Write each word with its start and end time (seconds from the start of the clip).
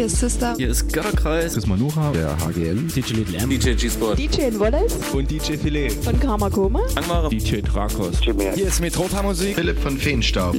Hier 0.00 0.06
ist 0.06 0.18
Sister. 0.18 0.54
Hier 0.56 0.70
ist 0.70 0.90
Götterkreis. 0.94 1.52
Chris 1.52 1.66
Manuha. 1.66 2.10
Der 2.12 2.34
HGN. 2.38 2.88
DJ 2.88 3.12
Little 3.16 3.36
M. 3.36 3.50
DJ 3.50 3.74
G-Sport. 3.74 4.18
DJ 4.18 4.58
Wallace. 4.58 4.96
Und 5.12 5.30
DJ 5.30 5.58
Filet. 5.58 5.90
Von 5.90 6.18
Karma 6.18 6.48
Koma. 6.48 6.80
Angmare. 6.94 7.28
DJ 7.28 7.60
Drakos. 7.60 8.18
Hier 8.22 8.66
ist 8.66 8.80
Metrota 8.80 9.22
Musik. 9.22 9.56
Philipp 9.56 9.78
von 9.78 9.98
Feenstaub. 9.98 10.56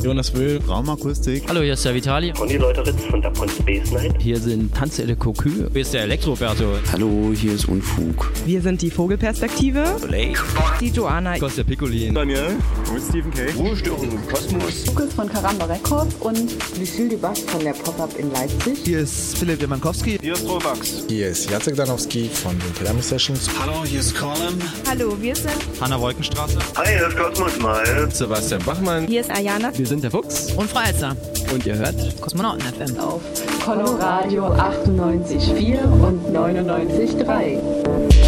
Jonas 0.00 0.32
Will. 0.32 0.60
Raumakustik. 0.68 1.42
Hallo, 1.48 1.62
hier 1.62 1.72
ist 1.72 1.84
der 1.84 1.96
Vitali. 1.96 2.32
Und 2.40 2.48
die 2.48 2.58
Leute 2.58 2.86
Ritz 2.86 3.02
von 3.10 3.20
Dub 3.20 3.36
Space 3.50 3.90
Night. 3.90 4.14
Hier 4.20 4.38
sind 4.38 4.72
Tanzelle 4.72 5.16
Kokü. 5.16 5.68
Hier 5.72 5.82
ist 5.82 5.92
der 5.92 6.02
Elektroberto. 6.02 6.66
Hallo, 6.92 7.32
hier 7.34 7.52
ist 7.52 7.66
Unfug. 7.68 8.30
Wir 8.44 8.62
sind 8.62 8.80
die 8.80 8.92
Vogelperspektive. 8.92 9.96
Blake. 10.06 10.38
Die 10.80 10.90
Joanna. 10.90 11.36
Kostja 11.36 11.64
Piccolin. 11.64 12.14
Daniel. 12.14 12.54
Und 12.92 13.02
Stephen 13.08 13.32
K. 13.32 13.50
Ruhestörung 13.58 14.08
im 14.08 14.24
Kosmos. 14.28 14.86
Lukas 14.86 15.12
von 15.14 15.28
Karamba 15.28 15.64
Records 15.64 16.14
und 16.20 16.54
Lucille 16.78 17.08
Dubas 17.08 17.40
von 17.40 17.64
der 17.64 17.72
Pop-Up 17.72 18.16
in 18.16 18.35
Leipzig. 18.38 18.78
Hier 18.84 19.00
ist 19.00 19.38
Philipp 19.38 19.60
Jemankowski. 19.60 20.18
Hier 20.20 20.34
ist 20.34 20.46
Robax. 20.46 21.04
Hier 21.08 21.28
ist 21.28 21.50
Jacek 21.50 21.74
Danowski 21.74 22.28
von 22.28 22.58
den 22.58 22.74
Thermi 22.74 23.00
Sessions. 23.00 23.48
Hallo, 23.58 23.84
hier 23.84 24.00
ist 24.00 24.14
Colin. 24.14 24.60
Hallo, 24.86 25.16
wir 25.20 25.34
sind 25.34 25.54
Hanna 25.80 25.98
Wolkenstraße. 25.98 26.58
Hi, 26.76 26.86
hier 26.86 27.08
ist 27.08 27.16
Kosmos 27.16 27.58
mal. 27.58 28.10
Sebastian 28.12 28.62
Bachmann. 28.64 29.06
Hier 29.06 29.22
ist 29.22 29.30
Ayana. 29.30 29.70
Wir 29.76 29.86
sind 29.86 30.04
der 30.04 30.10
Fuchs. 30.10 30.52
Und 30.52 30.68
Freizer. 30.68 31.16
Und 31.52 31.64
ihr 31.64 31.76
hört 31.76 31.94
Kosmonauten 32.20 32.60
FM. 32.62 32.98
auf 32.98 33.22
Coloradio 33.64 34.48
98,4 34.48 35.82
und 35.84 36.36
99,3. 36.36 38.25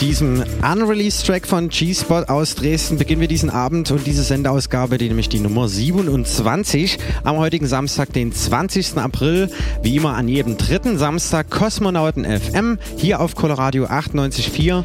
Diesem 0.00 0.44
Unreleased-Track 0.62 1.46
von 1.46 1.68
G-Spot 1.68 2.24
aus 2.24 2.54
Dresden 2.54 2.98
beginnen 2.98 3.20
wir 3.20 3.28
diesen 3.28 3.50
Abend 3.50 3.90
und 3.90 4.06
diese 4.06 4.22
Sendeausgabe, 4.22 4.98
die 4.98 5.08
nämlich 5.08 5.28
die 5.28 5.40
Nummer 5.40 5.68
27 5.68 6.98
am 7.24 7.38
heutigen 7.38 7.66
Samstag, 7.66 8.12
den 8.12 8.32
20. 8.32 8.98
April, 8.98 9.50
wie 9.82 9.96
immer 9.96 10.14
an 10.14 10.28
jedem 10.28 10.56
dritten 10.56 10.98
Samstag 10.98 11.50
Kosmonauten 11.50 12.24
FM 12.24 12.78
hier 12.96 13.20
auf 13.20 13.34
Coloradio 13.34 13.86
98.4, 13.86 14.84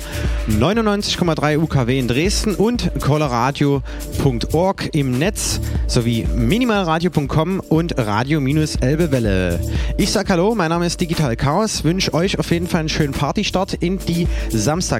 99,3 0.50 1.58
UKW 1.58 2.00
in 2.00 2.08
Dresden 2.08 2.56
und 2.56 2.92
coloradio.org 3.02 4.90
im 4.94 5.18
Netz 5.18 5.60
sowie 5.88 6.26
minimalradio.com 6.36 7.60
und 7.60 7.98
Radio-Elbewelle. 7.98 9.60
Ich 9.98 10.12
sag 10.12 10.30
Hallo, 10.30 10.56
mein 10.56 10.70
Name 10.70 10.86
ist 10.86 11.02
Digital 11.02 11.36
Chaos, 11.36 11.84
wünsche 11.84 12.14
euch 12.14 12.40
auf 12.40 12.50
jeden 12.52 12.68
Fall 12.68 12.82
einen 12.82 12.90
schönen 12.90 13.14
Partystart 13.14 13.74
in 13.74 14.00
die 14.00 14.28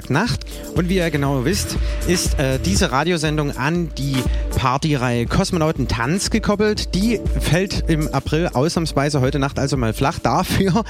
Samstagnacht. 0.02 0.40
Und 0.74 0.88
wie 0.88 0.96
ihr 0.96 1.10
genau 1.10 1.44
wisst, 1.44 1.76
ist 2.06 2.38
äh, 2.38 2.58
diese 2.58 2.92
Radiosendung 2.92 3.56
an 3.56 3.90
die 3.96 4.16
Partyreihe 4.56 5.26
Kosmonauten 5.26 5.88
Tanz 5.88 6.30
gekoppelt. 6.30 6.94
Die 6.94 7.20
fällt 7.40 7.84
im 7.88 8.08
April 8.08 8.48
ausnahmsweise 8.52 9.20
heute 9.20 9.38
Nacht 9.38 9.58
also 9.58 9.76
mal 9.76 9.92
flach. 9.92 10.18
Dafür 10.18 10.84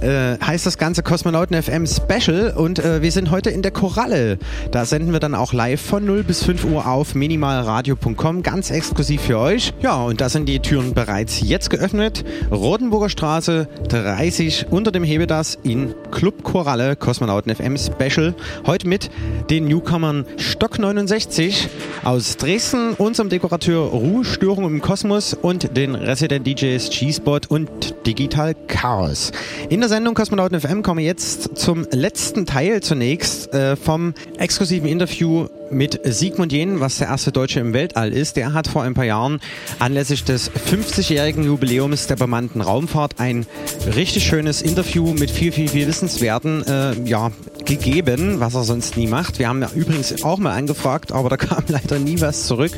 äh, 0.00 0.38
heißt 0.44 0.66
das 0.66 0.78
Ganze 0.78 1.02
Kosmonauten 1.02 1.60
FM 1.60 1.86
Special 1.86 2.54
und 2.56 2.78
äh, 2.78 3.02
wir 3.02 3.12
sind 3.12 3.30
heute 3.30 3.50
in 3.50 3.62
der 3.62 3.70
Koralle. 3.70 4.38
Da 4.70 4.84
senden 4.84 5.12
wir 5.12 5.20
dann 5.20 5.34
auch 5.34 5.52
live 5.52 5.80
von 5.80 6.04
0 6.04 6.24
bis 6.24 6.44
5 6.44 6.64
Uhr 6.64 6.86
auf 6.86 7.14
minimalradio.com, 7.14 8.42
ganz 8.42 8.70
exklusiv 8.70 9.22
für 9.22 9.38
euch. 9.38 9.72
Ja, 9.82 10.02
und 10.02 10.20
da 10.20 10.28
sind 10.28 10.48
die 10.48 10.60
Türen 10.60 10.94
bereits 10.94 11.40
jetzt 11.40 11.70
geöffnet. 11.70 12.24
Rotenburger 12.50 13.08
Straße 13.08 13.68
30 13.88 14.66
unter 14.70 14.90
dem 14.90 15.04
Hebedas 15.04 15.58
in 15.62 15.94
Club 16.10 16.42
Koralle 16.42 16.96
Kosmonauten 16.96 17.54
FM 17.54 17.76
Special. 17.76 18.34
Heute 18.66 18.88
mit 18.88 19.10
den 19.50 19.66
Newcomern 19.66 20.26
Stock 20.36 20.78
69 20.78 21.68
aus 22.04 22.36
Dresden, 22.36 22.94
unserem 22.94 23.28
Dekorateur 23.28 23.80
Ruhestörung 23.90 24.66
im 24.66 24.80
Kosmos 24.80 25.34
und 25.34 25.76
den 25.76 25.94
Resident 25.94 26.46
DJs 26.46 26.90
G-Spot 26.90 27.40
und 27.48 27.68
Digital 28.06 28.54
Chaos. 28.66 29.32
In 29.68 29.80
der 29.80 29.88
Sendung 29.88 30.14
Kosmonauten 30.14 30.60
FM 30.60 30.82
kommen 30.82 30.98
wir 30.98 31.06
jetzt 31.06 31.56
zum 31.56 31.86
letzten 31.90 32.46
Teil 32.46 32.82
zunächst 32.82 33.52
äh, 33.54 33.76
vom 33.76 34.14
exklusiven 34.38 34.88
Interview 34.88 35.48
mit 35.70 36.00
Sigmund 36.04 36.52
Jähn, 36.52 36.80
was 36.80 36.98
der 36.98 37.08
erste 37.08 37.32
Deutsche 37.32 37.60
im 37.60 37.72
Weltall 37.72 38.12
ist. 38.12 38.36
Der 38.36 38.52
hat 38.52 38.68
vor 38.68 38.82
ein 38.82 38.94
paar 38.94 39.04
Jahren 39.04 39.40
anlässlich 39.78 40.24
des 40.24 40.50
50-jährigen 40.50 41.44
Jubiläums 41.44 42.06
der 42.06 42.16
bemannten 42.16 42.60
Raumfahrt 42.60 43.18
ein 43.18 43.46
richtig 43.94 44.26
schönes 44.26 44.62
Interview 44.62 45.12
mit 45.14 45.30
viel, 45.30 45.52
viel, 45.52 45.68
viel 45.68 45.86
Wissenswerten 45.86 46.66
äh, 46.66 46.94
ja, 47.04 47.30
gegeben, 47.64 48.40
was 48.40 48.54
er 48.54 48.64
sonst 48.64 48.96
nie 48.96 49.06
macht. 49.06 49.38
Wir 49.38 49.48
haben 49.48 49.62
ja 49.62 49.70
übrigens 49.74 50.22
auch 50.24 50.38
mal 50.38 50.52
angefragt, 50.56 51.12
aber 51.12 51.28
da 51.28 51.36
kam 51.38 51.64
leider 51.68 51.98
nie 51.98 52.20
was 52.20 52.46
zurück. 52.46 52.72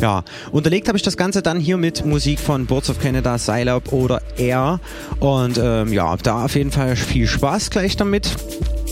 Ja, 0.00 0.24
unterlegt 0.52 0.88
habe 0.88 0.96
ich 0.96 1.02
das 1.02 1.16
Ganze 1.16 1.42
dann 1.42 1.58
hier 1.58 1.76
mit 1.76 2.04
Musik 2.04 2.38
von 2.38 2.66
Boards 2.66 2.90
of 2.90 3.00
Canada, 3.00 3.38
Scilab 3.38 3.92
oder 3.92 4.22
Air. 4.36 4.80
Und 5.20 5.58
ähm, 5.62 5.92
ja, 5.92 6.16
da 6.16 6.44
auf 6.44 6.54
jeden 6.54 6.70
Fall 6.70 6.96
viel 6.96 7.26
Spaß 7.26 7.70
gleich 7.70 7.96
damit. 7.96 8.36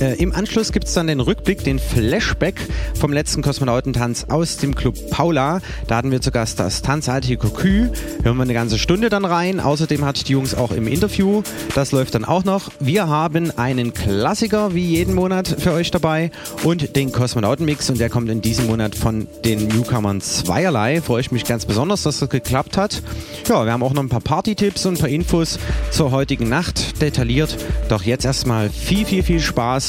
Äh, 0.00 0.14
Im 0.22 0.34
Anschluss 0.34 0.72
gibt 0.72 0.88
es 0.88 0.94
dann 0.94 1.06
den 1.06 1.20
Rückblick, 1.20 1.64
den 1.64 1.78
Flashback 1.78 2.60
vom 2.94 3.14
letzten 3.14 3.40
Kosmonautentanz 3.40 4.26
aus 4.28 4.58
dem 4.58 4.74
Club 4.74 4.94
Paula. 5.10 5.60
Da 5.86 5.96
hatten 5.96 6.10
wir 6.10 6.20
zu 6.20 6.30
Gast 6.30 6.60
das 6.60 6.82
Tanzalte 6.82 7.34
Kokü. 7.38 7.88
Hören 8.22 8.36
wir 8.36 8.42
eine 8.42 8.52
ganze 8.52 8.78
Stunde 8.78 9.08
dann 9.08 9.24
rein. 9.24 9.58
Außerdem 9.58 10.04
hat 10.04 10.28
die 10.28 10.32
Jungs 10.32 10.54
auch 10.54 10.72
im 10.72 10.86
Interview. 10.86 11.42
Das 11.74 11.92
läuft 11.92 12.14
dann 12.14 12.26
auch 12.26 12.44
noch. 12.44 12.70
Wir 12.78 13.08
haben 13.08 13.50
einen 13.56 13.94
Klassiker 13.94 14.74
wie 14.74 14.84
jeden 14.84 15.14
Monat 15.14 15.48
für 15.58 15.72
euch 15.72 15.90
dabei 15.90 16.30
und 16.62 16.94
den 16.94 17.10
Kosmonautenmix 17.10 17.88
und 17.88 17.98
der 17.98 18.10
kommt 18.10 18.28
in 18.28 18.42
diesem 18.42 18.66
Monat 18.66 18.94
von 18.94 19.26
den 19.46 19.66
Newcomern 19.66 20.20
zweierlei. 20.20 21.00
Freue 21.00 21.22
ich 21.22 21.32
mich 21.32 21.44
ganz 21.44 21.64
besonders, 21.64 22.02
dass 22.02 22.18
das 22.18 22.28
geklappt 22.28 22.76
hat. 22.76 23.02
Ja, 23.48 23.64
wir 23.64 23.72
haben 23.72 23.82
auch 23.82 23.94
noch 23.94 24.02
ein 24.02 24.10
paar 24.10 24.20
Party-Tipps 24.20 24.84
und 24.84 24.94
ein 24.94 25.00
paar 25.00 25.08
Infos 25.08 25.58
zur 25.90 26.10
heutigen 26.10 26.50
Nacht 26.50 27.00
detailliert. 27.00 27.56
Doch 27.88 28.02
jetzt 28.02 28.26
erstmal 28.26 28.68
viel, 28.68 29.06
viel, 29.06 29.22
viel 29.22 29.40
Spaß 29.40 29.85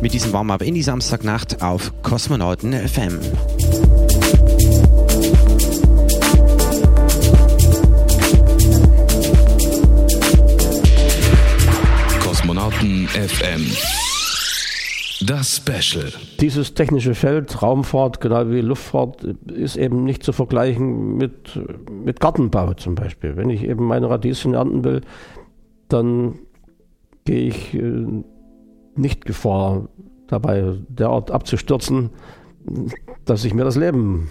mit 0.00 0.12
diesem 0.12 0.32
Warm-up 0.32 0.62
in 0.62 0.74
die 0.74 0.82
Samstagnacht 0.82 1.62
auf 1.62 1.92
Kosmonauten 2.02 2.72
FM. 2.72 3.18
Kosmonauten 12.22 13.08
FM. 13.08 13.66
Das 15.26 15.58
Special. 15.58 16.10
Dieses 16.40 16.72
technische 16.72 17.14
Feld, 17.14 17.60
Raumfahrt, 17.60 18.20
genau 18.20 18.48
wie 18.50 18.62
Luftfahrt, 18.62 19.22
ist 19.52 19.76
eben 19.76 20.04
nicht 20.04 20.22
zu 20.22 20.32
vergleichen 20.32 21.16
mit, 21.16 21.60
mit 21.90 22.20
Gartenbau 22.20 22.72
zum 22.74 22.94
Beispiel. 22.94 23.36
Wenn 23.36 23.50
ich 23.50 23.62
eben 23.64 23.86
meine 23.86 24.08
Radieschen 24.08 24.54
ernten 24.54 24.82
will, 24.82 25.02
dann 25.88 26.38
gehe 27.26 27.48
ich 27.48 27.74
äh, 27.74 28.06
nicht 29.00 29.24
Gefahr 29.24 29.88
dabei, 30.26 30.74
derart 30.88 31.30
abzustürzen, 31.30 32.10
dass 33.24 33.44
ich 33.44 33.54
mir 33.54 33.64
das 33.64 33.76
Leben, 33.76 34.28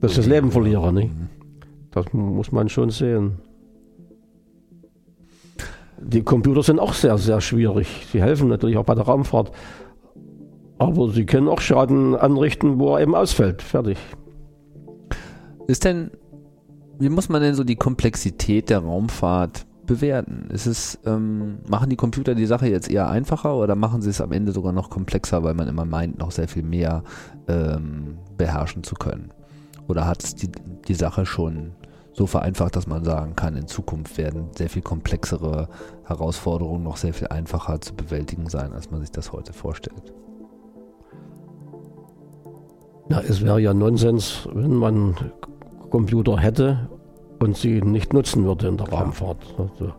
dass 0.00 0.12
ich 0.12 0.16
das 0.16 0.26
Leben 0.26 0.50
verliere. 0.50 0.92
Nicht? 0.92 1.10
Das 1.90 2.12
muss 2.12 2.52
man 2.52 2.68
schon 2.68 2.90
sehen. 2.90 3.38
Die 6.02 6.22
Computer 6.22 6.62
sind 6.62 6.78
auch 6.78 6.94
sehr, 6.94 7.18
sehr 7.18 7.40
schwierig. 7.40 8.06
Sie 8.10 8.22
helfen 8.22 8.48
natürlich 8.48 8.78
auch 8.78 8.84
bei 8.84 8.94
der 8.94 9.04
Raumfahrt. 9.04 9.52
Aber 10.78 11.10
sie 11.10 11.26
können 11.26 11.48
auch 11.48 11.60
Schaden 11.60 12.16
anrichten, 12.16 12.78
wo 12.78 12.94
er 12.94 13.02
eben 13.02 13.14
ausfällt. 13.14 13.60
Fertig. 13.60 13.98
Ist 15.66 15.84
denn, 15.84 16.10
wie 16.98 17.10
muss 17.10 17.28
man 17.28 17.42
denn 17.42 17.54
so 17.54 17.64
die 17.64 17.76
Komplexität 17.76 18.70
der 18.70 18.78
Raumfahrt 18.78 19.66
bewerten? 19.90 20.48
Ist 20.50 20.66
es, 20.66 21.00
ähm, 21.04 21.58
machen 21.68 21.90
die 21.90 21.96
Computer 21.96 22.36
die 22.36 22.46
Sache 22.46 22.68
jetzt 22.68 22.88
eher 22.88 23.10
einfacher 23.10 23.56
oder 23.56 23.74
machen 23.74 24.02
sie 24.02 24.10
es 24.10 24.20
am 24.20 24.30
Ende 24.30 24.52
sogar 24.52 24.72
noch 24.72 24.88
komplexer, 24.88 25.42
weil 25.42 25.54
man 25.54 25.66
immer 25.66 25.84
meint, 25.84 26.16
noch 26.16 26.30
sehr 26.30 26.46
viel 26.46 26.62
mehr 26.62 27.02
ähm, 27.48 28.18
beherrschen 28.38 28.84
zu 28.84 28.94
können? 28.94 29.32
Oder 29.88 30.06
hat 30.06 30.22
es 30.22 30.36
die, 30.36 30.48
die 30.86 30.94
Sache 30.94 31.26
schon 31.26 31.72
so 32.12 32.28
vereinfacht, 32.28 32.76
dass 32.76 32.86
man 32.86 33.02
sagen 33.02 33.34
kann, 33.34 33.56
in 33.56 33.66
Zukunft 33.66 34.16
werden 34.16 34.50
sehr 34.56 34.70
viel 34.70 34.82
komplexere 34.82 35.68
Herausforderungen 36.04 36.84
noch 36.84 36.96
sehr 36.96 37.12
viel 37.12 37.26
einfacher 37.26 37.80
zu 37.80 37.94
bewältigen 37.94 38.48
sein, 38.48 38.72
als 38.72 38.92
man 38.92 39.00
sich 39.00 39.10
das 39.10 39.32
heute 39.32 39.52
vorstellt? 39.52 40.14
Ja, 43.08 43.20
es 43.20 43.44
wäre 43.44 43.58
ja 43.60 43.74
Nonsens, 43.74 44.48
wenn 44.54 44.74
man 44.74 45.16
Computer 45.90 46.38
hätte 46.38 46.88
und 47.40 47.56
sie 47.56 47.82
nicht 47.82 48.12
nutzen 48.12 48.44
würde 48.44 48.68
in 48.68 48.76
der 48.76 48.86
Klar. 48.86 49.02
Raumfahrt. 49.02 49.54
Also 49.58 49.92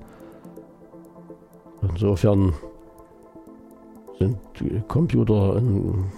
insofern 1.89 2.53
sind 4.19 4.37
die 4.59 4.81
Computer 4.87 5.55
ein 5.57 6.11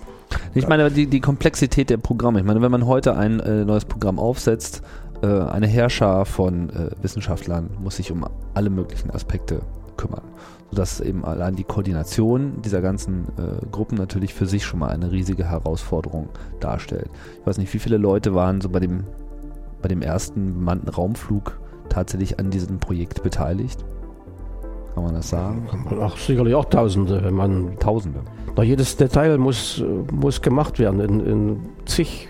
ich 0.55 0.67
meine, 0.67 0.91
die, 0.91 1.07
die 1.07 1.19
Komplexität 1.19 1.89
der 1.89 1.97
Programme. 1.97 2.39
Ich 2.39 2.45
meine, 2.45 2.61
wenn 2.61 2.71
man 2.71 2.85
heute 2.85 3.15
ein 3.15 3.39
äh, 3.39 3.65
neues 3.65 3.85
Programm 3.85 4.19
aufsetzt, 4.19 4.81
äh, 5.21 5.27
eine 5.27 5.67
Herrscher 5.67 6.25
von 6.25 6.69
äh, 6.69 6.91
Wissenschaftlern 7.01 7.69
muss 7.81 7.97
sich 7.97 8.11
um 8.11 8.25
alle 8.53 8.69
möglichen 8.69 9.09
Aspekte 9.11 9.61
kümmern. 9.97 10.21
Sodass 10.69 11.01
eben 11.01 11.23
allein 11.23 11.55
die 11.55 11.63
Koordination 11.63 12.61
dieser 12.61 12.81
ganzen 12.81 13.27
äh, 13.37 13.65
Gruppen 13.71 13.95
natürlich 13.97 14.33
für 14.33 14.45
sich 14.45 14.65
schon 14.65 14.79
mal 14.79 14.89
eine 14.89 15.11
riesige 15.11 15.45
Herausforderung 15.45 16.29
darstellt. 16.59 17.09
Ich 17.39 17.47
weiß 17.47 17.57
nicht, 17.57 17.73
wie 17.73 17.79
viele 17.79 17.97
Leute 17.97 18.33
waren 18.33 18.59
so 18.59 18.69
bei 18.69 18.79
dem, 18.79 19.05
bei 19.83 19.89
dem 19.89 20.01
ersten 20.01 20.55
bemannten 20.55 20.89
Raumflug 20.89 21.59
tatsächlich 21.89 22.39
an 22.39 22.49
diesem 22.49 22.79
Projekt 22.79 23.21
beteiligt? 23.21 23.85
Kann 24.95 25.03
man 25.03 25.13
das 25.13 25.29
sagen? 25.29 25.67
Ach, 26.01 26.17
sicherlich 26.17 26.55
auch 26.55 26.65
Tausende, 26.65 27.23
wenn 27.23 27.33
man. 27.33 27.77
Tausende. 27.79 28.21
Na, 28.55 28.63
jedes 28.63 28.95
Detail 28.97 29.37
muss, 29.37 29.83
muss 30.11 30.41
gemacht 30.41 30.79
werden 30.79 30.99
in, 30.99 31.19
in 31.25 31.59
zig 31.85 32.29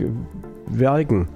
Werken. 0.68 1.28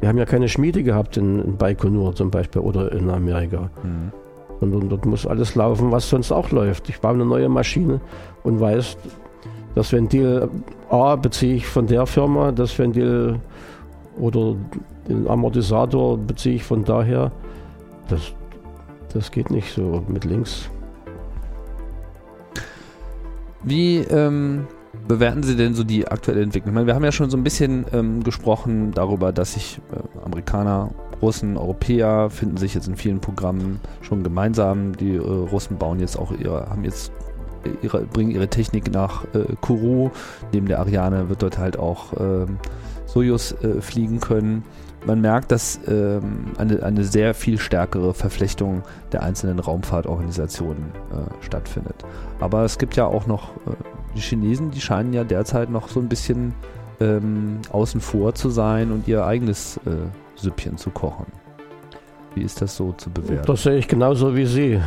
Wir 0.00 0.08
haben 0.08 0.18
ja 0.18 0.26
keine 0.26 0.48
Schmiede 0.48 0.82
gehabt 0.82 1.16
in, 1.16 1.40
in 1.42 1.56
Baikonur 1.56 2.14
zum 2.14 2.30
Beispiel 2.30 2.60
oder 2.60 2.92
in 2.92 3.08
Amerika. 3.10 3.70
Mhm. 3.82 4.12
Und, 4.60 4.88
dort 4.90 5.04
muss 5.04 5.26
alles 5.26 5.54
laufen, 5.54 5.90
was 5.90 6.08
sonst 6.08 6.32
auch 6.32 6.50
läuft. 6.50 6.88
Ich 6.88 7.00
baue 7.00 7.14
eine 7.14 7.26
neue 7.26 7.48
Maschine 7.48 8.00
und 8.42 8.60
weiß, 8.60 8.96
das 9.74 9.92
Ventil 9.92 10.48
A 10.88 11.16
beziehe 11.16 11.56
ich 11.56 11.66
von 11.66 11.86
der 11.86 12.06
Firma, 12.06 12.52
das 12.52 12.78
Ventil 12.78 13.40
oder 14.18 14.56
den 15.08 15.28
Amortisator 15.28 16.18
beziehe 16.18 16.56
ich 16.56 16.64
von 16.64 16.84
daher. 16.84 17.32
Das, 18.08 18.32
das 19.12 19.30
geht 19.30 19.50
nicht 19.50 19.72
so 19.72 20.04
mit 20.08 20.24
links. 20.24 20.70
Wie 23.62 23.98
ähm, 23.98 24.66
bewerten 25.08 25.42
Sie 25.42 25.56
denn 25.56 25.74
so 25.74 25.82
die 25.82 26.06
aktuelle 26.06 26.42
Entwicklung? 26.42 26.70
Ich 26.70 26.74
meine, 26.74 26.86
wir 26.86 26.94
haben 26.94 27.04
ja 27.04 27.12
schon 27.12 27.30
so 27.30 27.36
ein 27.36 27.42
bisschen 27.42 27.84
ähm, 27.92 28.22
gesprochen 28.22 28.92
darüber, 28.92 29.32
dass 29.32 29.54
sich 29.54 29.80
äh, 29.92 30.24
Amerikaner, 30.24 30.90
Russen, 31.20 31.56
Europäer 31.56 32.28
finden 32.30 32.58
sich 32.58 32.74
jetzt 32.74 32.88
in 32.88 32.96
vielen 32.96 33.20
Programmen 33.20 33.80
schon 34.02 34.22
gemeinsam. 34.22 34.96
Die 34.96 35.16
äh, 35.16 35.20
Russen 35.20 35.78
bauen 35.78 35.98
jetzt 35.98 36.16
auch 36.16 36.30
ihre, 36.30 36.68
haben 36.68 36.84
jetzt 36.84 37.10
ihre, 37.82 38.02
bringen 38.02 38.30
ihre 38.30 38.48
Technik 38.48 38.92
nach 38.92 39.24
äh, 39.34 39.54
Kourou. 39.60 40.10
Neben 40.52 40.66
der 40.66 40.78
Ariane 40.78 41.28
wird 41.28 41.42
dort 41.42 41.58
halt 41.58 41.78
auch 41.78 42.12
Soyuz 43.16 43.54
äh, 43.62 43.80
fliegen 43.80 44.20
können 44.20 44.62
man 45.06 45.20
merkt, 45.20 45.52
dass 45.52 45.80
ähm, 45.86 46.46
eine, 46.58 46.82
eine 46.82 47.04
sehr 47.04 47.32
viel 47.32 47.58
stärkere 47.58 48.12
Verflechtung 48.12 48.82
der 49.12 49.22
einzelnen 49.22 49.60
Raumfahrtorganisationen 49.60 50.86
äh, 51.12 51.44
stattfindet. 51.44 52.04
Aber 52.40 52.64
es 52.64 52.76
gibt 52.76 52.96
ja 52.96 53.06
auch 53.06 53.26
noch 53.26 53.50
äh, 53.66 53.70
die 54.16 54.20
Chinesen, 54.20 54.72
die 54.72 54.80
scheinen 54.80 55.12
ja 55.12 55.22
derzeit 55.22 55.70
noch 55.70 55.88
so 55.88 56.00
ein 56.00 56.08
bisschen 56.08 56.54
ähm, 57.00 57.60
außen 57.70 58.00
vor 58.00 58.34
zu 58.34 58.50
sein 58.50 58.90
und 58.90 59.06
ihr 59.06 59.24
eigenes 59.24 59.76
äh, 59.86 59.90
Süppchen 60.34 60.76
zu 60.76 60.90
kochen. 60.90 61.26
Wie 62.34 62.42
ist 62.42 62.60
das 62.60 62.76
so 62.76 62.92
zu 62.92 63.08
bewerten? 63.08 63.46
Das 63.46 63.62
sehe 63.62 63.76
ich 63.76 63.86
genauso 63.86 64.34
wie 64.34 64.46
Sie. 64.46 64.80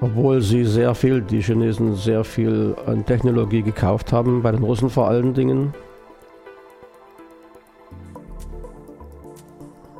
Obwohl 0.00 0.40
sie 0.40 0.64
sehr 0.64 0.96
viel, 0.96 1.20
die 1.20 1.42
Chinesen 1.42 1.94
sehr 1.94 2.24
viel 2.24 2.74
an 2.86 3.06
Technologie 3.06 3.62
gekauft 3.62 4.12
haben, 4.12 4.42
bei 4.42 4.50
den 4.50 4.64
Russen 4.64 4.90
vor 4.90 5.06
allen 5.06 5.32
Dingen. 5.32 5.74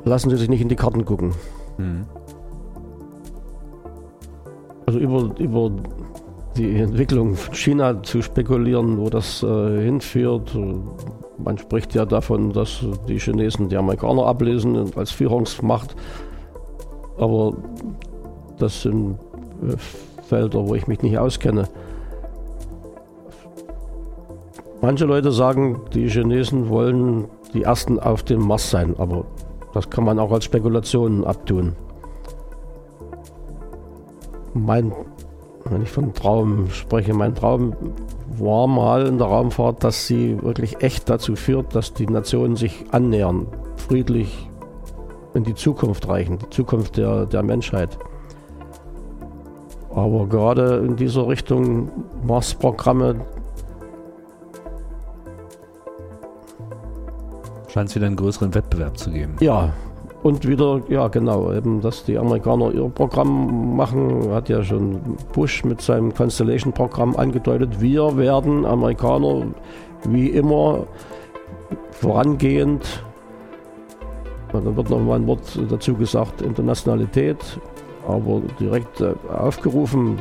Lassen 0.05 0.29
Sie 0.29 0.37
sich 0.37 0.49
nicht 0.49 0.61
in 0.61 0.69
die 0.69 0.75
Karten 0.75 1.05
gucken. 1.05 1.33
Mhm. 1.77 2.05
Also 4.85 4.99
über, 4.99 5.29
über 5.39 5.71
die 6.57 6.77
Entwicklung 6.77 7.35
von 7.35 7.53
China 7.53 8.03
zu 8.03 8.21
spekulieren, 8.21 8.97
wo 8.99 9.09
das 9.09 9.41
äh, 9.43 9.81
hinführt. 9.83 10.55
Man 11.37 11.57
spricht 11.57 11.95
ja 11.95 12.05
davon, 12.05 12.51
dass 12.53 12.85
die 13.07 13.19
Chinesen 13.19 13.69
die 13.69 13.77
Amerikaner 13.77 14.25
ablesen 14.25 14.91
als 14.95 15.11
Führungsmacht. 15.11 15.95
Aber 17.17 17.53
das 18.59 18.83
sind 18.83 19.17
äh, 19.63 19.77
Felder, 20.23 20.67
wo 20.67 20.75
ich 20.75 20.87
mich 20.87 21.01
nicht 21.01 21.17
auskenne. 21.17 21.67
Manche 24.81 25.05
Leute 25.05 25.31
sagen, 25.31 25.81
die 25.93 26.09
Chinesen 26.09 26.69
wollen 26.69 27.25
die 27.53 27.63
Ersten 27.63 27.99
auf 27.99 28.23
dem 28.23 28.45
Mars 28.45 28.69
sein, 28.69 28.95
aber 28.97 29.25
das 29.73 29.89
kann 29.89 30.03
man 30.03 30.19
auch 30.19 30.31
als 30.31 30.45
Spekulation 30.45 31.25
abtun. 31.25 31.75
Mein, 34.53 34.93
wenn 35.65 35.81
ich 35.81 35.89
von 35.89 36.13
Traum 36.13 36.69
spreche, 36.69 37.13
mein 37.13 37.33
Traum 37.33 37.75
war 38.37 38.67
mal 38.67 39.07
in 39.07 39.17
der 39.17 39.27
Raumfahrt, 39.27 39.83
dass 39.83 40.07
sie 40.07 40.41
wirklich 40.41 40.81
echt 40.83 41.09
dazu 41.09 41.35
führt, 41.35 41.75
dass 41.75 41.93
die 41.93 42.05
Nationen 42.05 42.55
sich 42.55 42.85
annähern, 42.91 43.47
friedlich 43.75 44.49
in 45.33 45.43
die 45.43 45.55
Zukunft 45.55 46.07
reichen, 46.07 46.37
die 46.37 46.49
Zukunft 46.49 46.97
der, 46.97 47.25
der 47.25 47.41
Menschheit. 47.41 47.97
Aber 49.89 50.27
gerade 50.27 50.77
in 50.77 50.95
dieser 50.95 51.27
Richtung 51.27 51.91
Mars-Programme, 52.25 53.15
Scheint 57.73 57.89
es 57.89 57.95
wieder 57.95 58.05
einen 58.05 58.17
größeren 58.17 58.53
Wettbewerb 58.53 58.99
zu 58.99 59.09
geben. 59.09 59.35
Ja, 59.39 59.73
und 60.21 60.47
wieder, 60.47 60.79
ja 60.89 61.07
genau, 61.07 61.51
eben, 61.51 61.81
dass 61.81 62.03
die 62.03 62.19
Amerikaner 62.19 62.71
ihr 62.71 62.87
Programm 62.87 63.75
machen, 63.75 64.31
hat 64.31 64.47
ja 64.47 64.63
schon 64.63 65.01
Bush 65.33 65.63
mit 65.65 65.81
seinem 65.81 66.13
Constellation-Programm 66.13 67.15
angedeutet. 67.15 67.81
Wir 67.81 68.15
werden 68.15 68.63
Amerikaner 68.63 69.47
wie 70.03 70.27
immer 70.27 70.85
vorangehend, 71.89 73.03
dann 74.51 74.75
wird 74.75 74.91
noch 74.91 74.99
mal 74.99 75.15
ein 75.15 75.25
Wort 75.25 75.59
dazu 75.67 75.95
gesagt, 75.95 76.43
Internationalität, 76.43 77.59
aber 78.07 78.43
direkt 78.59 79.01
äh, 79.01 79.15
aufgerufen 79.35 80.19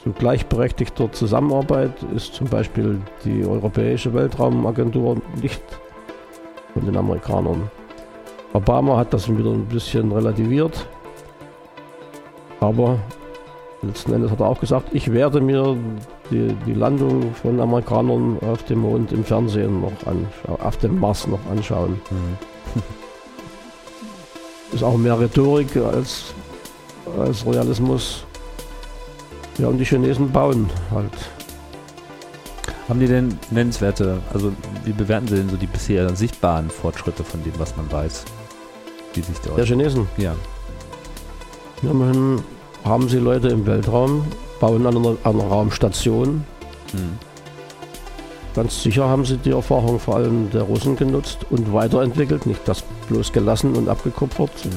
zu 0.00 0.12
gleichberechtigter 0.12 1.10
Zusammenarbeit 1.10 1.92
ist 2.14 2.34
zum 2.34 2.46
Beispiel 2.46 3.00
die 3.24 3.44
Europäische 3.44 4.14
Weltraumagentur 4.14 5.16
nicht 5.42 5.62
von 6.72 6.84
den 6.84 6.96
Amerikanern. 6.96 7.70
Obama 8.52 8.98
hat 8.98 9.12
das 9.12 9.28
wieder 9.28 9.50
ein 9.50 9.66
bisschen 9.66 10.12
relativiert, 10.12 10.86
aber 12.60 12.98
letzten 13.82 14.12
Endes 14.12 14.30
hat 14.30 14.40
er 14.40 14.46
auch 14.46 14.60
gesagt, 14.60 14.88
ich 14.92 15.12
werde 15.12 15.40
mir 15.40 15.76
die, 16.30 16.54
die 16.66 16.74
Landung 16.74 17.34
von 17.34 17.60
Amerikanern 17.60 18.38
auf 18.40 18.62
dem 18.64 18.80
Mond 18.80 19.12
im 19.12 19.24
Fernsehen 19.24 19.80
noch 19.80 19.92
anschauen, 20.06 20.60
auf 20.60 20.76
dem 20.78 20.98
Mars 20.98 21.26
noch 21.26 21.40
anschauen. 21.50 22.00
Mhm. 22.10 22.82
Ist 24.72 24.84
auch 24.84 24.96
mehr 24.96 25.18
Rhetorik 25.18 25.76
als, 25.76 26.32
als 27.18 27.44
Realismus. 27.44 28.24
Ja, 29.58 29.68
und 29.68 29.76
die 29.76 29.84
Chinesen 29.84 30.32
bauen 30.32 30.70
halt 30.90 31.12
haben 32.88 33.00
die 33.00 33.06
denn 33.06 33.38
nennenswerte, 33.50 34.20
also 34.32 34.52
wie 34.84 34.92
bewerten 34.92 35.28
Sie 35.28 35.36
denn 35.36 35.48
so 35.48 35.56
die 35.56 35.66
bisher 35.66 36.14
sichtbaren 36.14 36.68
Fortschritte 36.70 37.24
von 37.24 37.42
dem, 37.42 37.52
was 37.58 37.76
man 37.76 37.90
weiß? 37.90 38.24
Wie 39.14 39.22
sich 39.22 39.38
der, 39.38 39.54
der 39.54 39.64
Chinesen? 39.64 40.08
Ja. 40.16 40.34
Immerhin 41.82 42.42
haben 42.84 43.08
sie 43.08 43.18
Leute 43.18 43.48
im 43.48 43.66
Weltraum, 43.66 44.24
bauen 44.60 44.86
an 44.86 44.96
einer, 44.96 45.16
einer 45.24 45.44
Raumstation. 45.44 46.44
Hm. 46.92 47.18
Ganz 48.54 48.82
sicher 48.82 49.08
haben 49.08 49.24
sie 49.24 49.38
die 49.38 49.50
Erfahrung 49.50 49.98
vor 49.98 50.16
allem 50.16 50.50
der 50.50 50.62
Russen 50.62 50.96
genutzt 50.96 51.46
und 51.50 51.72
weiterentwickelt, 51.72 52.46
nicht 52.46 52.60
das 52.66 52.82
bloß 53.08 53.32
gelassen 53.32 53.74
und 53.74 53.88
abgekupfert. 53.88 54.52
Hm. 54.62 54.70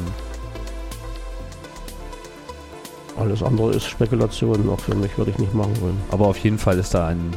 Alles 3.18 3.44
andere 3.44 3.72
ist 3.72 3.86
Spekulation, 3.86 4.70
auch 4.70 4.80
für 4.80 4.96
mich 4.96 5.18
würde 5.18 5.32
ich 5.32 5.38
nicht 5.38 5.54
machen 5.54 5.80
wollen. 5.82 6.02
Aber 6.12 6.28
auf 6.28 6.38
jeden 6.38 6.58
Fall 6.58 6.78
ist 6.80 6.94
da 6.94 7.08
ein 7.08 7.32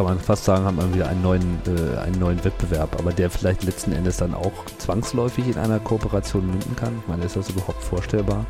kann 0.00 0.16
man 0.16 0.18
fast 0.18 0.46
sagen, 0.46 0.64
haben 0.64 0.78
wir 0.78 0.94
wieder 0.94 1.08
einen 1.10 1.20
neuen, 1.20 1.58
äh, 1.66 1.98
einen 1.98 2.18
neuen 2.18 2.42
Wettbewerb, 2.42 2.98
aber 2.98 3.12
der 3.12 3.28
vielleicht 3.28 3.64
letzten 3.64 3.92
Endes 3.92 4.16
dann 4.16 4.32
auch 4.32 4.64
zwangsläufig 4.78 5.46
in 5.46 5.58
einer 5.58 5.78
Kooperation 5.78 6.46
münden 6.46 6.74
kann. 6.74 6.96
Ich 7.02 7.06
meine, 7.06 7.24
ist 7.26 7.36
das 7.36 7.50
überhaupt 7.50 7.84
vorstellbar, 7.84 8.46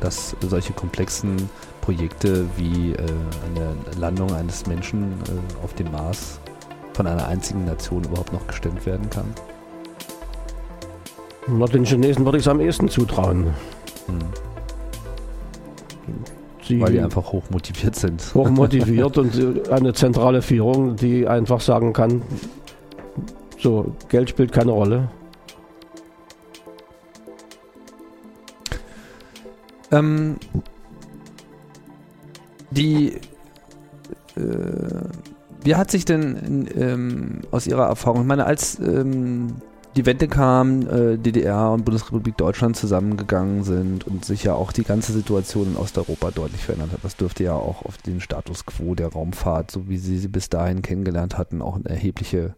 dass 0.00 0.34
solche 0.40 0.72
komplexen 0.72 1.48
Projekte 1.80 2.44
wie 2.56 2.90
äh, 2.90 2.96
eine 2.96 3.76
Landung 4.00 4.34
eines 4.34 4.66
Menschen 4.66 5.12
äh, 5.12 5.64
auf 5.64 5.74
dem 5.74 5.92
Mars 5.92 6.40
von 6.92 7.06
einer 7.06 7.28
einzigen 7.28 7.66
Nation 7.66 8.02
überhaupt 8.02 8.32
noch 8.32 8.44
gestemmt 8.48 8.84
werden 8.84 9.08
kann? 9.10 9.32
Na, 11.46 11.66
den 11.66 11.84
Chinesen 11.84 12.24
würde 12.24 12.38
ich 12.38 12.44
es 12.44 12.48
am 12.48 12.58
ehesten 12.58 12.88
zutrauen. 12.88 13.54
Hm 14.06 14.18
die 16.68 16.80
Weil 16.80 16.92
die 16.92 17.00
einfach 17.00 17.32
hochmotiviert 17.32 17.96
sind. 17.96 18.34
Hochmotiviert 18.34 19.18
und 19.18 19.70
eine 19.70 19.92
zentrale 19.92 20.42
Führung, 20.42 20.96
die 20.96 21.26
einfach 21.26 21.60
sagen 21.60 21.92
kann, 21.92 22.22
so, 23.58 23.94
Geld 24.08 24.30
spielt 24.30 24.52
keine 24.52 24.70
Rolle. 24.70 25.10
Ähm, 29.92 30.36
die, 32.70 33.14
äh, 34.36 34.40
wie 35.62 35.74
hat 35.74 35.90
sich 35.90 36.04
denn 36.04 36.68
ähm, 36.76 37.40
aus 37.50 37.66
Ihrer 37.66 37.86
Erfahrung, 37.86 38.22
ich 38.22 38.26
meine, 38.26 38.46
als 38.46 38.78
ähm, 38.78 39.56
die 39.96 40.06
Wende 40.06 40.28
kam, 40.28 40.82
äh, 40.88 41.16
DDR 41.16 41.72
und 41.72 41.84
Bundesrepublik 41.84 42.36
Deutschland 42.36 42.76
zusammengegangen 42.76 43.64
sind 43.64 44.06
und 44.06 44.24
sich 44.24 44.44
ja 44.44 44.54
auch 44.54 44.72
die 44.72 44.84
ganze 44.84 45.12
Situation 45.12 45.72
in 45.72 45.76
Osteuropa 45.76 46.30
deutlich 46.30 46.64
verändert 46.64 46.92
hat, 46.92 47.04
das 47.04 47.16
dürfte 47.16 47.44
ja 47.44 47.54
auch 47.54 47.84
auf 47.84 47.98
den 47.98 48.20
Status 48.20 48.66
quo 48.66 48.94
der 48.94 49.08
Raumfahrt, 49.08 49.70
so 49.70 49.88
wie 49.88 49.98
Sie 49.98 50.18
sie 50.18 50.28
bis 50.28 50.48
dahin 50.48 50.82
kennengelernt 50.82 51.38
hatten, 51.38 51.60
auch 51.60 51.76
eine 51.76 51.88
erhebliche 51.88 52.54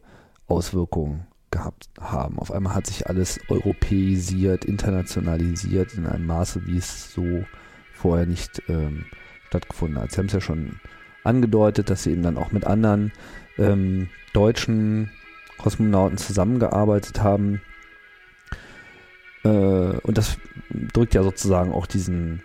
Auswirkungen 0.47 1.27
gehabt 1.51 1.89
haben. 2.01 2.39
Auf 2.39 2.53
einmal 2.53 2.75
hat 2.75 2.87
sich 2.87 3.07
alles 3.07 3.41
europäisiert, 3.49 4.65
internationalisiert 4.65 5.95
in 5.95 6.07
einem 6.07 6.27
Maße, 6.27 6.67
wie 6.67 6.79
es 6.79 7.13
so 7.13 7.45
vorher 7.93 8.27
nicht 8.27 8.63
ähm, 8.69 9.07
stattgefunden 9.49 10.01
hat. 10.01 10.13
Sie 10.13 10.19
haben 10.19 10.27
es 10.27 10.33
ja 10.33 10.41
schon 10.41 10.81
angedeutet, 11.25 11.89
dass 11.89 12.03
Sie 12.03 12.11
eben 12.11 12.23
dann 12.23 12.37
auch 12.37 12.53
mit 12.53 12.67
anderen 12.67 13.13
ähm, 13.59 14.09
deutschen 14.33 15.11
Kosmonauten 15.63 16.19
zusammengearbeitet 16.19 17.23
haben. 17.23 17.63
Äh, 19.45 19.49
und 19.49 20.19
das 20.19 20.37
drückt 20.93 21.15
ja 21.15 21.23
sozusagen 21.23 21.73
auch 21.73 21.87
diesen 21.87 22.43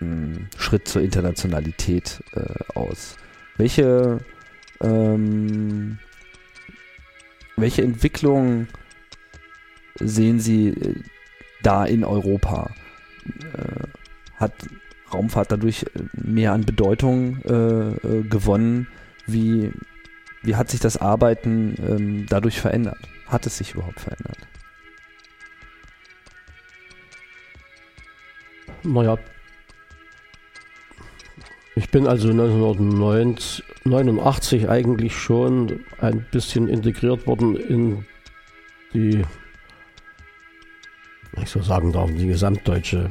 mh, 0.00 0.38
Schritt 0.56 0.88
zur 0.88 1.02
Internationalität 1.02 2.22
äh, 2.32 2.64
aus. 2.74 3.16
Welche 3.56 4.18
ähm, 4.80 5.98
welche 7.56 7.82
Entwicklung 7.82 8.66
sehen 9.98 10.40
Sie 10.40 10.68
äh, 10.68 10.94
da 11.62 11.84
in 11.84 12.04
Europa? 12.04 12.70
Äh, 13.52 13.86
hat 14.36 14.52
Raumfahrt 15.12 15.52
dadurch 15.52 15.84
äh, 15.84 16.02
mehr 16.14 16.52
an 16.52 16.64
Bedeutung 16.64 17.38
äh, 17.42 18.22
gewonnen? 18.28 18.88
Wie, 19.26 19.72
wie 20.44 20.56
hat 20.56 20.70
sich 20.70 20.80
das 20.80 20.96
Arbeiten 20.96 21.74
ähm, 21.78 22.26
dadurch 22.28 22.60
verändert? 22.60 22.98
Hat 23.26 23.46
es 23.46 23.58
sich 23.58 23.74
überhaupt 23.74 24.00
verändert? 24.00 24.38
Naja, 28.82 29.18
ich 31.76 31.90
bin 31.90 32.06
also 32.06 32.30
1989 32.30 34.68
eigentlich 34.68 35.16
schon 35.16 35.80
ein 35.98 36.24
bisschen 36.30 36.68
integriert 36.68 37.26
worden 37.26 37.56
in 37.56 38.06
die, 38.92 39.24
ich 41.42 41.50
so 41.50 41.60
sagen 41.62 41.90
darf, 41.92 42.12
die 42.12 42.28
gesamtdeutsche 42.28 43.10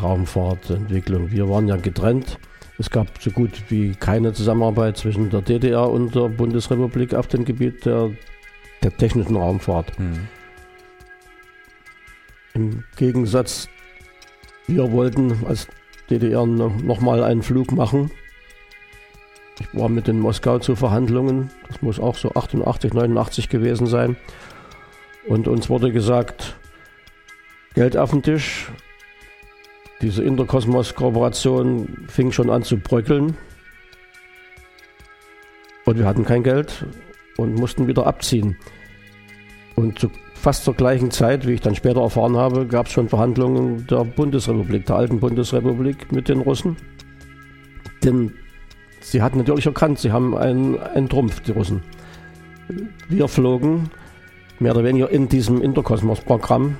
Raumfahrtentwicklung. 0.00 1.32
Wir 1.32 1.48
waren 1.48 1.66
ja 1.66 1.74
getrennt. 1.76 2.38
Es 2.78 2.90
gab 2.90 3.06
so 3.20 3.30
gut 3.30 3.50
wie 3.68 3.92
keine 3.92 4.32
Zusammenarbeit 4.32 4.96
zwischen 4.96 5.30
der 5.30 5.42
DDR 5.42 5.88
und 5.88 6.14
der 6.14 6.28
Bundesrepublik 6.28 7.14
auf 7.14 7.28
dem 7.28 7.44
Gebiet 7.44 7.84
der, 7.86 8.10
der 8.82 8.96
technischen 8.96 9.36
Raumfahrt. 9.36 9.98
Mhm. 9.98 10.28
Im 12.54 12.84
Gegensatz, 12.96 13.68
wir 14.66 14.90
wollten 14.92 15.44
als 15.46 15.68
DDR 16.10 16.46
nochmal 16.46 17.22
einen 17.22 17.42
Flug 17.42 17.72
machen. 17.72 18.10
Ich 19.60 19.68
war 19.72 19.88
mit 19.88 20.08
in 20.08 20.18
Moskau 20.18 20.58
zu 20.58 20.74
Verhandlungen. 20.74 21.50
Das 21.68 21.80
muss 21.80 22.00
auch 22.00 22.16
so 22.16 22.34
88, 22.34 22.92
89 22.92 23.48
gewesen 23.48 23.86
sein. 23.86 24.16
Und 25.26 25.48
uns 25.48 25.70
wurde 25.70 25.92
gesagt, 25.92 26.56
Geld 27.74 27.96
auf 27.96 28.10
den 28.10 28.22
Tisch. 28.22 28.70
Diese 30.04 30.22
Interkosmos-Kooperation 30.22 32.04
fing 32.08 32.30
schon 32.30 32.50
an 32.50 32.62
zu 32.62 32.76
bröckeln. 32.76 33.38
Und 35.86 35.98
wir 35.98 36.04
hatten 36.04 36.26
kein 36.26 36.42
Geld 36.42 36.84
und 37.38 37.54
mussten 37.54 37.86
wieder 37.86 38.06
abziehen. 38.06 38.58
Und 39.76 39.98
zu 39.98 40.10
fast 40.34 40.64
zur 40.64 40.74
gleichen 40.74 41.10
Zeit, 41.10 41.46
wie 41.46 41.52
ich 41.52 41.62
dann 41.62 41.74
später 41.74 42.02
erfahren 42.02 42.36
habe, 42.36 42.66
gab 42.66 42.84
es 42.84 42.92
schon 42.92 43.08
Verhandlungen 43.08 43.86
der 43.86 44.04
Bundesrepublik, 44.04 44.84
der 44.84 44.96
alten 44.96 45.20
Bundesrepublik 45.20 46.12
mit 46.12 46.28
den 46.28 46.40
Russen. 46.40 46.76
Denn 48.04 48.34
sie 49.00 49.22
hatten 49.22 49.38
natürlich 49.38 49.64
erkannt, 49.64 50.00
sie 50.00 50.12
haben 50.12 50.36
einen, 50.36 50.78
einen 50.78 51.08
Trumpf, 51.08 51.40
die 51.40 51.52
Russen. 51.52 51.82
Wir 53.08 53.26
flogen 53.26 53.88
mehr 54.60 54.72
oder 54.72 54.84
weniger 54.84 55.08
in 55.08 55.30
diesem 55.30 55.62
Interkosmos-Programm, 55.62 56.76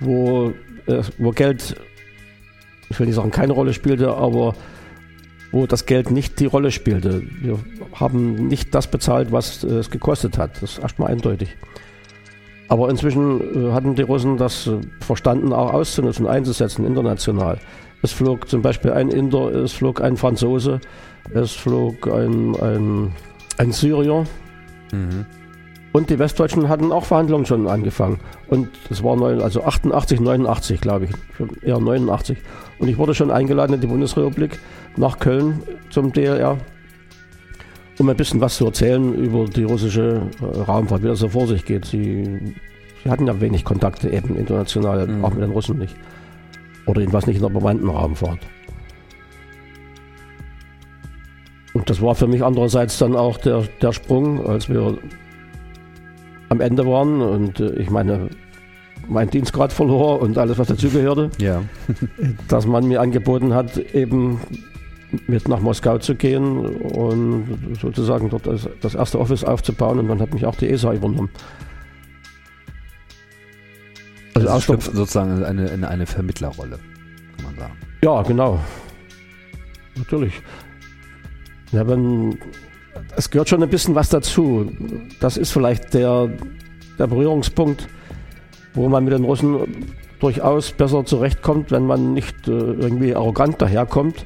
wo, 0.00 0.54
äh, 0.86 1.02
wo 1.18 1.32
Geld, 1.32 1.76
ich 2.88 2.98
will 2.98 3.06
nicht 3.06 3.16
sagen, 3.16 3.30
keine 3.30 3.52
Rolle 3.52 3.72
spielte, 3.72 4.14
aber 4.14 4.54
wo 5.52 5.66
das 5.66 5.86
Geld 5.86 6.10
nicht 6.10 6.40
die 6.40 6.46
Rolle 6.46 6.70
spielte. 6.70 7.22
Wir 7.40 7.58
haben 7.94 8.48
nicht 8.48 8.74
das 8.74 8.88
bezahlt, 8.88 9.32
was 9.32 9.62
es 9.62 9.90
gekostet 9.90 10.38
hat. 10.38 10.62
Das 10.62 10.72
ist 10.72 10.78
erstmal 10.78 11.10
eindeutig. 11.10 11.56
Aber 12.68 12.90
inzwischen 12.90 13.68
äh, 13.68 13.72
hatten 13.72 13.94
die 13.94 14.02
Russen 14.02 14.36
das 14.36 14.66
äh, 14.66 14.80
verstanden, 15.00 15.52
auch 15.52 15.72
auszunutzen, 15.72 16.26
einzusetzen, 16.26 16.84
international. 16.84 17.58
Es 18.02 18.12
flog 18.12 18.48
zum 18.48 18.62
Beispiel 18.62 18.92
ein 18.92 19.08
Inder, 19.08 19.52
es 19.54 19.72
flog 19.72 20.00
ein 20.00 20.16
Franzose, 20.16 20.80
es 21.32 21.52
flog 21.52 22.08
ein, 22.08 22.56
ein, 22.60 23.12
ein 23.58 23.72
Syrier. 23.72 24.24
Mhm. 24.92 25.26
Und 25.92 26.10
die 26.10 26.18
Westdeutschen 26.18 26.68
hatten 26.68 26.92
auch 26.92 27.04
Verhandlungen 27.04 27.46
schon 27.46 27.68
angefangen. 27.68 28.18
Und 28.48 28.68
es 28.90 29.02
war 29.02 29.16
neun, 29.16 29.40
also 29.40 29.64
88, 29.64 30.20
89, 30.20 30.80
glaube 30.80 31.06
ich, 31.06 31.10
eher 31.62 31.78
89. 31.78 32.36
Und 32.78 32.88
ich 32.88 32.98
wurde 32.98 33.14
schon 33.14 33.30
eingeladen 33.30 33.74
in 33.74 33.80
die 33.80 33.86
Bundesrepublik 33.86 34.58
nach 34.96 35.18
Köln 35.18 35.62
zum 35.90 36.12
DLR, 36.12 36.58
um 37.98 38.08
ein 38.08 38.16
bisschen 38.16 38.40
was 38.40 38.56
zu 38.56 38.66
erzählen 38.66 39.14
über 39.14 39.46
die 39.46 39.64
russische 39.64 40.22
äh, 40.40 40.60
Raumfahrt, 40.60 41.02
wie 41.02 41.08
das 41.08 41.20
so 41.20 41.28
vor 41.28 41.46
sich 41.46 41.64
geht. 41.64 41.86
Sie, 41.86 42.54
sie 43.02 43.10
hatten 43.10 43.26
ja 43.26 43.40
wenig 43.40 43.64
Kontakte 43.64 44.10
eben 44.10 44.36
international, 44.36 45.06
mhm. 45.06 45.24
auch 45.24 45.30
mit 45.30 45.42
den 45.42 45.52
Russen 45.52 45.78
nicht. 45.78 45.96
Oder 46.86 47.00
jedenfalls 47.00 47.26
nicht 47.26 47.36
in 47.36 47.42
der 47.42 47.50
bemannten 47.50 47.88
Raumfahrt. 47.88 48.40
Und 51.72 51.90
das 51.90 52.00
war 52.00 52.14
für 52.14 52.26
mich 52.26 52.42
andererseits 52.42 52.98
dann 52.98 53.16
auch 53.16 53.38
der, 53.38 53.64
der 53.82 53.92
Sprung, 53.92 54.46
als 54.46 54.68
wir 54.68 54.98
am 56.48 56.60
Ende 56.60 56.86
waren 56.86 57.20
und 57.20 57.60
äh, 57.60 57.72
ich 57.74 57.90
meine, 57.90 58.30
mein 59.08 59.30
Dienstgrad 59.30 59.72
verlor 59.72 60.20
und 60.20 60.38
alles, 60.38 60.58
was 60.58 60.68
dazugehörte, 60.68 61.30
ja. 61.38 61.62
dass 62.48 62.66
man 62.66 62.86
mir 62.86 63.00
angeboten 63.00 63.54
hat, 63.54 63.76
eben 63.76 64.40
mit 65.26 65.48
nach 65.48 65.60
Moskau 65.60 65.98
zu 65.98 66.14
gehen 66.14 66.58
und 66.66 67.76
sozusagen 67.80 68.30
dort 68.30 68.46
das, 68.46 68.68
das 68.80 68.94
erste 68.94 69.18
Office 69.18 69.44
aufzubauen 69.44 69.98
und 70.00 70.08
dann 70.08 70.20
hat 70.20 70.34
mich 70.34 70.44
auch 70.44 70.56
die 70.56 70.68
ESA 70.68 70.92
übernommen. 70.92 71.30
Also, 74.34 74.48
also 74.48 74.92
sozusagen 74.92 75.44
eine, 75.44 75.70
eine, 75.70 75.88
eine 75.88 76.06
Vermittlerrolle, 76.06 76.78
kann 77.36 77.44
man 77.44 77.56
sagen. 77.56 77.72
Ja, 78.02 78.22
genau. 78.22 78.60
Natürlich. 79.96 80.34
Ja, 81.72 81.86
wenn, 81.88 82.38
es 83.16 83.30
gehört 83.30 83.48
schon 83.48 83.62
ein 83.62 83.70
bisschen 83.70 83.94
was 83.94 84.10
dazu. 84.10 84.70
Das 85.20 85.36
ist 85.36 85.52
vielleicht 85.52 85.94
der, 85.94 86.30
der 86.98 87.06
Berührungspunkt, 87.06 87.88
wo 88.76 88.88
man 88.88 89.04
mit 89.04 89.12
den 89.12 89.24
Russen 89.24 89.84
durchaus 90.20 90.70
besser 90.70 91.04
zurechtkommt, 91.04 91.72
wenn 91.72 91.86
man 91.86 92.14
nicht 92.14 92.46
äh, 92.46 92.52
irgendwie 92.52 93.14
arrogant 93.14 93.60
daherkommt 93.60 94.24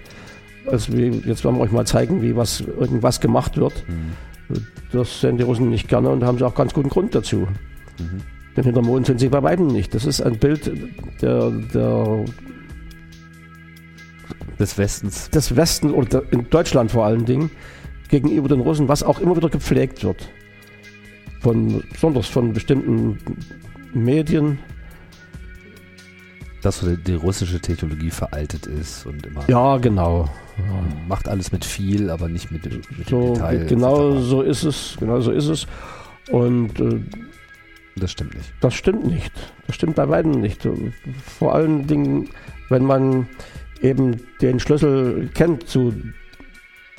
also 0.67 0.93
jetzt 0.93 1.45
werden 1.45 1.57
wir 1.57 1.63
euch 1.63 1.73
mal 1.73 1.87
zeigen, 1.87 2.23
wie 2.23 2.37
was 2.37 2.61
irgendwas 2.61 3.21
gemacht 3.21 3.57
wird. 3.57 3.85
Mhm. 3.89 4.65
Das 4.93 5.21
sehen 5.21 5.37
die 5.37 5.45
Russen 5.45 5.71
nicht 5.71 5.89
gerne 5.89 6.11
und 6.11 6.25
haben 6.25 6.39
sie 6.39 6.45
auch 6.45 6.55
ganz 6.55 6.75
guten 6.75 6.89
Grund 6.89 7.15
dazu. 7.15 7.49
Mhm. 7.99 8.23
Denn 8.57 8.65
hinter 8.65 8.83
Mond 8.83 9.07
sind 9.07 9.21
sie 9.21 9.29
bei 9.29 9.41
beiden 9.41 9.69
nicht. 9.69 9.95
Das 9.95 10.05
ist 10.05 10.21
ein 10.21 10.39
Bild 10.39 10.73
der, 11.23 11.51
der 11.51 12.25
des 14.59 14.77
Westens. 14.77 15.31
Des 15.31 15.55
Westens 15.55 15.93
oder 15.93 16.23
in 16.33 16.51
Deutschland 16.51 16.91
vor 16.91 17.07
allen 17.07 17.25
Dingen 17.25 17.51
gegenüber 18.09 18.49
den 18.49 18.61
Russen, 18.61 18.89
was 18.89 19.03
auch 19.03 19.21
immer 19.21 19.37
wieder 19.37 19.49
gepflegt 19.49 20.03
wird. 20.03 20.29
Von, 21.41 21.83
besonders 21.93 22.27
von 22.27 22.53
bestimmten 22.53 23.19
Medien, 23.93 24.59
dass 26.63 26.81
so 26.81 26.95
die 26.95 27.15
russische 27.15 27.61
Technologie 27.61 28.11
veraltet 28.11 28.67
ist 28.67 29.07
und 29.07 29.27
immer. 29.27 29.49
Ja, 29.49 29.79
genau. 29.79 30.29
Ja. 30.59 30.85
Macht 31.09 31.29
alles 31.29 31.53
mit 31.53 31.65
viel, 31.65 32.11
aber 32.11 32.29
nicht 32.29 32.51
mit, 32.51 32.65
mit 32.97 33.09
so, 33.09 33.21
dem 33.21 33.35
Detail. 33.35 33.67
Genau 33.67 34.13
etc. 34.13 34.23
so 34.23 34.43
ist 34.43 34.65
es. 34.65 34.97
Genau 34.99 35.21
so 35.21 35.33
ist 35.33 35.49
es. 35.49 35.67
Und 36.31 36.79
äh, 36.81 37.01
das 37.97 38.13
stimmt 38.13 38.35
nicht. 38.35 38.53
Das 38.61 38.75
stimmt 38.75 39.07
nicht. 39.07 39.33
Das 39.67 39.77
stimmt 39.77 39.97
bei 39.97 40.07
beiden 40.07 40.41
nicht. 40.41 40.69
Vor 41.25 41.55
allen 41.55 41.87
Dingen, 41.87 42.29
wenn 42.69 42.85
man 42.85 43.27
eben 43.81 44.21
den 44.41 44.61
Schlüssel 44.61 45.31
kennt 45.35 45.69
zu, 45.69 45.95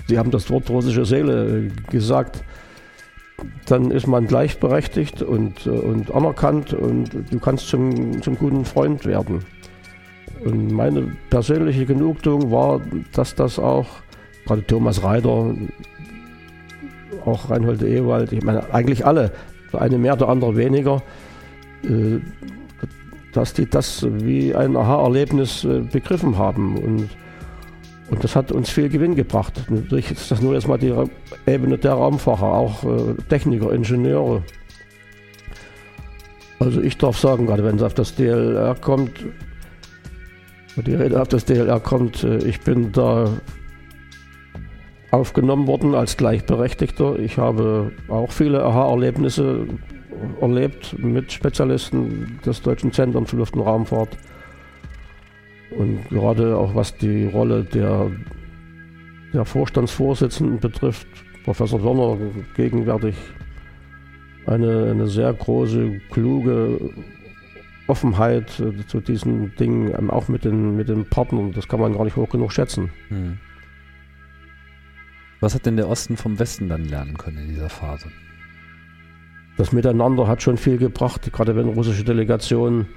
Sie 0.08 0.18
haben 0.18 0.32
das 0.32 0.50
Wort 0.50 0.70
russische 0.70 1.06
Seele 1.06 1.70
gesagt, 1.90 2.44
dann 3.66 3.92
ist 3.92 4.08
man 4.08 4.28
gleichberechtigt 4.28 5.22
und, 5.22 5.68
und 5.68 6.14
anerkannt 6.14 6.74
und 6.74 7.10
du 7.32 7.40
kannst 7.40 7.68
zum, 7.68 8.22
zum 8.22 8.38
guten 8.38 8.66
Freund 8.66 9.06
werden. 9.06 9.46
Und 10.44 10.72
meine 10.72 11.16
persönliche 11.30 11.86
Genugtuung 11.86 12.52
war, 12.52 12.82
dass 13.14 13.36
das 13.36 13.60
auch, 13.60 13.88
gerade 14.46 14.66
Thomas 14.66 15.04
Reiter, 15.04 15.54
auch 17.26 17.50
Reinhold 17.50 17.84
Ewald, 17.84 18.32
ich 18.32 18.44
meine 18.44 18.74
eigentlich 18.74 19.06
alle, 19.06 19.32
der 19.72 19.82
eine 19.82 19.98
mehr, 19.98 20.16
der 20.16 20.30
andere 20.30 20.56
weniger, 20.58 21.04
äh, 21.84 22.20
dass 23.34 23.54
die 23.54 23.70
das 23.70 24.06
wie 24.10 24.54
ein 24.56 24.76
Aha-Erlebnis 24.76 25.64
äh, 25.64 25.82
begriffen 25.82 26.38
haben. 26.38 26.78
Und, 26.78 27.10
und 28.12 28.24
das 28.24 28.36
hat 28.36 28.52
uns 28.52 28.70
viel 28.70 28.90
Gewinn 28.90 29.16
gebracht. 29.16 29.54
Natürlich 29.70 30.12
ist 30.12 30.30
das 30.30 30.42
nur 30.42 30.54
jetzt 30.54 30.68
mal 30.68 30.78
die 30.78 30.94
Ebene 31.48 31.78
der 31.78 31.94
Raumfacher, 31.94 32.46
auch 32.46 32.84
äh, 32.84 33.16
Techniker, 33.30 33.72
Ingenieure. 33.72 34.44
Also 36.60 36.82
ich 36.82 36.98
darf 36.98 37.18
sagen, 37.18 37.48
gerade 37.48 37.64
wenn 37.64 37.78
es 37.78 37.82
auf 37.82 37.96
das 37.96 38.14
DLR 38.14 38.76
kommt, 38.76 39.26
die 40.76 40.94
Rede 40.94 41.20
auf 41.20 41.28
das 41.28 41.46
DLR 41.46 41.80
kommt, 41.80 42.24
ich 42.24 42.62
bin 42.62 42.92
da 42.92 43.30
aufgenommen 45.12 45.68
worden 45.68 45.96
als 45.96 46.18
Gleichberechtigter. 46.18 47.20
Ich 47.20 47.38
habe 47.38 47.92
auch 48.08 48.32
viele 48.32 48.64
Aha-Erlebnisse 48.64 49.68
erlebt 50.40 50.96
mit 50.98 51.32
Spezialisten 51.32 52.40
des 52.46 52.62
Deutschen 52.62 52.92
Zentrums 52.92 53.30
für 53.30 53.38
Luft- 53.38 53.56
und 53.56 53.62
Raumfahrt. 53.62 54.18
Und 55.72 56.10
gerade 56.10 56.58
auch 56.58 56.76
was 56.76 56.96
die 56.98 57.26
Rolle 57.26 57.64
der, 57.64 58.12
der 59.34 59.46
Vorstandsvorsitzenden 59.46 60.60
betrifft, 60.60 61.08
Professor 61.44 61.84
Werner 61.84 62.18
gegenwärtig 62.56 63.16
eine, 64.46 64.92
eine 64.92 65.08
sehr 65.08 65.34
große, 65.34 66.02
kluge 66.12 66.92
Offenheit 67.88 68.50
zu 68.88 69.02
diesen 69.02 69.56
Dingen, 69.56 70.10
auch 70.10 70.28
mit 70.28 70.46
den, 70.46 70.76
mit 70.76 70.90
den 70.90 71.06
Partnern, 71.06 71.52
das 71.52 71.68
kann 71.68 71.80
man 71.80 71.94
gar 71.94 72.06
nicht 72.06 72.16
hoch 72.16 72.30
genug 72.30 72.52
schätzen. 72.52 72.90
Hm. 73.10 73.38
Was 75.40 75.56
hat 75.56 75.66
denn 75.66 75.76
der 75.76 75.90
Osten 75.90 76.18
vom 76.18 76.38
Westen 76.38 76.70
dann 76.70 76.86
lernen 76.86 77.18
können 77.18 77.40
in 77.40 77.48
dieser 77.50 77.70
Phase? 77.70 78.12
Das 79.58 79.72
Miteinander 79.72 80.28
hat 80.28 80.42
schon 80.42 80.58
viel 80.58 80.78
gebracht, 80.78 81.32
gerade 81.34 81.56
wenn 81.56 81.68
russische 81.68 82.04
Delegationen 82.04 82.88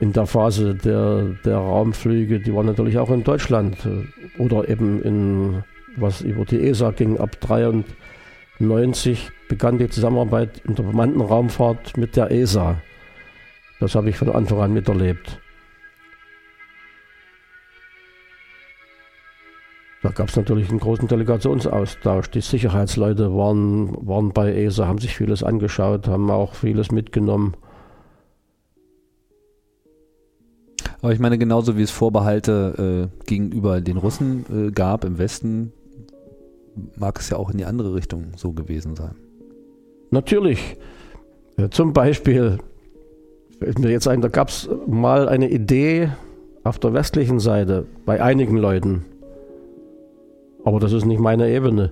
in 0.00 0.12
der 0.12 0.26
Phase 0.26 0.74
der, 0.74 1.36
der 1.44 1.56
Raumflüge, 1.56 2.40
die 2.40 2.54
waren 2.54 2.66
natürlich 2.66 2.98
auch 2.98 3.10
in 3.10 3.24
Deutschland 3.24 3.76
äh, 3.86 4.40
oder 4.40 4.68
eben 4.68 5.02
in, 5.02 5.64
was 5.96 6.22
über 6.22 6.44
die 6.44 6.60
ESA 6.60 6.90
ging, 6.90 7.18
ab 7.18 7.36
1993 7.40 9.30
begann 9.48 9.78
die 9.78 9.88
Zusammenarbeit 9.88 10.62
in 10.66 10.74
der 10.74 10.82
bemannten 10.82 11.20
Raumfahrt 11.20 11.96
mit 11.96 12.16
der 12.16 12.30
ESA. 12.30 12.80
Das 13.80 13.94
habe 13.94 14.10
ich 14.10 14.16
von 14.16 14.30
Anfang 14.30 14.60
an 14.60 14.72
miterlebt. 14.72 15.40
Da 20.02 20.10
gab 20.10 20.28
es 20.28 20.36
natürlich 20.36 20.68
einen 20.68 20.80
großen 20.80 21.06
Delegationsaustausch. 21.06 22.28
Die 22.30 22.40
Sicherheitsleute 22.40 23.32
waren, 23.36 23.94
waren 24.06 24.32
bei 24.32 24.52
ESA, 24.52 24.88
haben 24.88 24.98
sich 24.98 25.14
vieles 25.14 25.44
angeschaut, 25.44 26.08
haben 26.08 26.28
auch 26.28 26.54
vieles 26.54 26.90
mitgenommen. 26.90 27.54
Aber 31.02 31.12
ich 31.12 31.18
meine, 31.18 31.36
genauso 31.36 31.76
wie 31.76 31.82
es 31.82 31.90
Vorbehalte 31.90 33.10
äh, 33.10 33.26
gegenüber 33.26 33.80
den 33.80 33.96
Russen 33.96 34.46
äh, 34.50 34.70
gab 34.70 35.04
im 35.04 35.18
Westen, 35.18 35.72
mag 36.96 37.18
es 37.20 37.28
ja 37.28 37.36
auch 37.36 37.50
in 37.50 37.58
die 37.58 37.64
andere 37.64 37.94
Richtung 37.94 38.32
so 38.36 38.52
gewesen 38.52 38.96
sein. 38.96 39.14
Natürlich. 40.10 40.76
Ja, 41.58 41.70
zum 41.70 41.92
Beispiel, 41.92 42.58
fällt 43.58 43.78
mir 43.78 43.90
jetzt 43.90 44.08
ein, 44.08 44.22
da 44.22 44.28
gab 44.28 44.48
es 44.48 44.70
mal 44.86 45.28
eine 45.28 45.50
Idee 45.50 46.10
auf 46.64 46.78
der 46.78 46.94
westlichen 46.94 47.40
Seite 47.40 47.84
bei 48.06 48.22
einigen 48.22 48.56
Leuten 48.56 49.04
aber 50.64 50.80
das 50.80 50.92
ist 50.92 51.04
nicht 51.04 51.20
meine 51.20 51.50
Ebene. 51.50 51.90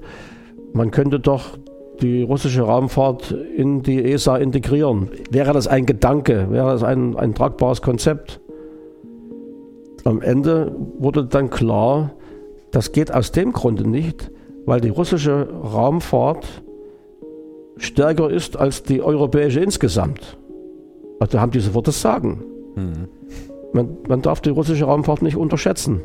Man 0.73 0.91
könnte 0.91 1.21
doch 1.21 1.59
die 2.01 2.23
russische 2.23 2.63
Raumfahrt 2.63 3.33
in 3.33 3.83
die 3.83 4.03
ESA 4.03 4.37
integrieren. 4.39 5.11
Wäre 5.31 5.53
das 5.53 5.69
ein 5.69 5.87
Gedanke? 5.87 6.47
Wäre 6.51 6.71
das 6.71 6.83
ein, 6.83 7.17
ein 7.17 7.35
tragbares 7.35 7.83
Konzept? 7.83 8.41
Am 10.05 10.23
Ende 10.23 10.75
wurde 10.99 11.25
dann 11.25 11.51
klar, 11.51 12.13
das 12.71 12.93
geht 12.93 13.13
aus 13.13 13.33
dem 13.33 13.53
Grunde 13.53 13.89
nicht, 13.89 14.31
weil 14.67 14.81
die 14.81 14.89
russische 14.89 15.49
Raumfahrt 15.51 16.63
stärker 17.77 18.31
ist 18.31 18.57
als 18.57 18.83
die 18.83 19.03
europäische 19.03 19.61
insgesamt. 19.61 20.39
Also 21.19 21.41
haben 21.41 21.53
die 21.53 21.61
sofort 21.61 21.89
das 21.89 22.01
Sagen. 22.01 22.45
Mhm. 22.77 23.09
Man, 23.73 23.97
man 24.09 24.23
darf 24.23 24.41
die 24.41 24.51
russische 24.51 24.85
Raumfahrt 24.85 25.23
nicht 25.23 25.37
unterschätzen. 25.37 26.01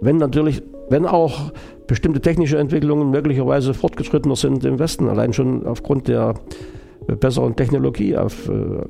Wenn 0.00 0.16
natürlich 0.16 0.62
wenn 0.90 1.06
auch 1.06 1.52
bestimmte 1.86 2.20
technische 2.20 2.58
Entwicklungen 2.58 3.10
möglicherweise 3.10 3.74
fortgeschrittener 3.74 4.36
sind 4.36 4.64
im 4.64 4.78
Westen, 4.78 5.08
allein 5.08 5.32
schon 5.32 5.66
aufgrund 5.66 6.08
der 6.08 6.34
besseren 7.06 7.56
Technologie 7.56 8.16
auf 8.16 8.48
äh, 8.48 8.80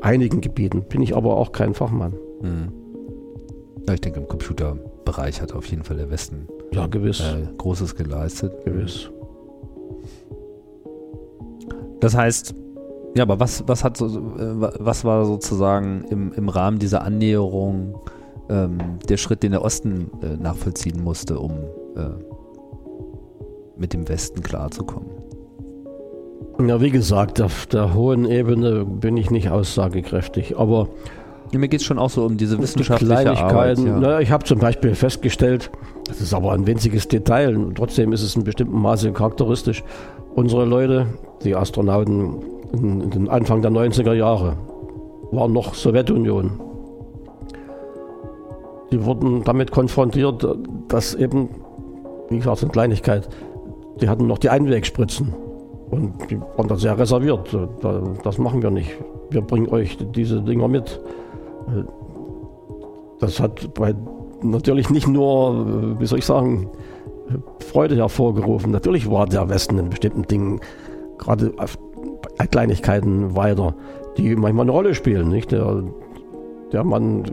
einigen 0.00 0.40
Gebieten, 0.40 0.84
bin 0.88 1.02
ich 1.02 1.16
aber 1.16 1.36
auch 1.36 1.52
kein 1.52 1.74
Fachmann. 1.74 2.14
Hm. 2.40 2.72
Ja, 3.88 3.94
ich 3.94 4.02
denke, 4.02 4.20
im 4.20 4.28
Computerbereich 4.28 5.40
hat 5.40 5.54
auf 5.54 5.64
jeden 5.64 5.82
Fall 5.82 5.96
der 5.96 6.10
Westen 6.10 6.46
ja, 6.72 6.86
gewiss. 6.86 7.20
Äh, 7.20 7.48
Großes 7.56 7.94
geleistet. 7.96 8.52
Gewiss. 8.66 9.10
Das 11.98 12.14
heißt, 12.14 12.54
ja, 13.16 13.22
aber 13.22 13.40
was, 13.40 13.66
was 13.66 13.84
hat 13.84 13.96
so, 13.96 14.06
äh, 14.06 14.72
was 14.78 15.06
war 15.06 15.24
sozusagen 15.24 16.04
im, 16.10 16.34
im 16.34 16.50
Rahmen 16.50 16.78
dieser 16.78 17.02
Annäherung 17.02 17.98
ähm, 18.50 18.98
der 19.08 19.16
Schritt, 19.16 19.42
den 19.42 19.52
der 19.52 19.62
Osten 19.62 20.10
äh, 20.20 20.36
nachvollziehen 20.36 21.02
musste, 21.02 21.38
um 21.38 21.52
äh, 21.96 22.10
mit 23.78 23.94
dem 23.94 24.06
Westen 24.06 24.42
klarzukommen. 24.42 25.08
Ja, 26.60 26.82
wie 26.82 26.90
gesagt, 26.90 27.40
auf 27.40 27.64
der 27.64 27.94
hohen 27.94 28.26
Ebene 28.26 28.84
bin 28.84 29.16
ich 29.16 29.30
nicht 29.30 29.48
aussagekräftig, 29.48 30.58
aber 30.58 30.88
mir 31.56 31.68
geht 31.68 31.80
es 31.80 31.86
schon 31.86 31.98
auch 31.98 32.10
so 32.10 32.24
um 32.24 32.36
diese 32.36 32.58
wissenschaftliche 32.58 33.12
Kleinigkeiten. 33.14 33.56
Arbeit, 33.56 33.78
ja. 33.78 33.98
naja, 33.98 34.20
ich 34.20 34.30
habe 34.30 34.44
zum 34.44 34.58
Beispiel 34.58 34.94
festgestellt, 34.94 35.70
das 36.06 36.20
ist 36.20 36.34
aber 36.34 36.52
ein 36.52 36.66
winziges 36.66 37.08
Detail, 37.08 37.56
und 37.56 37.76
trotzdem 37.76 38.12
ist 38.12 38.22
es 38.22 38.36
in 38.36 38.44
bestimmten 38.44 38.78
Maße 38.80 39.12
charakteristisch. 39.12 39.82
Unsere 40.34 40.64
Leute, 40.64 41.06
die 41.44 41.54
Astronauten 41.54 42.42
in, 42.72 43.00
in 43.00 43.10
den 43.10 43.28
Anfang 43.28 43.62
der 43.62 43.70
90er 43.70 44.12
Jahre, 44.12 44.56
waren 45.30 45.52
noch 45.52 45.74
Sowjetunion 45.74 46.60
die 48.90 49.04
wurden 49.04 49.44
damit 49.44 49.70
konfrontiert, 49.70 50.46
dass 50.88 51.14
eben, 51.14 51.48
wie 52.30 52.38
gesagt, 52.38 52.62
eine 52.62 52.72
Kleinigkeit, 52.72 53.28
die 54.00 54.08
hatten 54.08 54.26
noch 54.26 54.38
die 54.38 54.50
Einwegspritzen. 54.50 55.34
Und 55.90 56.30
die 56.30 56.38
waren 56.40 56.68
da 56.68 56.76
sehr 56.76 56.98
reserviert. 56.98 57.56
Das 58.22 58.38
machen 58.38 58.62
wir 58.62 58.70
nicht. 58.70 58.90
Wir 59.30 59.40
bringen 59.40 59.68
euch 59.68 59.96
diese 60.14 60.42
Dinger 60.42 60.68
mit. 60.68 61.00
Das 63.20 63.40
hat 63.40 63.74
bei 63.74 63.94
natürlich 64.42 64.90
nicht 64.90 65.08
nur, 65.08 65.98
wie 65.98 66.06
soll 66.06 66.20
ich 66.20 66.26
sagen, 66.26 66.70
Freude 67.60 67.96
hervorgerufen. 67.96 68.70
Natürlich 68.70 69.10
war 69.10 69.26
der 69.26 69.48
Westen 69.48 69.78
in 69.78 69.90
bestimmten 69.90 70.22
Dingen, 70.22 70.60
gerade 71.18 71.52
bei 72.38 72.46
Kleinigkeiten 72.46 73.36
weiter, 73.36 73.74
die 74.16 74.34
manchmal 74.36 74.64
eine 74.64 74.72
Rolle 74.72 74.94
spielen. 74.94 75.28
Nicht? 75.28 75.52
Der, 75.52 75.82
der 76.72 76.84
Mann 76.84 77.24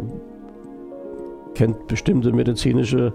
kennt 1.54 1.88
bestimmte 1.88 2.34
medizinische 2.34 3.14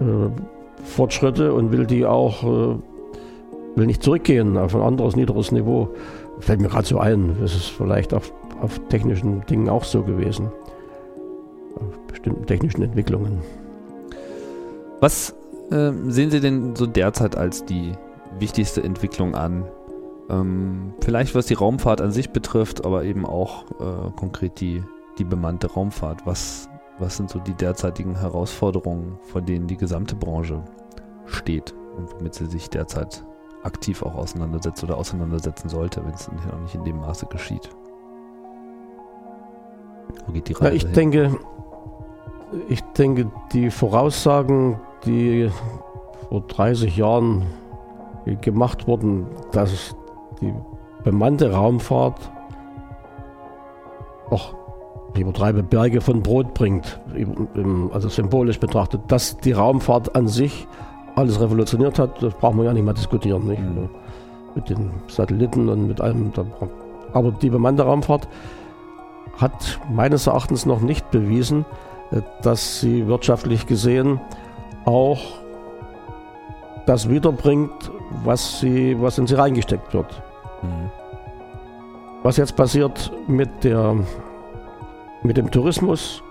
äh, 0.00 0.82
Fortschritte 0.84 1.52
und 1.52 1.72
will 1.72 1.86
die 1.86 2.04
auch, 2.06 2.42
äh, 2.44 2.76
will 3.74 3.86
nicht 3.86 4.02
zurückgehen 4.02 4.56
auf 4.56 4.74
ein 4.74 4.82
anderes, 4.82 5.16
niederes 5.16 5.50
Niveau. 5.50 5.88
Fällt 6.40 6.60
mir 6.60 6.68
gerade 6.68 6.86
so 6.86 6.98
ein, 6.98 7.36
das 7.40 7.54
ist 7.54 7.66
vielleicht 7.66 8.12
auf, 8.12 8.32
auf 8.64 8.80
technischen 8.88 9.44
Dingen 9.46 9.68
auch 9.68 9.84
so 9.84 10.02
gewesen. 10.02 10.50
Auf 11.76 11.98
bestimmten 12.06 12.46
technischen 12.46 12.82
Entwicklungen. 12.82 13.40
Was 15.00 15.34
äh, 15.70 15.92
sehen 16.08 16.30
Sie 16.30 16.40
denn 16.40 16.74
so 16.74 16.86
derzeit 16.86 17.36
als 17.36 17.64
die 17.64 17.92
wichtigste 18.38 18.82
Entwicklung 18.82 19.34
an? 19.34 19.64
Ähm, 20.30 20.94
vielleicht 21.00 21.34
was 21.34 21.46
die 21.46 21.54
Raumfahrt 21.54 22.00
an 22.00 22.10
sich 22.10 22.30
betrifft, 22.30 22.84
aber 22.84 23.04
eben 23.04 23.26
auch 23.26 23.64
äh, 23.72 24.10
konkret 24.16 24.60
die, 24.60 24.82
die 25.18 25.24
bemannte 25.24 25.70
Raumfahrt. 25.70 26.26
Was 26.26 26.68
was 26.98 27.16
sind 27.16 27.30
so 27.30 27.40
die 27.40 27.54
derzeitigen 27.54 28.16
Herausforderungen, 28.18 29.18
vor 29.22 29.40
denen 29.40 29.66
die 29.66 29.76
gesamte 29.76 30.14
Branche 30.14 30.62
steht 31.26 31.74
und 31.96 32.12
womit 32.14 32.34
sie 32.34 32.46
sich 32.46 32.70
derzeit 32.70 33.24
aktiv 33.64 34.02
auch 34.02 34.14
auseinandersetzt 34.14 34.84
oder 34.84 34.96
auseinandersetzen 34.96 35.68
sollte, 35.68 36.04
wenn 36.04 36.14
es 36.14 36.30
noch 36.30 36.60
nicht 36.60 36.74
in 36.74 36.84
dem 36.84 37.00
Maße 37.00 37.26
geschieht? 37.26 37.68
Wo 40.26 40.32
geht 40.32 40.48
die 40.48 40.52
Reise? 40.54 40.68
Ja, 40.68 40.74
ich 40.74 40.82
hin? 40.82 40.92
denke, 40.92 41.36
ich 42.68 42.80
denke, 42.96 43.30
die 43.52 43.70
Voraussagen, 43.70 44.78
die 45.04 45.50
vor 46.28 46.42
30 46.42 46.96
Jahren 46.96 47.42
gemacht 48.40 48.86
wurden, 48.86 49.26
dass 49.52 49.94
die 50.40 50.52
bemannte 51.02 51.52
Raumfahrt 51.52 52.30
auch 54.30 54.54
übertreibe, 55.16 55.62
Berge 55.62 56.00
von 56.00 56.22
Brot 56.22 56.54
bringt, 56.54 56.98
also 57.92 58.08
symbolisch 58.08 58.58
betrachtet, 58.58 59.02
dass 59.08 59.36
die 59.36 59.52
Raumfahrt 59.52 60.16
an 60.16 60.26
sich 60.26 60.66
alles 61.14 61.40
revolutioniert 61.40 61.98
hat, 61.98 62.20
das 62.22 62.34
brauchen 62.34 62.58
wir 62.58 62.64
ja 62.64 62.72
nicht 62.72 62.84
mehr 62.84 62.94
diskutieren. 62.94 63.46
Nicht? 63.46 63.60
Mhm. 63.60 63.88
Mit 64.54 64.70
den 64.70 64.90
Satelliten 65.06 65.68
und 65.68 65.86
mit 65.86 66.00
allem. 66.00 66.32
Aber 67.12 67.30
die 67.30 67.50
bemannte 67.50 67.84
Raumfahrt 67.84 68.26
hat 69.38 69.80
meines 69.90 70.26
Erachtens 70.26 70.66
noch 70.66 70.80
nicht 70.80 71.10
bewiesen, 71.10 71.64
äh, 72.10 72.20
dass 72.42 72.80
sie 72.80 73.06
wirtschaftlich 73.06 73.66
gesehen 73.66 74.20
auch 74.84 75.20
das 76.86 77.08
wiederbringt, 77.08 77.90
was, 78.24 78.60
sie, 78.60 79.00
was 79.00 79.18
in 79.18 79.26
sie 79.26 79.34
reingesteckt 79.34 79.94
wird. 79.94 80.22
Mhm. 80.62 80.90
Was 82.22 82.36
jetzt 82.36 82.56
passiert 82.56 83.12
mit, 83.26 83.64
der, 83.64 83.96
mit 85.22 85.36
dem 85.36 85.50
Tourismus, 85.50 86.22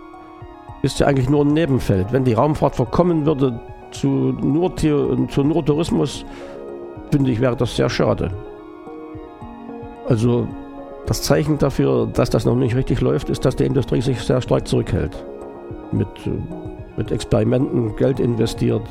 ist 0.81 0.99
ja 0.99 1.07
eigentlich 1.07 1.29
nur 1.29 1.45
ein 1.45 1.53
Nebenfeld. 1.53 2.11
Wenn 2.11 2.23
die 2.23 2.33
Raumfahrt 2.33 2.75
verkommen 2.75 3.25
würde 3.25 3.59
zu 3.91 4.07
nur, 4.07 4.75
zu 4.75 5.43
nur 5.43 5.65
Tourismus, 5.65 6.25
finde 7.11 7.31
ich, 7.31 7.39
wäre 7.39 7.55
das 7.55 7.75
sehr 7.75 7.89
schade. 7.89 8.31
Also 10.07 10.47
das 11.05 11.21
Zeichen 11.21 11.57
dafür, 11.57 12.07
dass 12.07 12.29
das 12.29 12.45
noch 12.45 12.55
nicht 12.55 12.75
richtig 12.75 13.01
läuft, 13.01 13.29
ist, 13.29 13.43
dass 13.45 13.55
die 13.55 13.65
Industrie 13.65 14.01
sich 14.01 14.21
sehr 14.21 14.41
stark 14.41 14.67
zurückhält. 14.67 15.23
Mit, 15.91 16.07
mit 16.97 17.11
Experimenten 17.11 17.95
Geld 17.95 18.19
investiert. 18.19 18.81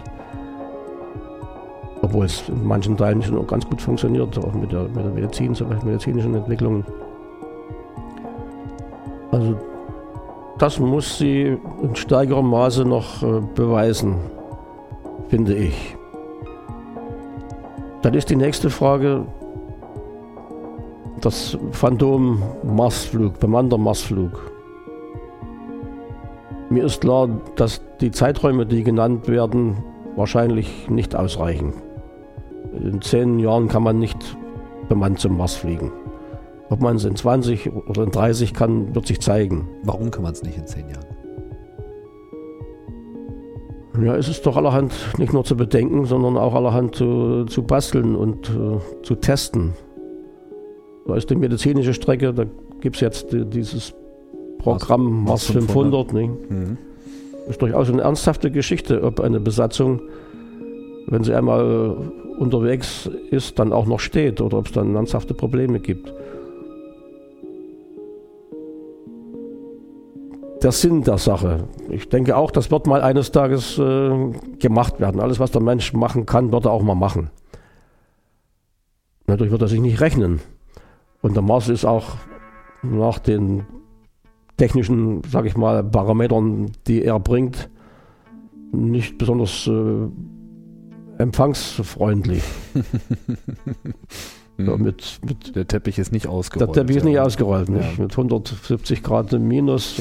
Obwohl 2.02 2.26
es 2.26 2.48
in 2.48 2.66
manchen 2.66 2.96
Teilen 2.96 3.22
schon 3.22 3.46
ganz 3.46 3.66
gut 3.68 3.80
funktioniert, 3.80 4.36
auch 4.38 4.52
mit 4.52 4.72
der, 4.72 4.82
mit 4.82 4.96
der 4.96 5.12
Medizin, 5.12 5.54
zum 5.54 5.68
Beispiel 5.68 5.90
medizinischen 5.90 6.34
Entwicklungen. 6.34 6.84
Also 9.30 9.56
das 10.58 10.78
muss 10.78 11.18
sie 11.18 11.56
in 11.82 11.96
steigerem 11.96 12.48
Maße 12.48 12.84
noch 12.84 13.22
äh, 13.22 13.40
beweisen, 13.54 14.16
finde 15.28 15.54
ich. 15.54 15.96
Dann 18.02 18.14
ist 18.14 18.30
die 18.30 18.36
nächste 18.36 18.68
Frage, 18.68 19.24
das 21.22 21.56
Phantom 21.70 22.42
Marsflug, 22.64 23.38
bemannter 23.38 23.78
Marsflug. 23.78 24.52
Mir 26.68 26.84
ist 26.84 27.00
klar, 27.00 27.28
dass 27.56 27.80
die 28.00 28.10
Zeiträume, 28.10 28.66
die 28.66 28.82
genannt 28.82 29.28
werden, 29.28 29.84
wahrscheinlich 30.16 30.90
nicht 30.90 31.14
ausreichen. 31.14 31.74
In 32.72 33.00
zehn 33.00 33.38
Jahren 33.38 33.68
kann 33.68 33.82
man 33.82 33.98
nicht 33.98 34.36
bemannt 34.88 35.20
zum 35.20 35.36
Mars 35.36 35.54
fliegen. 35.54 35.92
Ob 36.70 36.80
man 36.80 36.96
es 36.96 37.04
in 37.04 37.14
20 37.14 37.70
oder 37.72 38.04
in 38.04 38.10
30 38.10 38.54
kann, 38.54 38.94
wird 38.94 39.06
sich 39.06 39.20
zeigen. 39.20 39.68
Warum 39.84 40.10
kann 40.10 40.22
man 40.22 40.32
es 40.32 40.42
nicht 40.42 40.56
in 40.56 40.66
zehn 40.66 40.88
Jahren? 40.88 41.06
Ja, 44.02 44.16
es 44.16 44.28
ist 44.28 44.46
doch 44.46 44.56
allerhand 44.56 44.92
nicht 45.18 45.34
nur 45.34 45.44
zu 45.44 45.54
bedenken, 45.54 46.06
sondern 46.06 46.38
auch 46.38 46.54
allerhand 46.54 46.94
zu, 46.96 47.44
zu 47.44 47.62
basteln 47.62 48.16
und 48.16 48.50
uh, 48.56 48.80
zu 49.02 49.16
testen. 49.16 49.74
Da 51.06 51.16
ist 51.16 51.30
die 51.30 51.36
medizinische 51.36 51.94
Strecke, 51.94 52.32
da 52.32 52.44
gibt 52.80 52.96
es 52.96 53.00
jetzt 53.00 53.32
die, 53.32 53.44
dieses 53.44 53.94
Programm 54.58 55.24
Mars 55.24 55.46
500. 55.46 56.10
500 56.10 56.12
ne? 56.12 56.36
mhm. 56.48 56.78
Ist 57.48 57.60
durchaus 57.60 57.90
eine 57.90 58.02
ernsthafte 58.02 58.50
Geschichte, 58.50 59.02
ob 59.02 59.20
eine 59.20 59.40
Besatzung, 59.40 60.00
wenn 61.08 61.24
sie 61.24 61.34
einmal 61.34 61.96
unterwegs 62.38 63.10
ist, 63.30 63.58
dann 63.58 63.72
auch 63.72 63.86
noch 63.86 63.98
steht 63.98 64.40
oder 64.40 64.58
ob 64.58 64.66
es 64.66 64.72
dann 64.72 64.94
ernsthafte 64.94 65.34
Probleme 65.34 65.80
gibt. 65.80 66.14
Der 70.62 70.70
Sinn 70.70 71.02
der 71.02 71.18
Sache. 71.18 71.64
Ich 71.88 72.08
denke 72.08 72.36
auch, 72.36 72.52
das 72.52 72.70
wird 72.70 72.86
mal 72.86 73.02
eines 73.02 73.32
Tages 73.32 73.78
äh, 73.78 74.30
gemacht 74.60 75.00
werden. 75.00 75.20
Alles, 75.20 75.40
was 75.40 75.50
der 75.50 75.60
Mensch 75.60 75.92
machen 75.92 76.24
kann, 76.24 76.52
wird 76.52 76.66
er 76.66 76.70
auch 76.70 76.82
mal 76.82 76.94
machen. 76.94 77.30
Natürlich 79.26 79.50
wird 79.50 79.62
er 79.62 79.68
sich 79.68 79.80
nicht 79.80 80.00
rechnen. 80.00 80.40
Und 81.22 81.34
der 81.34 81.42
Mars 81.42 81.68
ist 81.68 81.84
auch 81.84 82.16
nach 82.82 83.18
den 83.20 83.64
technischen, 84.56 85.22
sag 85.28 85.46
ich 85.46 85.56
mal, 85.56 85.82
Parametern, 85.82 86.72
die 86.86 87.02
er 87.02 87.18
bringt, 87.20 87.70
nicht 88.72 89.18
besonders 89.18 89.66
äh, 89.66 90.08
empfangsfreundlich. 91.18 92.42
ja, 94.58 94.76
mit, 94.76 95.20
mit, 95.24 95.54
der 95.54 95.66
Teppich 95.66 95.98
ist 95.98 96.12
nicht 96.12 96.26
ausgerollt. 96.26 96.74
Der 96.74 96.82
Teppich 96.82 96.96
ist 96.96 97.04
nicht 97.04 97.18
ausgerollt, 97.18 97.68
nicht? 97.68 97.96
Ja. 97.96 98.02
mit 98.02 98.12
170 98.12 99.02
Grad 99.02 99.32
minus, 99.32 100.00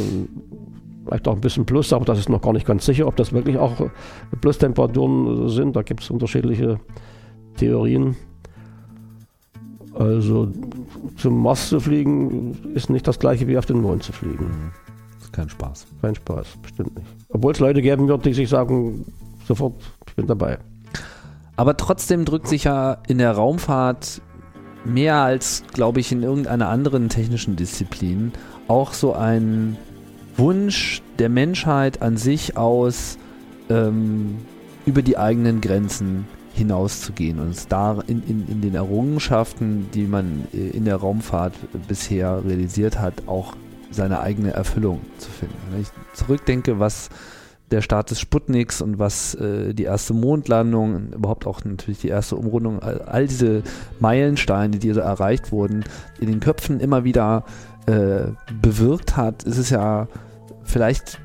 vielleicht 1.06 1.28
auch 1.28 1.36
ein 1.36 1.42
bisschen 1.42 1.66
plus, 1.66 1.94
aber 1.94 2.06
das 2.06 2.20
ist 2.20 2.30
noch 2.30 2.42
gar 2.42 2.54
nicht 2.54 2.66
ganz 2.66 2.86
sicher, 2.86 3.08
ob 3.08 3.16
das 3.16 3.34
wirklich 3.34 3.58
auch 3.58 3.90
Plustemperaturen 4.42 5.50
sind. 5.50 5.76
Da 5.76 5.84
gibt 5.84 6.02
es 6.02 6.10
unterschiedliche 6.10 6.80
Theorien. 7.58 8.16
Also 9.94 10.52
zum 11.18 11.42
Mars 11.42 11.70
zu 11.70 11.80
fliegen 11.80 12.74
ist 12.74 12.90
nicht 12.90 13.08
das 13.08 13.20
gleiche 13.20 13.48
wie 13.48 13.58
auf 13.58 13.66
den 13.66 13.82
Mond 13.82 14.04
zu 14.04 14.14
fliegen. 14.14 14.46
Mhm. 14.46 14.72
Das 15.16 15.26
ist 15.26 15.34
kein 15.34 15.50
Spaß. 15.50 15.86
Kein 16.02 16.16
Spaß, 16.16 16.48
bestimmt 16.62 16.96
nicht. 16.96 17.08
Obwohl 17.30 17.52
es 17.52 17.60
Leute 17.60 17.82
geben 17.82 18.08
wird, 18.08 18.26
die 18.26 18.34
sich 18.34 18.50
sagen, 18.50 19.06
sofort, 19.48 19.76
ich 20.08 20.16
bin 20.16 20.28
dabei. 20.28 20.58
Aber 21.56 21.78
trotzdem 21.78 22.26
drückt 22.26 22.48
sich 22.48 22.64
ja 22.64 22.98
in 23.08 23.18
der 23.18 23.34
Raumfahrt 23.34 24.22
mehr 24.86 25.18
als, 25.18 25.64
glaube 25.74 26.00
ich, 26.00 26.12
in 26.12 26.24
irgendeiner 26.24 26.70
anderen 26.70 27.10
technischen 27.10 27.56
Disziplin 27.56 28.32
auch 28.68 28.94
so 28.94 29.14
ein 29.14 29.78
Wunsch 30.38 31.02
der 31.20 31.30
Menschheit 31.30 32.02
an 32.02 32.18
sich 32.18 32.58
aus, 32.58 33.18
ähm, 33.70 34.40
über 34.86 35.02
die 35.02 35.18
eigenen 35.18 35.62
Grenzen 35.62 36.26
hinauszugehen 36.54 37.40
und 37.40 37.50
es 37.50 37.68
da 37.68 38.00
in, 38.08 38.24
in, 38.28 38.48
in 38.48 38.62
den 38.62 38.76
Errungenschaften, 38.76 39.90
die 39.94 40.04
man 40.04 40.48
äh, 40.54 40.70
in 40.70 40.86
der 40.86 40.98
Raumfahrt 40.98 41.54
bisher 41.88 42.44
realisiert 42.46 43.00
hat, 43.00 43.28
auch 43.28 43.56
seine 43.90 44.20
eigene 44.22 44.52
Erfüllung 44.52 45.02
zu 45.18 45.30
finden. 45.30 45.56
Wenn 45.72 45.82
ich 45.82 45.88
zurückdenke, 46.14 46.80
was 46.80 47.10
der 47.72 47.82
Start 47.82 48.12
des 48.12 48.20
Sputniks 48.20 48.82
und 48.82 49.00
was 49.00 49.34
äh, 49.36 49.74
die 49.74 49.84
erste 49.84 50.14
Mondlandung, 50.14 51.14
überhaupt 51.14 51.48
auch 51.48 51.64
natürlich 51.64 52.00
die 52.00 52.10
erste 52.10 52.36
Umrundung, 52.36 52.82
all, 52.82 53.02
all 53.02 53.28
diese 53.28 53.64
Meilensteine, 54.00 54.78
die 54.78 54.92
da 54.92 55.02
erreicht 55.02 55.52
wurden, 55.52 55.86
in 56.20 56.28
den 56.28 56.42
Köpfen 56.42 56.80
immer 56.80 57.04
wieder 57.04 57.46
äh, 57.86 58.32
bewirkt 58.62 59.16
hat, 59.16 59.44
ist 59.44 59.58
es 59.58 59.70
ja 59.70 60.08
vielleicht 60.64 61.20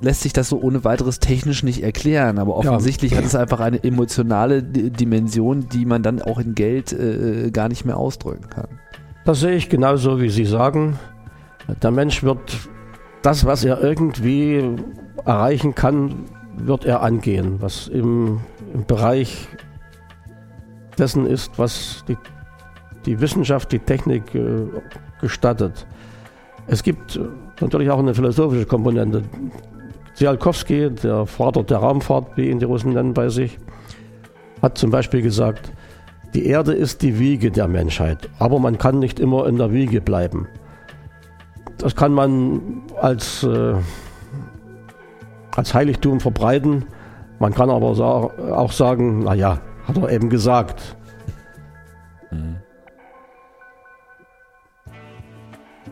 lässt 0.00 0.22
sich 0.22 0.32
das 0.32 0.48
so 0.48 0.60
ohne 0.60 0.84
weiteres 0.84 1.20
technisch 1.20 1.62
nicht 1.62 1.82
erklären, 1.82 2.38
aber 2.38 2.56
offensichtlich 2.56 3.12
ja. 3.12 3.18
hat 3.18 3.24
es 3.24 3.34
einfach 3.34 3.60
eine 3.60 3.82
emotionale 3.82 4.62
Dimension, 4.62 5.68
die 5.68 5.86
man 5.86 6.02
dann 6.02 6.20
auch 6.22 6.38
in 6.38 6.54
Geld 6.54 6.92
äh, 6.92 7.50
gar 7.50 7.68
nicht 7.68 7.84
mehr 7.84 7.96
ausdrücken 7.96 8.48
kann. 8.50 8.68
Das 9.24 9.40
sehe 9.40 9.56
ich 9.56 9.68
genauso, 9.68 10.20
wie 10.20 10.28
Sie 10.28 10.44
sagen. 10.44 10.98
Der 11.82 11.90
Mensch 11.90 12.22
wird 12.22 12.68
das, 13.22 13.44
was 13.44 13.64
er 13.64 13.82
irgendwie 13.82 14.76
erreichen 15.24 15.74
kann, 15.74 16.26
wird 16.56 16.84
er 16.84 17.02
angehen, 17.02 17.56
was 17.60 17.88
im, 17.88 18.40
im 18.72 18.86
Bereich 18.86 19.48
dessen 20.96 21.26
ist, 21.26 21.58
was 21.58 22.04
die, 22.08 22.16
die 23.04 23.20
Wissenschaft, 23.20 23.72
die 23.72 23.78
Technik 23.78 24.34
äh, 24.34 24.66
gestattet. 25.20 25.86
Es 26.68 26.82
gibt 26.82 27.18
natürlich 27.60 27.90
auch 27.90 27.98
eine 27.98 28.14
philosophische 28.14 28.66
Komponente. 28.66 29.22
Tsiolkovsky, 30.16 30.90
der 30.90 31.26
Vater 31.26 31.62
der 31.62 31.78
Raumfahrt, 31.78 32.36
wie 32.36 32.48
ihn 32.48 32.58
die 32.58 32.64
Russen 32.64 32.94
nennen 32.94 33.12
bei 33.12 33.28
sich, 33.28 33.58
hat 34.62 34.78
zum 34.78 34.90
Beispiel 34.90 35.20
gesagt, 35.20 35.70
die 36.34 36.46
Erde 36.46 36.72
ist 36.72 37.02
die 37.02 37.18
Wiege 37.18 37.50
der 37.50 37.68
Menschheit, 37.68 38.30
aber 38.38 38.58
man 38.58 38.78
kann 38.78 38.98
nicht 38.98 39.20
immer 39.20 39.46
in 39.46 39.58
der 39.58 39.72
Wiege 39.72 40.00
bleiben. 40.00 40.48
Das 41.76 41.94
kann 41.94 42.12
man 42.12 42.82
als, 42.98 43.42
äh, 43.42 43.74
als 45.54 45.74
Heiligtum 45.74 46.20
verbreiten. 46.20 46.86
Man 47.38 47.52
kann 47.52 47.68
aber 47.68 47.88
auch 48.56 48.72
sagen, 48.72 49.24
naja, 49.24 49.60
hat 49.86 49.98
er 49.98 50.10
eben 50.10 50.30
gesagt. 50.30 50.96
Mhm. 52.30 52.56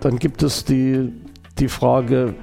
Dann 0.00 0.18
gibt 0.18 0.42
es 0.42 0.64
die, 0.64 1.12
die 1.58 1.68
Frage, 1.68 2.34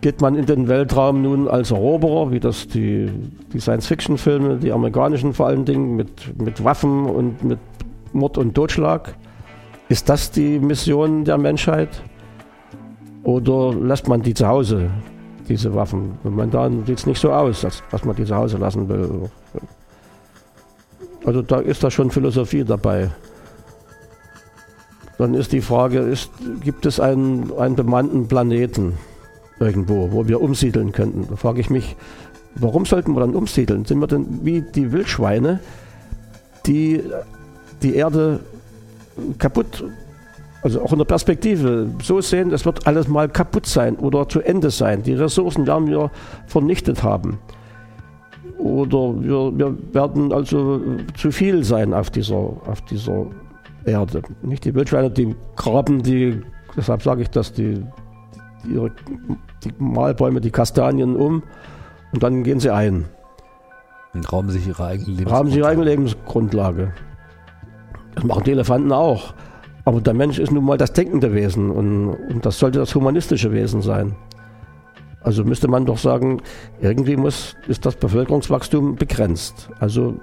geht 0.00 0.20
man 0.20 0.34
in 0.34 0.46
den 0.46 0.68
Weltraum 0.68 1.22
nun 1.22 1.48
als 1.48 1.70
Eroberer, 1.70 2.30
wie 2.30 2.40
das 2.40 2.68
die, 2.68 3.10
die 3.52 3.60
Science-Fiction-Filme, 3.60 4.56
die 4.56 4.72
amerikanischen 4.72 5.32
vor 5.32 5.46
allen 5.46 5.64
Dingen, 5.64 5.96
mit, 5.96 6.40
mit 6.40 6.62
Waffen 6.62 7.06
und 7.06 7.42
mit 7.42 7.58
Mord 8.12 8.38
und 8.38 8.54
Totschlag? 8.54 9.14
Ist 9.88 10.08
das 10.08 10.30
die 10.30 10.58
Mission 10.58 11.24
der 11.24 11.38
Menschheit? 11.38 12.02
Oder 13.22 13.74
lässt 13.74 14.08
man 14.08 14.22
die 14.22 14.34
zu 14.34 14.46
Hause, 14.46 14.90
diese 15.48 15.74
Waffen? 15.74 16.18
Momentan 16.22 16.84
sieht 16.86 16.98
es 16.98 17.06
nicht 17.06 17.20
so 17.20 17.32
aus, 17.32 17.64
als 17.64 17.82
dass 17.90 18.04
man 18.04 18.16
die 18.16 18.24
zu 18.24 18.36
Hause 18.36 18.58
lassen 18.58 18.88
will. 18.88 19.30
Also 21.24 21.42
da 21.42 21.58
ist 21.58 21.82
da 21.82 21.90
schon 21.90 22.10
Philosophie 22.10 22.64
dabei. 22.64 23.10
Dann 25.18 25.34
ist 25.34 25.52
die 25.52 25.60
Frage, 25.60 25.98
ist, 26.00 26.30
gibt 26.62 26.84
es 26.86 27.00
einen, 27.00 27.50
einen 27.58 27.74
bemannten 27.74 28.28
Planeten 28.28 28.94
irgendwo, 29.60 30.12
wo 30.12 30.28
wir 30.28 30.40
umsiedeln 30.40 30.92
könnten? 30.92 31.26
Da 31.28 31.36
frage 31.36 31.60
ich 31.60 31.70
mich, 31.70 31.96
warum 32.54 32.84
sollten 32.84 33.12
wir 33.14 33.20
dann 33.20 33.34
umsiedeln? 33.34 33.84
Sind 33.84 34.00
wir 34.00 34.06
denn 34.06 34.44
wie 34.44 34.62
die 34.62 34.92
Wildschweine, 34.92 35.60
die 36.66 37.02
die 37.82 37.94
Erde 37.94 38.40
kaputt, 39.38 39.84
also 40.62 40.82
auch 40.82 40.92
in 40.92 40.98
der 40.98 41.04
Perspektive 41.04 41.88
so 42.02 42.20
sehen, 42.20 42.52
es 42.52 42.64
wird 42.64 42.86
alles 42.86 43.08
mal 43.08 43.28
kaputt 43.28 43.66
sein 43.66 43.96
oder 43.96 44.28
zu 44.28 44.40
Ende 44.40 44.70
sein. 44.70 45.02
Die 45.02 45.14
Ressourcen 45.14 45.66
werden 45.66 45.88
wir 45.88 46.10
vernichtet 46.46 47.02
haben. 47.02 47.38
Oder 48.58 49.22
wir, 49.22 49.58
wir 49.58 49.76
werden 49.92 50.32
also 50.32 50.80
zu 51.16 51.30
viel 51.30 51.62
sein 51.62 51.92
auf 51.92 52.10
dieser, 52.10 52.34
auf 52.34 52.80
dieser 52.90 53.26
Erde. 53.84 54.22
Nicht 54.42 54.64
die 54.64 54.74
Wildschweine, 54.74 55.10
die 55.10 55.36
graben 55.56 56.02
die, 56.02 56.40
deshalb 56.76 57.02
sage 57.02 57.22
ich 57.22 57.30
das, 57.30 57.52
die, 57.52 57.74
die, 57.74 57.84
ihre, 58.66 58.90
die 59.64 59.72
Mahlbäume, 59.78 60.40
die 60.40 60.50
Kastanien 60.50 61.16
um 61.16 61.42
und 62.12 62.22
dann 62.22 62.42
gehen 62.42 62.60
sie 62.60 62.70
ein. 62.70 63.06
Und 64.14 64.32
rauben 64.32 64.50
sich 64.50 64.66
ihre 64.66 64.84
eigene 64.84 65.08
Lebensgrundlage. 65.08 65.36
Rauben 65.36 65.50
sie 65.50 65.58
ihre 65.58 65.68
eigene 65.68 65.84
Lebensgrundlage. 65.84 66.92
Das 68.14 68.24
machen 68.24 68.44
die 68.44 68.52
Elefanten 68.52 68.92
auch. 68.92 69.34
Aber 69.84 70.00
der 70.00 70.14
Mensch 70.14 70.38
ist 70.38 70.50
nun 70.50 70.64
mal 70.64 70.78
das 70.78 70.92
denkende 70.92 71.32
Wesen 71.32 71.70
und, 71.70 72.08
und 72.08 72.44
das 72.44 72.58
sollte 72.58 72.80
das 72.80 72.94
humanistische 72.94 73.52
Wesen 73.52 73.82
sein. 73.82 74.16
Also 75.20 75.44
müsste 75.44 75.68
man 75.68 75.86
doch 75.86 75.98
sagen, 75.98 76.40
irgendwie 76.80 77.16
muss, 77.16 77.56
ist 77.68 77.84
das 77.84 77.96
Bevölkerungswachstum 77.96 78.96
begrenzt. 78.96 79.68
Also 79.78 80.14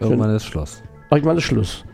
irgendwann 0.00 0.34
ist 0.34 0.44
Schluss. 0.44 0.82
Irgendwann 1.10 1.38
ist 1.38 1.44
Schluss. 1.44 1.84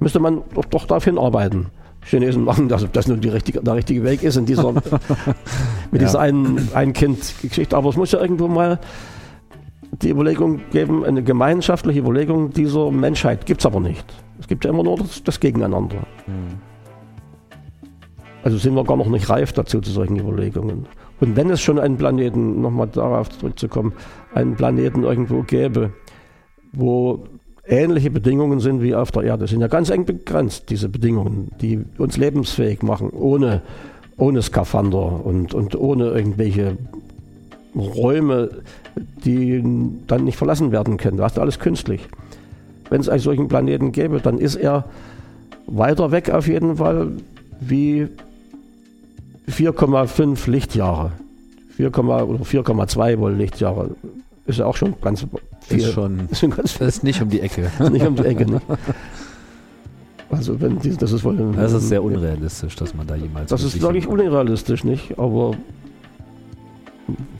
Müsste 0.00 0.20
man 0.20 0.42
doch, 0.54 0.64
doch 0.66 0.86
darauf 0.86 1.04
hinarbeiten. 1.04 1.66
Chinesen 2.04 2.44
machen 2.44 2.68
das, 2.68 2.84
ob 2.84 2.92
das 2.92 3.08
nun 3.08 3.20
die 3.20 3.28
richtige, 3.28 3.60
der 3.60 3.74
richtige 3.74 4.04
Weg 4.04 4.22
ist 4.22 4.36
in 4.36 4.46
dieser, 4.46 4.72
mit 4.72 4.84
Ja. 5.92 5.98
dieser 5.98 6.20
einen, 6.20 6.68
ein 6.74 6.92
Kind-Geschichte. 6.92 7.76
Aber 7.76 7.88
es 7.90 7.96
muss 7.96 8.12
ja 8.12 8.20
irgendwo 8.20 8.48
mal 8.48 8.78
die 10.02 10.10
Überlegung 10.10 10.60
geben, 10.72 11.04
eine 11.04 11.22
gemeinschaftliche 11.22 12.00
Überlegung 12.00 12.50
dieser 12.50 12.90
Menschheit 12.90 13.46
gibt 13.46 13.60
es 13.60 13.66
aber 13.66 13.80
nicht. 13.80 14.04
Es 14.40 14.48
gibt 14.48 14.64
ja 14.64 14.70
immer 14.70 14.82
nur 14.82 14.96
das, 14.98 15.22
das 15.22 15.38
Gegeneinander. 15.40 15.98
Also 18.42 18.58
sind 18.58 18.74
wir 18.74 18.84
gar 18.84 18.96
noch 18.96 19.08
nicht 19.08 19.28
reif 19.30 19.52
dazu 19.52 19.80
zu 19.80 19.90
solchen 19.90 20.18
Überlegungen. 20.18 20.86
Und 21.20 21.36
wenn 21.36 21.48
es 21.48 21.60
schon 21.62 21.78
einen 21.78 21.96
Planeten, 21.96 22.60
nochmal 22.60 22.88
darauf 22.88 23.30
zurückzukommen, 23.30 23.92
einen 24.34 24.56
Planeten 24.56 25.04
irgendwo 25.04 25.42
gäbe, 25.42 25.92
wo 26.72 27.24
ähnliche 27.66 28.10
Bedingungen 28.10 28.60
sind 28.60 28.82
wie 28.82 28.94
auf 28.94 29.10
der 29.10 29.22
Erde, 29.22 29.46
sind 29.46 29.60
ja 29.60 29.68
ganz 29.68 29.90
eng 29.90 30.04
begrenzt, 30.04 30.70
diese 30.70 30.88
Bedingungen, 30.88 31.50
die 31.60 31.84
uns 31.98 32.16
lebensfähig 32.16 32.82
machen, 32.82 33.10
ohne, 33.10 33.62
ohne 34.16 34.42
Skafander 34.42 35.24
und, 35.24 35.54
und 35.54 35.74
ohne 35.76 36.10
irgendwelche 36.10 36.76
Räume, 37.74 38.50
die 39.24 39.62
dann 40.06 40.24
nicht 40.24 40.36
verlassen 40.36 40.72
werden 40.72 40.96
können. 40.96 41.16
Das 41.16 41.32
ist 41.32 41.38
alles 41.38 41.58
künstlich. 41.58 42.06
Wenn 42.90 43.00
es 43.00 43.08
einen 43.08 43.20
solchen 43.20 43.48
Planeten 43.48 43.92
gäbe, 43.92 44.20
dann 44.20 44.38
ist 44.38 44.56
er 44.56 44.84
weiter 45.66 46.10
weg 46.12 46.30
auf 46.30 46.46
jeden 46.46 46.76
Fall 46.76 47.12
wie 47.60 48.08
4,5 49.48 50.50
Lichtjahre. 50.50 51.12
4, 51.76 51.98
oder 51.98 52.44
4,2 52.44 53.18
wohl 53.18 53.32
Lichtjahre. 53.32 53.96
Ist 54.46 54.58
ja 54.58 54.66
auch 54.66 54.76
schon 54.76 54.94
ganz 55.00 55.26
viel. 55.64 55.80
Ist 55.80 55.92
schon, 55.92 56.28
ist 56.30 56.40
schon 56.40 56.50
ganz 56.50 56.72
viel. 56.72 56.86
ist 56.86 57.04
nicht 57.04 57.20
um 57.22 57.28
die 57.28 57.40
Ecke. 57.40 57.70
nicht 57.90 58.06
um 58.06 58.16
die 58.16 58.24
Ecke, 58.24 58.50
ne? 58.50 58.60
Also 60.30 60.60
wenn 60.60 60.78
die, 60.80 60.96
das 60.96 61.12
ist 61.12 61.24
wohl 61.24 61.38
ein, 61.38 61.54
Das 61.54 61.72
ist 61.72 61.88
sehr 61.88 62.02
unrealistisch, 62.02 62.74
dass 62.76 62.94
man 62.94 63.06
da 63.06 63.14
jemals. 63.14 63.50
Das 63.50 63.62
ist 63.62 63.80
wirklich 63.80 64.06
unrealistisch, 64.06 64.82
nicht? 64.82 65.18
Aber 65.18 65.54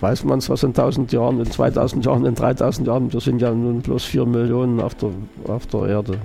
weiß 0.00 0.24
man 0.24 0.38
es, 0.38 0.50
was 0.50 0.62
in 0.62 0.70
1000 0.70 1.12
Jahren, 1.12 1.40
in 1.40 1.50
2000 1.50 2.04
Jahren, 2.04 2.26
in 2.26 2.34
3000 2.34 2.86
Jahren, 2.86 3.12
wir 3.12 3.20
sind 3.20 3.40
ja 3.40 3.52
nun 3.52 3.80
bloß 3.80 4.04
4 4.04 4.26
Millionen 4.26 4.80
auf 4.80 4.94
der, 4.94 5.10
auf 5.46 5.66
der 5.66 5.86
Erde. 5.86 6.18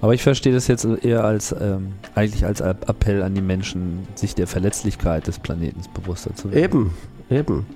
Aber 0.00 0.14
ich 0.14 0.22
verstehe 0.22 0.52
das 0.52 0.66
jetzt 0.66 0.84
eher 0.84 1.24
als 1.24 1.52
ähm, 1.52 1.92
eigentlich 2.14 2.44
als 2.44 2.60
Appell 2.60 3.22
an 3.22 3.34
die 3.34 3.40
Menschen, 3.40 4.08
sich 4.14 4.34
der 4.34 4.46
Verletzlichkeit 4.46 5.26
des 5.26 5.38
Planeten 5.38 5.80
bewusster 5.94 6.34
zu 6.34 6.50
werden. 6.50 6.64
Eben, 6.64 6.90
eben. 7.30 7.66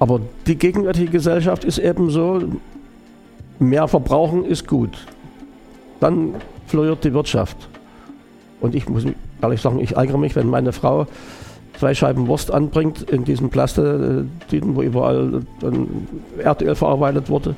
Aber 0.00 0.20
die 0.46 0.56
gegenwärtige 0.56 1.10
Gesellschaft 1.10 1.64
ist 1.64 1.78
eben 1.78 2.10
so, 2.10 2.42
mehr 3.58 3.86
verbrauchen 3.86 4.44
ist 4.44 4.66
gut. 4.66 5.06
Dann 6.00 6.34
floriert 6.66 7.04
die 7.04 7.12
Wirtschaft. 7.12 7.68
Und 8.60 8.74
ich 8.74 8.88
muss 8.88 9.04
ehrlich 9.42 9.60
sagen, 9.60 9.78
ich 9.78 9.96
ärgere 9.96 10.18
mich, 10.18 10.34
wenn 10.34 10.48
meine 10.48 10.72
Frau 10.72 11.06
zwei 11.78 11.94
Scheiben 11.94 12.26
Wurst 12.26 12.50
anbringt 12.50 13.02
in 13.10 13.24
diesen 13.24 13.50
Plastetüten, 13.50 14.74
wo 14.74 14.82
überall 14.82 15.42
dann 15.60 16.08
Erdöl 16.38 16.74
verarbeitet 16.74 17.28
wurde. 17.28 17.54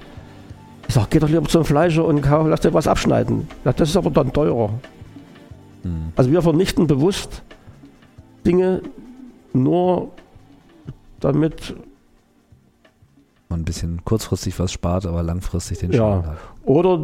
Ich 0.88 0.94
sage, 0.94 1.06
geh 1.10 1.18
doch 1.20 1.28
lieber 1.28 1.44
zum 1.44 1.64
Fleischer 1.64 2.04
und 2.04 2.22
kauf, 2.22 2.46
lass 2.48 2.60
dir 2.60 2.74
was 2.74 2.88
abschneiden. 2.88 3.48
Ja, 3.64 3.72
das 3.72 3.90
ist 3.90 3.96
aber 3.96 4.10
dann 4.10 4.32
teurer. 4.32 4.70
Also 6.16 6.30
wir 6.30 6.42
vernichten 6.42 6.86
bewusst 6.86 7.42
Dinge 8.44 8.82
nur 9.52 10.10
damit 11.20 11.74
Man 13.52 13.60
ein 13.60 13.64
bisschen 13.64 14.02
kurzfristig 14.04 14.58
was 14.58 14.72
spart, 14.72 15.04
aber 15.04 15.22
langfristig 15.22 15.78
den 15.78 15.92
Ja. 15.92 15.98
Schaden 15.98 16.26
hat. 16.26 16.38
Oder 16.64 16.98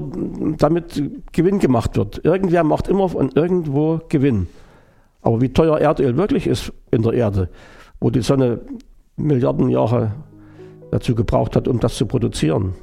damit 0.57 1.03
Gewinn 1.33 1.59
gemacht 1.59 1.97
wird. 1.97 2.25
Irgendwer 2.25 2.65
macht 2.65 2.89
immer 2.89 3.11
von 3.11 3.31
irgendwo 3.35 4.01
Gewinn. 4.09 4.49
Aber 5.21 5.41
wie 5.43 5.53
teuer 5.53 5.79
Erdöl 5.79 6.17
wirklich 6.17 6.47
ist 6.47 6.73
in 6.91 7.03
der 7.03 7.13
Erde, 7.13 7.51
wo 8.01 8.09
die 8.11 8.23
Sonne 8.23 8.61
Milliarden 9.17 9.69
Jahre 9.69 10.13
dazu 10.91 11.15
gebraucht 11.15 11.55
hat, 11.55 11.69
um 11.69 11.81
das 11.81 11.97
zu 11.97 12.07
produzieren, 12.07 12.75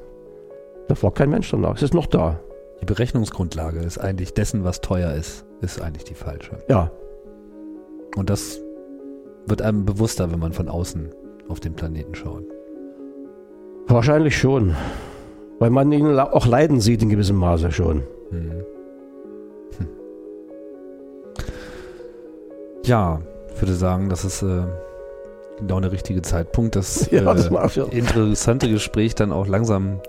da 0.88 0.95
fragt 0.95 1.17
kein 1.17 1.32
Mensch 1.32 1.49
danach. 1.49 1.75
Es 1.75 1.82
ist 1.82 1.93
noch 1.93 2.06
da. 2.06 2.39
Die 2.82 2.86
Berechnungsgrundlage 2.86 3.80
ist 3.80 3.97
eigentlich 3.97 4.34
dessen, 4.34 4.63
was 4.63 4.82
teuer 4.82 5.13
ist, 5.13 5.43
ist 5.62 5.82
eigentlich 5.82 6.04
die 6.04 6.13
falsche. 6.13 6.60
Ja. 6.69 6.91
Und 8.15 8.30
das 8.30 8.60
wird 9.47 9.62
einem 9.63 9.86
bewusster, 9.86 10.32
wenn 10.32 10.39
man 10.39 10.54
von 10.54 10.69
außen 10.69 11.10
auf 11.47 11.60
den 11.60 11.73
Planeten 11.73 12.13
schaut. 12.13 12.43
Wahrscheinlich 13.88 14.38
schon. 14.38 14.76
Weil 15.60 15.69
man 15.69 15.91
ihn 15.91 16.19
auch 16.19 16.45
leiden 16.45 16.82
sieht 16.82 17.02
in 17.02 17.10
gewissem 17.10 17.38
Maße 17.38 17.71
schon. 17.71 18.04
Hm. 18.30 18.52
Hm. 19.78 19.88
Ja, 22.84 23.21
ich 23.54 23.62
würde 23.62 23.74
sagen, 23.74 24.10
das 24.10 24.26
ist 24.26 24.41
äh, 24.41 24.63
genau 25.60 25.80
der 25.80 25.91
richtige 25.91 26.21
Zeitpunkt, 26.21 26.76
das, 26.76 27.10
Ja, 27.12 27.34
das 27.34 27.48
äh, 27.78 27.82
interessante 27.91 28.69
Gespräch 28.69 29.15
dann 29.15 29.32
auch 29.32 29.48
langsam 29.48 30.02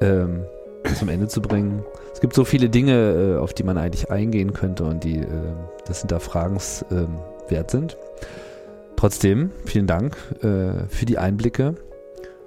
ähm, 0.00 0.44
zum 0.98 1.08
Ende 1.08 1.28
zu 1.28 1.42
bringen. 1.42 1.84
Es 2.12 2.20
gibt 2.20 2.34
so 2.34 2.44
viele 2.44 2.70
Dinge, 2.70 3.36
äh, 3.36 3.38
auf 3.38 3.52
die 3.52 3.64
man 3.64 3.76
eigentlich 3.76 4.10
eingehen 4.10 4.54
könnte 4.54 4.84
und 4.84 5.04
die 5.04 5.18
äh, 5.18 5.26
des 5.86 6.00
Hinterfragens 6.00 6.84
ähm, 6.90 7.18
wert 7.48 7.70
sind. 7.70 7.98
Trotzdem, 8.96 9.50
vielen 9.66 9.86
Dank 9.86 10.16
äh, 10.42 10.88
für 10.88 11.04
die 11.04 11.18
Einblicke. 11.18 11.74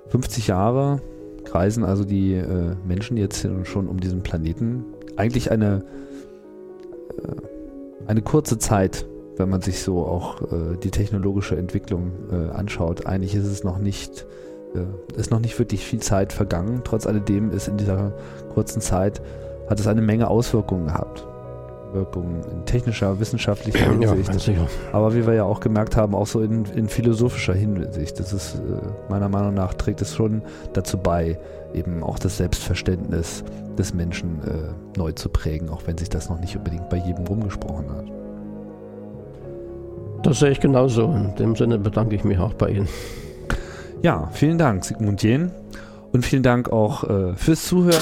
50 0.10 0.48
Jahre 0.48 1.02
kreisen 1.46 1.84
also 1.84 2.04
die 2.04 2.34
äh, 2.34 2.76
Menschen 2.88 3.18
jetzt 3.18 3.48
schon 3.64 3.88
um 3.88 4.00
diesen 4.00 4.22
Planeten. 4.22 4.86
Eigentlich 5.16 5.52
eine, 5.52 5.84
äh, 7.18 8.08
eine 8.08 8.22
kurze 8.22 8.58
Zeit, 8.58 9.06
wenn 9.38 9.50
man 9.50 9.62
sich 9.62 9.82
so 9.82 10.06
auch 10.06 10.42
äh, 10.42 10.78
die 10.84 10.92
technologische 10.92 11.58
Entwicklung 11.58 12.12
äh, 12.32 12.50
anschaut. 12.52 13.06
Eigentlich 13.06 13.36
ist 13.36 13.46
es 13.46 13.64
noch 13.64 13.80
nicht, 13.80 14.26
äh, 14.76 15.20
ist 15.20 15.32
noch 15.32 15.40
nicht 15.40 15.58
wirklich 15.58 15.84
viel 15.86 16.00
Zeit 16.00 16.34
vergangen. 16.34 16.82
Trotz 16.84 17.08
alledem 17.08 17.52
ist 17.52 17.68
in 17.68 17.78
dieser 17.78 18.14
kurzen 18.54 18.82
Zeit 18.82 19.22
hat 19.70 19.80
es 19.80 19.88
eine 19.88 20.02
Menge 20.02 20.28
Auswirkungen 20.28 20.88
gehabt. 20.88 21.29
Wirkungen 21.94 22.42
in 22.52 22.66
technischer, 22.66 23.20
wissenschaftlicher 23.20 23.92
Ja, 24.00 24.14
Hinsicht. 24.14 24.40
sicher. 24.40 24.68
Aber 24.92 25.14
wie 25.16 25.26
wir 25.26 25.34
ja 25.34 25.44
auch 25.44 25.60
gemerkt 25.60 25.96
haben, 25.96 26.14
auch 26.16 26.28
so 26.28 26.42
in, 26.42 26.66
in 26.66 26.88
philosophischer 26.88 27.54
Hinsicht. 27.54 28.20
Das 28.20 28.34
ist 28.34 28.56
äh, 28.56 28.60
meiner 29.12 29.30
Meinung 29.30 29.54
nach 29.54 29.74
trägt 29.74 30.02
es 30.02 30.16
schon 30.16 30.42
dazu 30.74 30.98
bei, 30.98 31.38
eben 31.74 32.04
auch 32.04 32.20
das 32.20 32.38
Selbstverständnis 32.38 33.44
des 33.78 33.94
Menschen 33.94 34.40
äh, 34.46 34.98
neu 34.98 35.12
zu 35.14 35.30
prägen, 35.30 35.70
auch 35.70 35.82
wenn 35.86 35.98
sich 35.98 36.10
das 36.10 36.30
noch 36.30 36.40
nicht 36.40 36.56
unbedingt 36.58 36.90
bei 36.90 36.98
jedem 36.98 37.26
rumgesprochen 37.26 37.86
hat. 37.90 38.06
Das 40.24 40.40
sehe 40.40 40.52
ich 40.52 40.60
genauso. 40.60 41.06
In 41.06 41.34
dem 41.36 41.56
Sinne 41.56 41.78
bedanke 41.80 42.16
ich 42.16 42.24
mich 42.24 42.40
auch 42.40 42.54
bei 42.54 42.70
Ihnen. 42.72 42.90
Ja, 44.02 44.30
vielen 44.32 44.58
Dank, 44.58 44.84
Sigmund 44.86 45.24
Jähn. 45.24 45.52
Und 46.12 46.26
vielen 46.26 46.44
Dank 46.44 46.72
auch 46.72 47.04
äh, 47.04 47.36
fürs 47.36 47.66
Zuhören. 47.68 48.02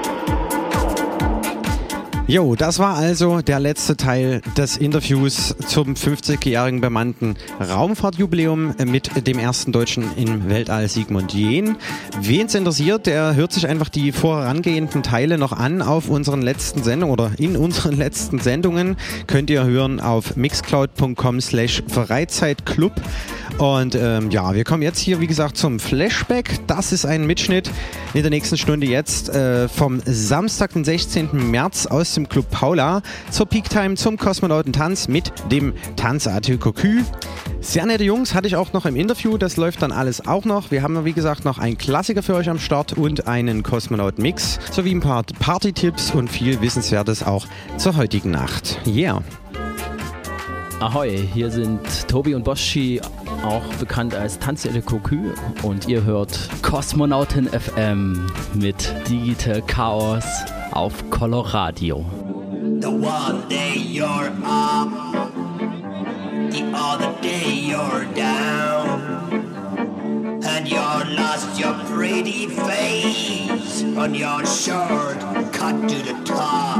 Jo, 2.27 2.55
das 2.55 2.79
war 2.79 2.95
also 2.95 3.41
der 3.41 3.59
letzte 3.59 3.97
Teil 3.97 4.41
des 4.55 4.77
Interviews 4.77 5.55
zum 5.67 5.95
50-jährigen 5.95 6.79
bemannten 6.79 7.35
Raumfahrtjubiläum 7.59 8.75
mit 8.85 9.27
dem 9.27 9.39
ersten 9.39 9.71
Deutschen 9.71 10.05
im 10.15 10.47
Weltall 10.49 10.87
Sigmund 10.87 11.33
Jähn. 11.33 11.75
Wen 12.21 12.45
es 12.45 12.55
interessiert, 12.55 13.07
der 13.07 13.35
hört 13.35 13.51
sich 13.51 13.67
einfach 13.67 13.89
die 13.89 14.11
vorangehenden 14.11 15.03
Teile 15.03 15.37
noch 15.37 15.51
an 15.51 15.81
auf 15.81 16.09
unseren 16.09 16.41
letzten 16.41 16.83
Sendungen 16.83 17.11
oder 17.11 17.31
in 17.37 17.57
unseren 17.57 17.93
letzten 17.97 18.39
Sendungen. 18.39 18.95
Könnt 19.27 19.49
ihr 19.49 19.65
hören 19.65 19.99
auf 19.99 20.37
mixcloud.com 20.37 21.41
slash 21.41 21.83
Freizeitclub. 21.87 22.93
Und 23.57 23.95
ähm, 23.95 24.31
ja, 24.31 24.55
wir 24.55 24.63
kommen 24.63 24.81
jetzt 24.81 24.99
hier, 24.99 25.19
wie 25.19 25.27
gesagt, 25.27 25.57
zum 25.57 25.79
Flashback. 25.79 26.65
Das 26.67 26.91
ist 26.91 27.05
ein 27.05 27.27
Mitschnitt 27.27 27.69
in 28.13 28.21
der 28.23 28.31
nächsten 28.31 28.57
Stunde 28.57 28.87
jetzt 28.87 29.29
äh, 29.29 29.67
vom 29.67 30.01
Samstag, 30.05 30.73
den 30.73 30.83
16. 30.83 31.51
März 31.51 31.85
aus 31.85 32.10
dem 32.13 32.29
Club 32.29 32.49
Paula 32.49 33.01
zur 33.29 33.45
Peak 33.45 33.69
Time 33.69 33.95
zum 33.95 34.17
Kosmonautentanz 34.17 35.07
mit 35.07 35.31
dem 35.51 35.73
Tanz 35.95 36.29
Cocu. 36.59 37.03
Sehr 37.61 37.85
nette 37.85 38.03
Jungs, 38.03 38.33
hatte 38.33 38.47
ich 38.47 38.55
auch 38.55 38.73
noch 38.73 38.85
im 38.85 38.95
Interview. 38.95 39.37
Das 39.37 39.55
läuft 39.55 39.81
dann 39.81 39.91
alles 39.91 40.25
auch 40.27 40.45
noch. 40.45 40.71
Wir 40.71 40.81
haben, 40.81 41.05
wie 41.05 41.13
gesagt, 41.13 41.45
noch 41.45 41.59
einen 41.59 41.77
Klassiker 41.77 42.23
für 42.23 42.35
euch 42.35 42.49
am 42.49 42.59
Start 42.59 42.93
und 42.93 43.27
einen 43.27 43.63
Kosmonaut-Mix 43.63 44.59
sowie 44.71 44.95
ein 44.95 44.99
paar 44.99 45.23
Party-Tipps 45.39 46.11
und 46.11 46.29
viel 46.29 46.59
Wissenswertes 46.61 47.23
auch 47.23 47.45
zur 47.77 47.95
heutigen 47.97 48.31
Nacht. 48.31 48.79
Yeah! 48.87 49.21
Ahoi, 50.79 51.27
hier 51.31 51.51
sind 51.51 52.07
Tobi 52.07 52.33
und 52.33 52.43
Boschi, 52.43 52.99
auch 53.43 53.63
bekannt 53.75 54.15
als 54.15 54.39
Tanzelle 54.39 54.81
Cocu 54.81 55.31
und 55.61 55.87
ihr 55.87 56.03
hört 56.03 56.49
Kosmonautin 56.63 57.47
FM 57.47 58.25
mit 58.55 58.91
Digital 59.07 59.61
Chaos 59.61 60.25
auf 60.73 61.09
Coloradio. 61.09 62.03
The 62.79 62.89
one 62.89 63.47
day 63.49 63.75
you're 63.75 64.31
up, 64.43 64.89
the 66.49 66.71
other 66.73 67.21
day 67.21 67.51
you're 67.51 68.05
down, 68.13 69.01
and 70.43 70.67
you're 70.67 71.05
lost 71.15 71.59
your 71.59 71.73
pretty 71.85 72.47
face 72.47 73.83
on 73.97 74.15
your 74.15 74.45
shirt 74.45 75.19
cut 75.53 75.87
to 75.89 75.95
the 76.03 76.15
top. 76.25 76.79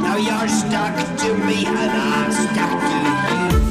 Now 0.00 0.16
you're 0.16 0.48
stuck 0.48 0.96
to 1.18 1.34
me 1.46 1.66
and 1.66 1.90
I'm 1.90 2.32
stuck 2.32 2.80
to 2.80 2.96
you, 3.54 3.69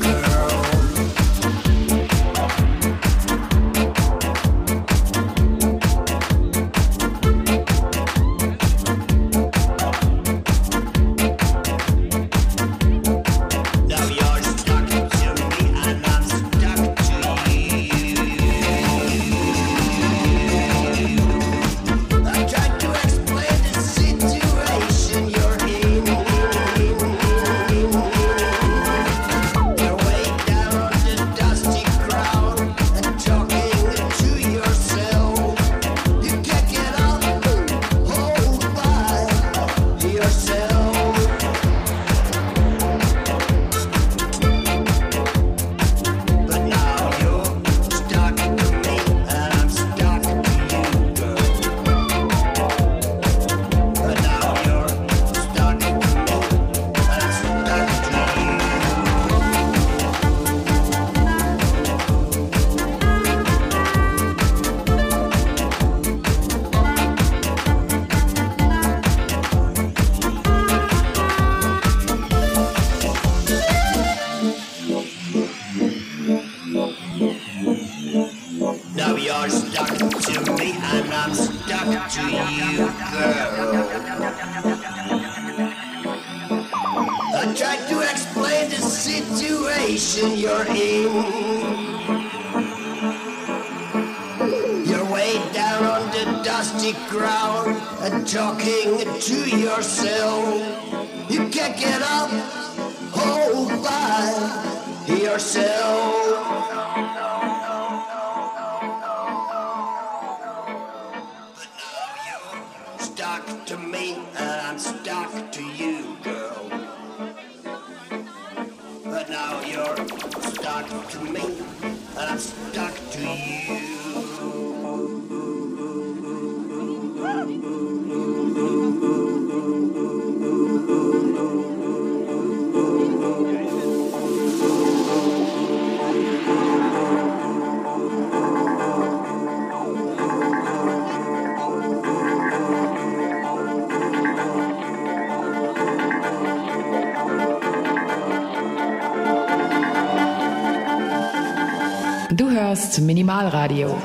Hörst 152.90 153.02
Minimalradio. 153.02 153.96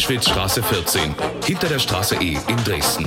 Paula, 0.00 0.10
Meschwitzstraße 0.10 0.62
14, 0.62 1.14
hinter 1.44 1.68
der 1.68 1.78
Straße 1.78 2.16
E 2.16 2.38
in 2.48 2.56
Dresden. 2.64 3.06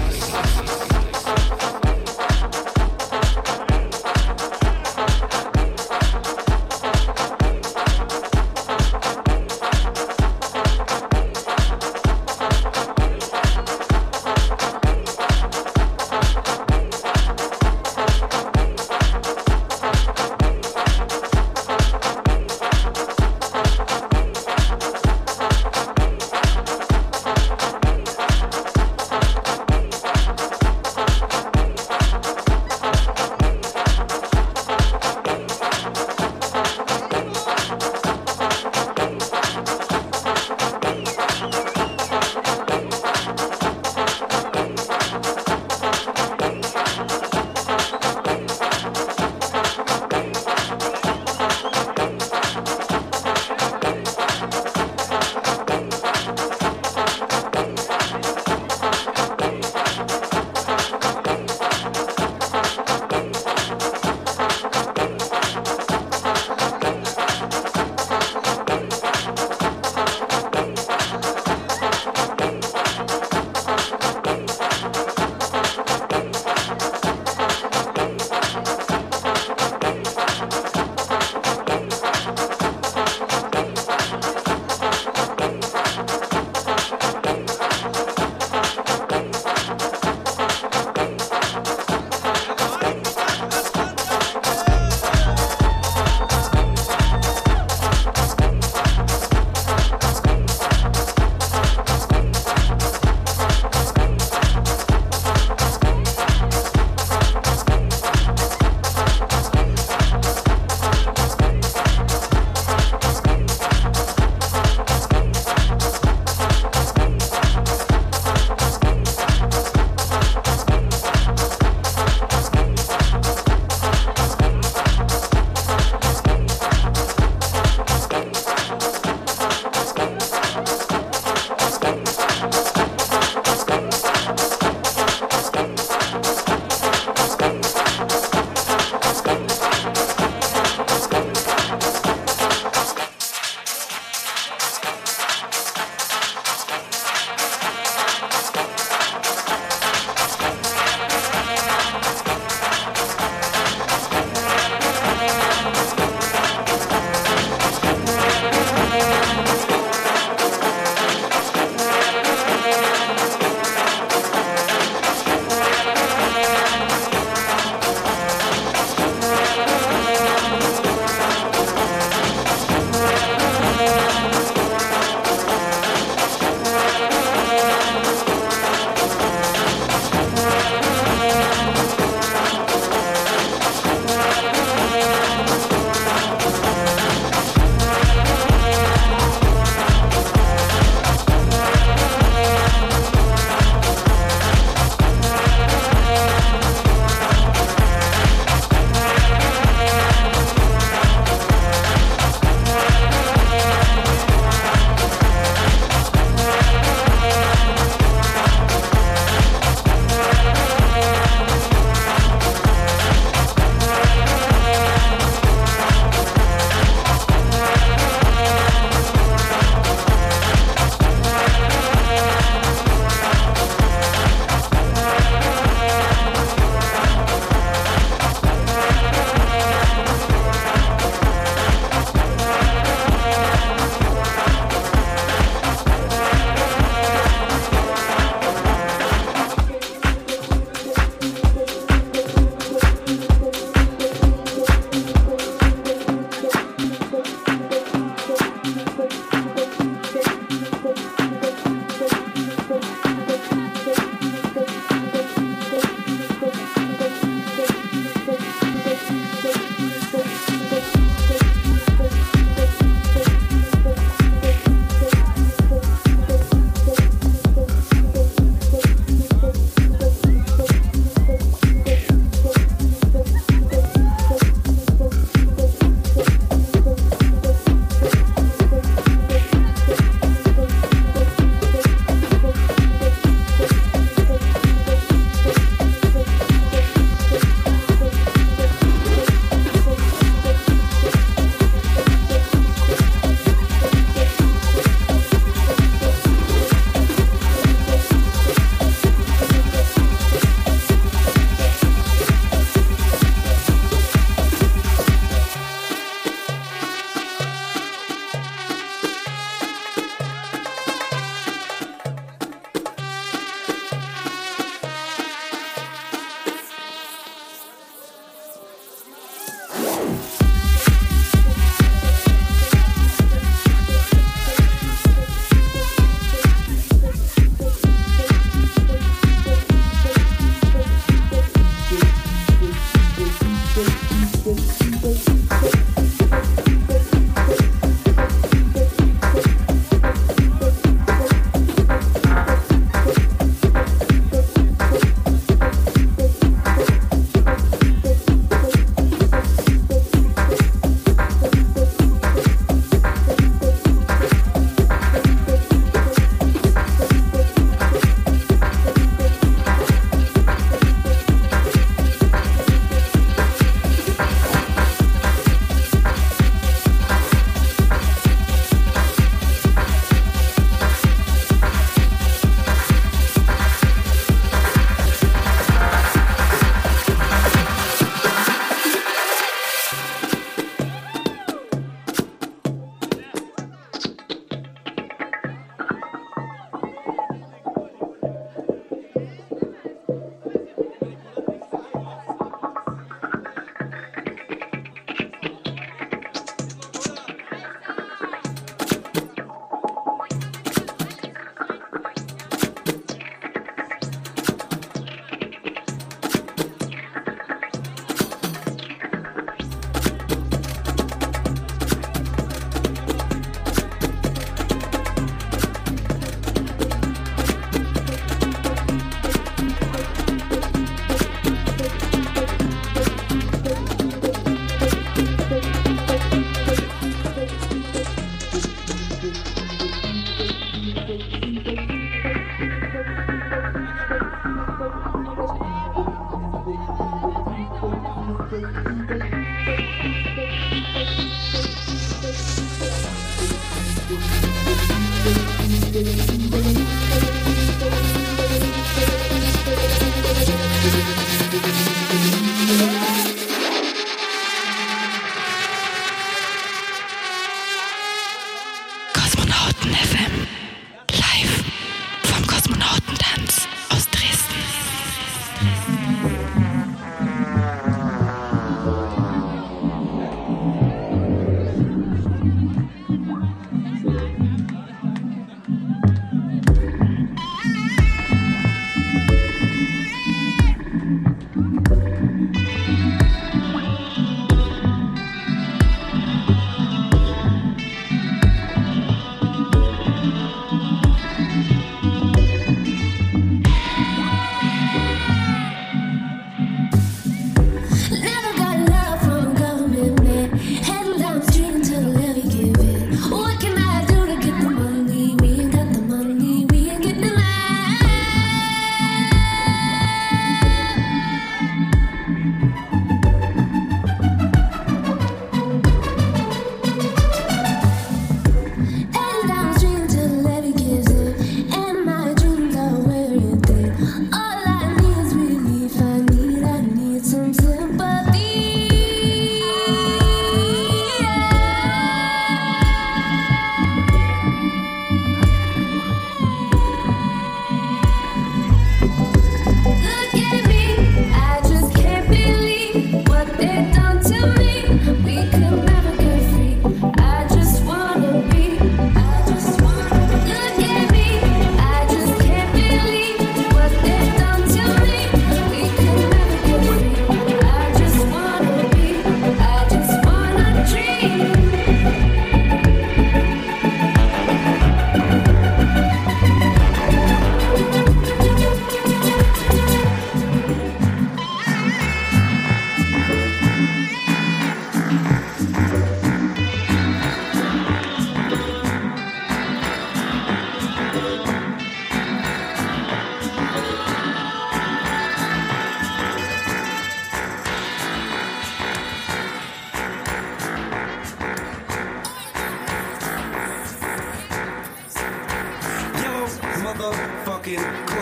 talking. 597.64 598.12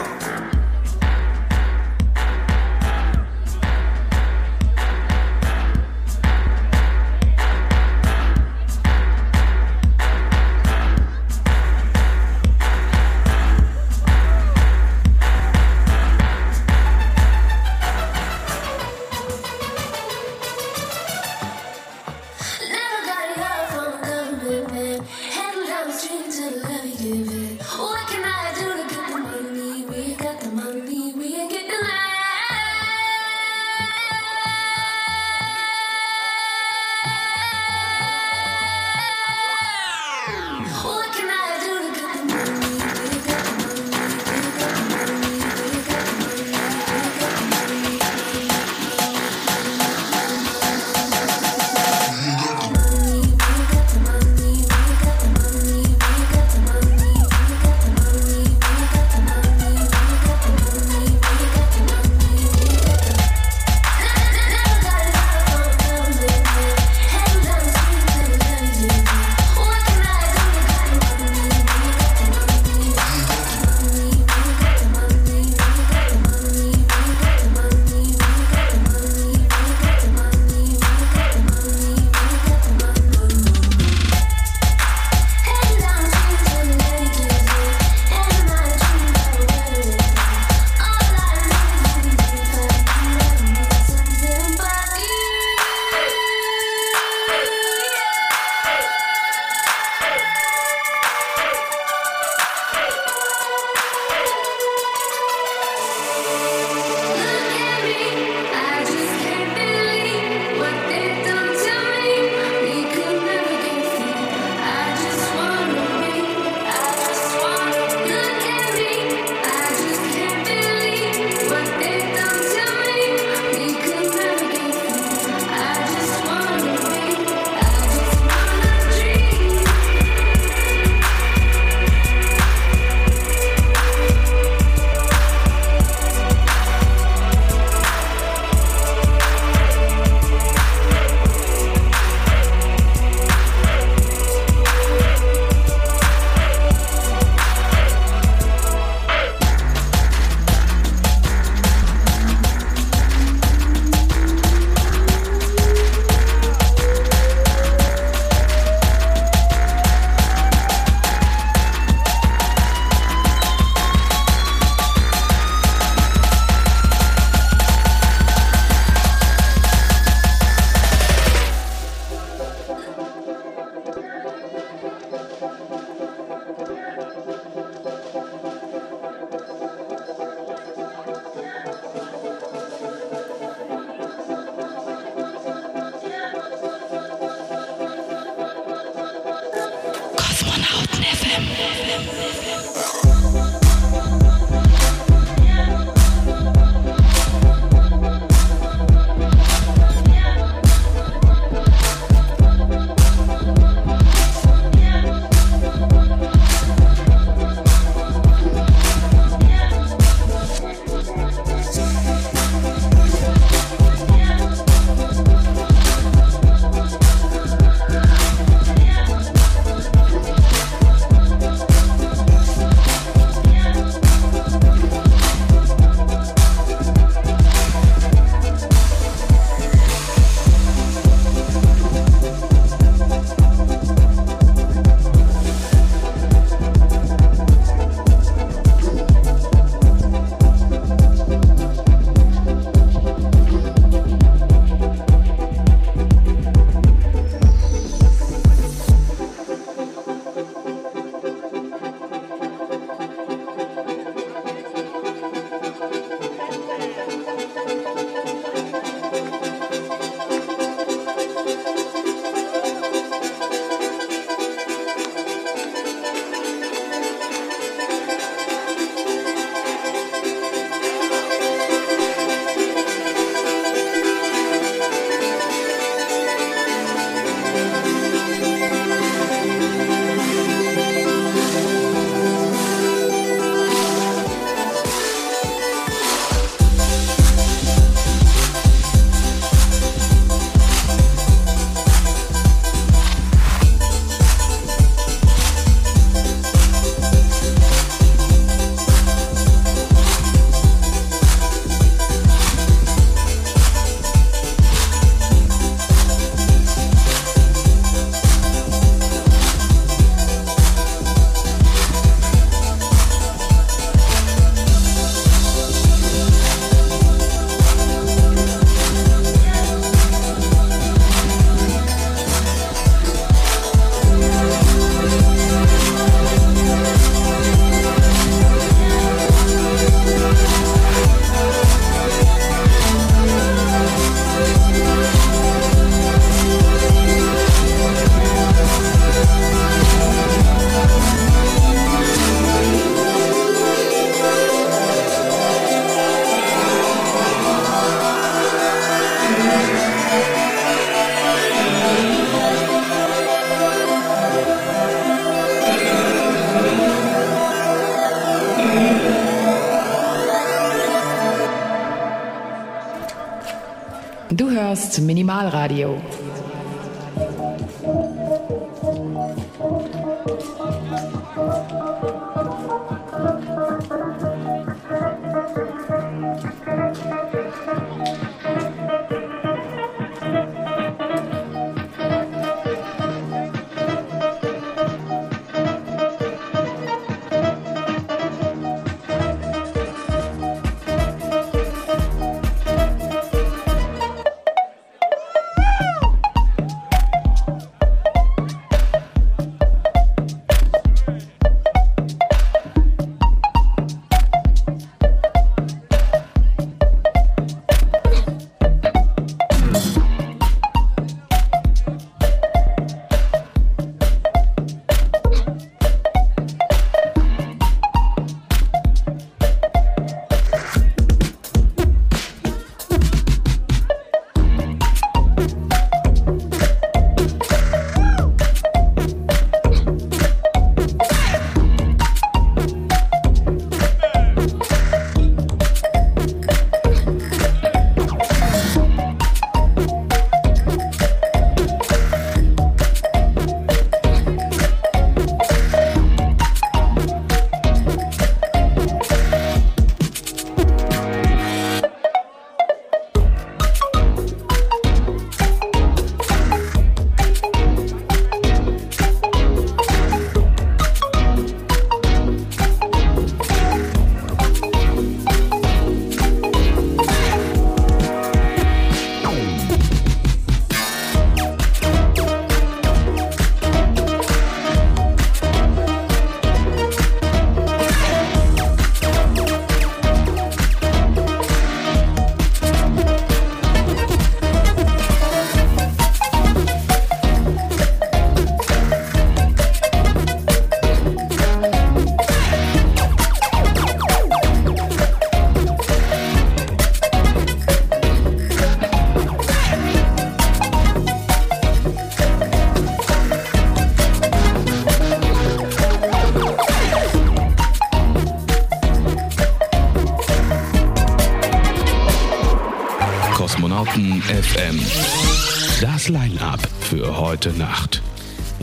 Minimalradio. 365.52 366.01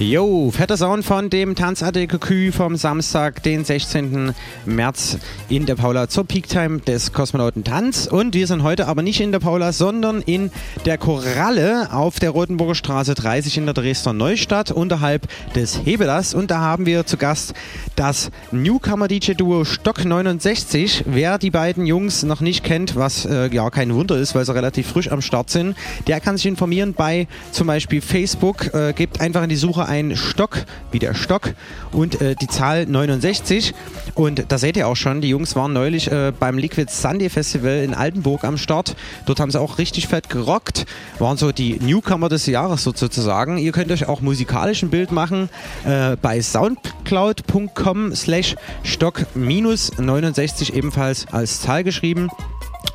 Jo, 0.09 0.51
fetter 0.51 0.79
Sound 0.79 1.05
von 1.05 1.29
dem 1.29 1.55
Tanzartikel 1.55 2.51
vom 2.51 2.77
Samstag, 2.77 3.43
den 3.43 3.63
16. 3.63 4.33
März 4.65 5.19
in 5.51 5.67
der 5.67 5.75
Paula 5.75 6.09
zur 6.09 6.25
Peaktime 6.25 6.79
des 6.79 7.13
Kosmonauten 7.13 7.63
Tanz. 7.63 8.07
Und 8.07 8.33
wir 8.33 8.47
sind 8.47 8.63
heute 8.63 8.87
aber 8.87 9.03
nicht 9.03 9.21
in 9.21 9.33
der 9.33 9.39
Paula, 9.39 9.71
sondern 9.71 10.23
in 10.23 10.51
der 10.87 10.97
Koralle 10.97 11.93
auf 11.93 12.21
der 12.21 12.31
Rotenburger 12.31 12.75
Straße 12.75 13.15
30 13.15 13.59
in 13.59 13.67
der 13.67 13.75
Dresdner 13.75 14.15
Neustadt 14.15 14.71
unterhalb 14.71 15.29
des 15.55 15.85
Hebelas. 15.85 16.33
Und 16.33 16.51
da 16.51 16.61
haben 16.61 16.87
wir 16.87 17.05
zu 17.05 17.19
Gast 17.19 17.53
das 17.99 18.30
Newcomer-DJ-Duo 18.53 19.64
Stock 19.64 20.05
69. 20.05 21.05
Wer 21.07 21.36
die 21.36 21.51
beiden 21.51 21.84
Jungs 21.84 22.22
noch 22.22 22.40
nicht 22.40 22.62
kennt, 22.62 22.94
was 22.94 23.26
äh, 23.26 23.53
ja 23.53 23.68
kein 23.70 23.92
Wunder 23.92 24.16
ist, 24.16 24.36
weil 24.36 24.44
sie 24.44 24.55
relativ 24.55 24.86
frisch 24.86 25.11
am 25.11 25.20
Start 25.20 25.51
sind, 25.51 25.76
der 26.07 26.20
kann 26.20 26.36
sich 26.36 26.46
informieren 26.46 26.94
bei 26.94 27.26
zum 27.51 27.66
Beispiel 27.66 28.01
Facebook. 28.01 28.72
Äh, 28.72 28.92
gebt 28.92 29.20
einfach 29.20 29.42
in 29.42 29.49
die 29.49 29.57
Suche 29.57 29.86
ein 29.86 30.14
Stock, 30.14 30.64
wie 30.92 31.01
der 31.01 31.14
Stock, 31.14 31.55
und 31.90 32.20
äh, 32.20 32.36
die 32.36 32.46
Zahl 32.46 32.86
69. 32.86 33.74
Und 34.14 34.44
da 34.46 34.59
seht 34.59 34.76
ihr 34.76 34.86
auch 34.86 34.96
schon, 34.96 35.20
die 35.20 35.30
Jungs 35.30 35.57
waren 35.57 35.72
neulich 35.72 36.11
äh, 36.11 36.32
beim 36.38 36.57
Liquid 36.57 36.92
Sunday 36.92 37.28
Festival 37.28 37.82
in 37.82 37.94
Altenburg 37.94 38.44
am 38.44 38.59
Start. 38.59 38.94
Dort 39.26 39.40
haben 39.40 39.51
sie 39.51 39.61
auch 39.61 39.78
richtig 39.78 40.07
fett 40.07 40.30
gerockt, 40.30 40.86
waren 41.18 41.36
so 41.36 41.51
die 41.51 41.80
Newcomer 41.80 42.28
des 42.28 42.46
Jahres 42.46 42.84
sozusagen. 42.84 43.59
Ihr 43.59 43.72
könnt 43.72 43.90
euch 43.90 44.07
auch 44.07 44.20
musikalisch 44.20 44.84
ein 44.84 44.90
Bild 44.90 45.11
machen 45.11 45.49
äh, 45.84 46.16
bei 46.22 46.40
soundcloud.com 46.40 47.88
slash 48.14 48.57
stock 48.82 49.24
minus 49.34 49.91
69 49.99 50.74
ebenfalls 50.74 51.26
als 51.32 51.61
Zahl 51.61 51.84
geschrieben. 51.84 52.28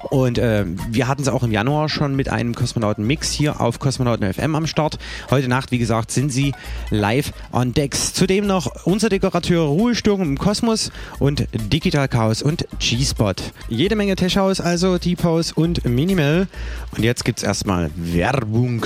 Und 0.09 0.37
äh, 0.37 0.65
wir 0.89 1.07
hatten 1.07 1.21
es 1.21 1.27
auch 1.27 1.43
im 1.43 1.51
Januar 1.51 1.89
schon 1.89 2.15
mit 2.15 2.29
einem 2.29 2.53
Kosmonauten-Mix 2.55 3.31
hier 3.31 3.61
auf 3.61 3.79
Kosmonauten 3.79 4.31
FM 4.31 4.55
am 4.55 4.67
Start. 4.67 4.97
Heute 5.29 5.47
Nacht, 5.47 5.71
wie 5.71 5.77
gesagt, 5.77 6.11
sind 6.11 6.29
sie 6.29 6.53
live 6.89 7.31
on 7.51 7.73
Decks. 7.73 8.13
Zudem 8.13 8.45
noch 8.45 8.85
unser 8.85 9.09
Dekorateur 9.09 9.63
Ruhestörung 9.63 10.21
im 10.21 10.37
Kosmos 10.37 10.91
und 11.19 11.47
Digital 11.53 12.07
Chaos 12.07 12.41
und 12.41 12.67
G-Spot. 12.79 13.33
Jede 13.69 13.95
Menge 13.95 14.15
Tech 14.15 14.37
House, 14.37 14.61
also 14.61 14.97
Deep 14.97 15.23
House 15.23 15.51
und 15.51 15.85
Minimal. 15.85 16.47
Und 16.95 17.03
jetzt 17.03 17.25
gibt's 17.25 17.43
erstmal 17.43 17.89
Werbung. 17.95 18.85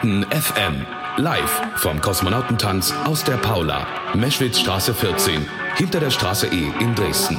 Kosmonauten 0.00 0.22
FM. 0.30 0.86
Live 1.18 1.62
vom 1.76 2.00
Kosmonautentanz 2.00 2.94
aus 3.04 3.22
der 3.22 3.36
Paula, 3.36 3.86
Meschwitzstraße 4.14 4.94
14, 4.94 5.46
hinter 5.76 6.00
der 6.00 6.10
Straße 6.10 6.46
E 6.46 6.72
in 6.80 6.94
Dresden. 6.94 7.36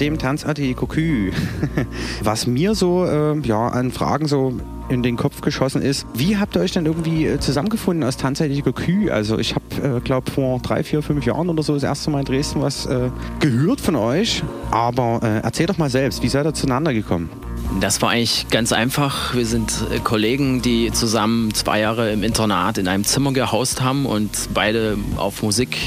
Dem 0.00 0.18
Tanzart 0.18 0.60
Kokü. 0.76 1.32
Was 2.22 2.46
mir 2.46 2.74
so 2.74 3.04
äh, 3.04 3.38
ja, 3.40 3.68
an 3.68 3.90
Fragen 3.90 4.26
so 4.26 4.54
in 4.88 5.02
den 5.02 5.16
Kopf 5.16 5.40
geschossen 5.40 5.80
ist, 5.80 6.06
wie 6.14 6.36
habt 6.36 6.56
ihr 6.56 6.60
euch 6.60 6.72
denn 6.72 6.84
irgendwie 6.84 7.26
äh, 7.26 7.40
zusammengefunden 7.40 8.04
als 8.04 8.16
Tanzart 8.16 8.50
Kokü? 8.62 9.10
Also 9.10 9.38
ich 9.38 9.54
habe, 9.54 9.96
äh, 9.96 10.00
glaube 10.00 10.30
vor 10.30 10.60
drei, 10.60 10.84
vier, 10.84 11.02
fünf 11.02 11.24
Jahren 11.24 11.48
oder 11.48 11.62
so 11.62 11.74
das 11.74 11.82
erste 11.82 12.10
Mal 12.10 12.20
in 12.20 12.24
Dresden 12.26 12.60
was 12.60 12.86
äh, 12.86 13.10
gehört 13.40 13.80
von 13.80 13.96
euch. 13.96 14.42
Aber 14.70 15.20
äh, 15.22 15.40
erzähl 15.42 15.66
doch 15.66 15.78
mal 15.78 15.90
selbst, 15.90 16.22
wie 16.22 16.28
seid 16.28 16.46
ihr 16.46 16.54
zueinander 16.54 16.92
gekommen? 16.92 17.30
Das 17.80 18.00
war 18.02 18.10
eigentlich 18.10 18.46
ganz 18.50 18.72
einfach. 18.72 19.34
Wir 19.34 19.46
sind 19.46 19.84
äh, 19.92 19.98
Kollegen, 19.98 20.62
die 20.62 20.92
zusammen 20.92 21.52
zwei 21.54 21.80
Jahre 21.80 22.12
im 22.12 22.22
Internat 22.22 22.78
in 22.78 22.88
einem 22.88 23.04
Zimmer 23.04 23.32
gehaust 23.32 23.82
haben 23.82 24.06
und 24.06 24.30
beide 24.52 24.96
auf 25.16 25.42
Musik 25.42 25.78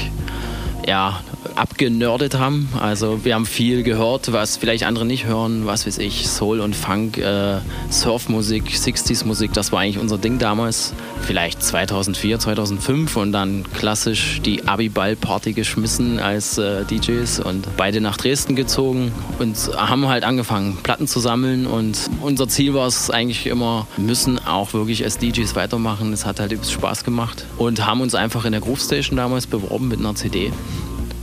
ja, 0.86 1.20
abgenördet 1.58 2.38
haben. 2.38 2.68
Also 2.80 3.24
wir 3.24 3.34
haben 3.34 3.46
viel 3.46 3.82
gehört, 3.82 4.32
was 4.32 4.56
vielleicht 4.56 4.84
andere 4.84 5.04
nicht 5.04 5.26
hören, 5.26 5.66
was 5.66 5.86
weiß 5.86 5.98
ich, 5.98 6.28
Soul 6.28 6.60
und 6.60 6.76
Funk, 6.76 7.18
äh, 7.18 7.58
Surfmusik, 7.90 8.64
60s 8.70 9.26
Musik, 9.26 9.52
das 9.52 9.72
war 9.72 9.80
eigentlich 9.80 9.98
unser 9.98 10.18
Ding 10.18 10.38
damals. 10.38 10.94
Vielleicht 11.22 11.62
2004, 11.62 12.38
2005 12.38 13.16
und 13.16 13.32
dann 13.32 13.64
klassisch 13.74 14.40
die 14.44 14.66
Abiball-Party 14.66 15.52
geschmissen 15.52 16.20
als 16.20 16.58
äh, 16.58 16.84
DJs 16.84 17.40
und 17.40 17.66
beide 17.76 18.00
nach 18.00 18.16
Dresden 18.16 18.54
gezogen 18.54 19.12
und 19.38 19.56
haben 19.76 20.08
halt 20.08 20.24
angefangen, 20.24 20.78
Platten 20.82 21.08
zu 21.08 21.20
sammeln 21.20 21.66
und 21.66 21.98
unser 22.22 22.48
Ziel 22.48 22.74
war 22.74 22.86
es 22.86 23.10
eigentlich 23.10 23.46
immer, 23.46 23.86
müssen 23.96 24.38
auch 24.38 24.72
wirklich 24.72 25.04
als 25.04 25.18
DJs 25.18 25.54
weitermachen. 25.56 26.12
Es 26.12 26.24
hat 26.24 26.40
halt 26.40 26.52
übelst 26.52 26.72
Spaß 26.72 27.04
gemacht 27.04 27.44
und 27.58 27.84
haben 27.84 28.00
uns 28.00 28.14
einfach 28.14 28.44
in 28.44 28.52
der 28.52 28.60
Groove 28.60 28.80
Station 28.80 29.16
damals 29.16 29.46
beworben 29.46 29.88
mit 29.88 29.98
einer 29.98 30.14
CD. 30.14 30.52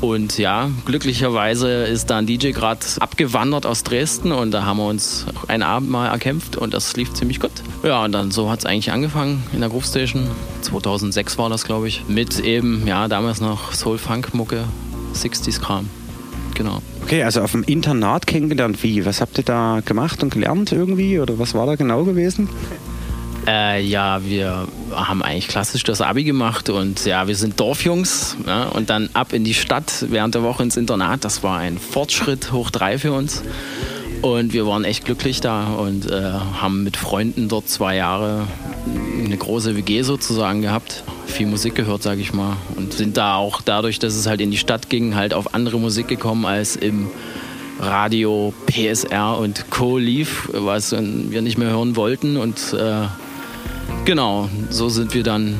Und 0.02 0.38
ja, 0.38 0.70
glücklicherweise 0.86 1.86
ist 1.86 2.10
da 2.10 2.18
ein 2.18 2.28
DJ 2.28 2.52
gerade 2.52 2.82
abgewandert 3.00 3.66
aus 3.66 3.84
Dresden 3.84 4.32
und 4.32 4.52
da 4.52 4.66
haben 4.66 4.78
wir 4.78 4.88
uns 4.88 5.26
einen 5.48 5.64
Abend 5.64 5.90
mal 5.90 6.08
erkämpft 6.08 6.58
und 6.58 6.74
das 6.74 6.96
lief 6.96 7.14
ziemlich 7.14 7.40
gut. 7.40 7.52
Ja, 7.84 8.04
und 8.04 8.12
dann 8.12 8.32
so 8.32 8.50
hat 8.50 8.60
es 8.60 8.66
eigentlich 8.66 8.92
angefangen 8.92 9.44
in 9.54 9.62
der 9.62 9.70
Groove 9.70 9.86
Station. 9.86 10.28
2006 10.62 11.38
war 11.38 11.50
das, 11.50 11.64
glaube 11.64 11.88
ich. 11.88 12.04
Mit 12.08 12.40
eben, 12.40 12.86
ja, 12.86 13.08
damals 13.08 13.42
noch 13.42 13.74
Soul-Funk-Mucke, 13.74 14.66
60s-Kram. 15.16 15.90
Genau. 16.56 16.82
Okay, 17.04 17.24
also 17.24 17.42
auf 17.42 17.52
dem 17.52 17.64
Internat 17.64 18.28
kennengelernt. 18.28 18.82
Wie? 18.82 19.06
Was 19.06 19.22
habt 19.22 19.38
ihr 19.38 19.44
da 19.44 19.82
gemacht 19.86 20.24
und 20.24 20.34
gelernt 20.34 20.72
irgendwie? 20.72 21.20
Oder 21.20 21.38
was 21.38 21.54
war 21.54 21.66
da 21.66 21.76
genau 21.76 22.04
gewesen? 22.04 22.50
Äh, 23.48 23.84
ja, 23.84 24.26
wir 24.26 24.68
haben 24.92 25.22
eigentlich 25.22 25.48
klassisch 25.48 25.84
das 25.84 26.02
Abi 26.02 26.24
gemacht 26.24 26.70
und 26.70 27.06
ja, 27.06 27.28
wir 27.28 27.36
sind 27.36 27.60
Dorfjungs 27.60 28.38
ja, 28.48 28.64
und 28.64 28.90
dann 28.90 29.10
ab 29.14 29.34
in 29.34 29.44
die 29.44 29.54
Stadt 29.54 30.06
während 30.10 30.34
der 30.34 30.42
Woche 30.42 30.64
ins 30.64 30.78
Internat. 30.78 31.24
Das 31.24 31.44
war 31.44 31.60
ein 31.60 31.78
Fortschritt 31.78 32.52
hoch 32.52 32.72
drei 32.72 32.98
für 32.98 33.14
uns 33.14 33.44
und 34.24 34.54
wir 34.54 34.66
waren 34.66 34.84
echt 34.84 35.06
glücklich 35.06 35.42
da 35.42 35.68
und 35.74 36.10
äh, 36.10 36.32
haben 36.60 36.84
mit 36.84 36.98
Freunden 36.98 37.48
dort 37.48 37.70
zwei 37.70 37.96
Jahre 37.96 38.48
eine 39.24 39.38
große 39.38 39.76
WG 39.76 40.02
sozusagen 40.02 40.64
gehabt. 40.64 41.04
Viel 41.28 41.46
Musik 41.46 41.76
gehört, 41.76 42.02
sage 42.02 42.22
ich 42.22 42.34
mal 42.34 42.58
und 42.76 42.94
sind 42.94 43.16
da 43.16 43.36
auch 43.36 43.62
dadurch, 43.62 44.00
dass 44.00 44.16
es 44.16 44.26
halt 44.26 44.42
in 44.42 44.50
die 44.50 44.58
Stadt 44.58 44.90
ging, 44.90 45.16
halt 45.16 45.36
auf 45.36 45.54
andere 45.54 45.80
Musik 45.80 46.08
gekommen 46.08 46.46
als 46.48 46.76
im 46.76 47.12
Radio, 47.80 48.54
PSR 48.66 49.38
und 49.38 49.70
Co. 49.70 50.00
lief, 50.00 50.50
was 50.52 50.94
wir 50.94 51.42
nicht 51.42 51.58
mehr 51.60 51.70
hören 51.70 51.96
wollten 51.96 52.38
und 52.38 52.74
äh, 52.74 53.04
Genau, 54.06 54.50
so 54.70 54.90
sind 54.90 55.14
wir 55.14 55.24
dann 55.24 55.56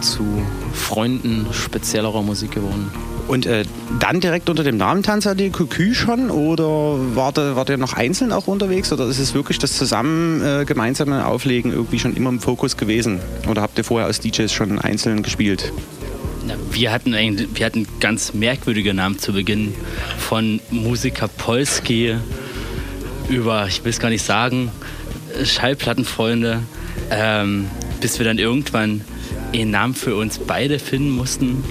zu 0.00 0.24
Freunden 0.72 1.46
speziellerer 1.52 2.22
Musik 2.22 2.52
geworden. 2.52 2.90
Und 3.26 3.46
äh, 3.46 3.64
dann 4.00 4.20
direkt 4.20 4.50
unter 4.50 4.64
dem 4.64 4.76
Namen 4.76 5.02
Tanzer 5.02 5.34
die 5.34 5.50
Kükü 5.50 5.94
schon 5.94 6.30
oder 6.30 6.98
wart 7.16 7.38
ihr, 7.38 7.56
wart 7.56 7.70
ihr 7.70 7.78
noch 7.78 7.94
einzeln 7.94 8.32
auch 8.32 8.46
unterwegs 8.46 8.92
oder 8.92 9.06
ist 9.06 9.18
es 9.18 9.34
wirklich 9.34 9.58
das 9.58 9.76
zusammen 9.78 10.42
äh, 10.42 10.64
gemeinsame 10.66 11.26
Auflegen 11.26 11.72
irgendwie 11.72 11.98
schon 11.98 12.14
immer 12.16 12.28
im 12.28 12.40
Fokus 12.40 12.76
gewesen? 12.76 13.20
Oder 13.48 13.62
habt 13.62 13.78
ihr 13.78 13.84
vorher 13.84 14.06
als 14.06 14.20
DJs 14.20 14.52
schon 14.52 14.78
einzeln 14.78 15.22
gespielt? 15.22 15.72
Na, 16.46 16.54
wir, 16.70 16.92
hatten 16.92 17.14
eigentlich, 17.14 17.48
wir 17.54 17.64
hatten 17.64 17.86
ganz 17.98 18.34
merkwürdige 18.34 18.92
Namen 18.92 19.18
zu 19.18 19.32
Beginn. 19.32 19.74
Von 20.18 20.60
Musiker 20.70 21.28
Polski 21.28 22.16
über, 23.30 23.66
ich 23.66 23.82
will 23.84 23.90
es 23.90 24.00
gar 24.00 24.10
nicht 24.10 24.24
sagen, 24.24 24.70
Schallplattenfreunde 25.42 26.60
ähm, 27.10 27.68
bis 28.00 28.18
wir 28.18 28.26
dann 28.26 28.38
irgendwann 28.38 29.02
einen 29.52 29.70
Namen 29.70 29.94
für 29.94 30.16
uns 30.16 30.38
beide 30.38 30.78
finden 30.78 31.10
mussten. 31.10 31.64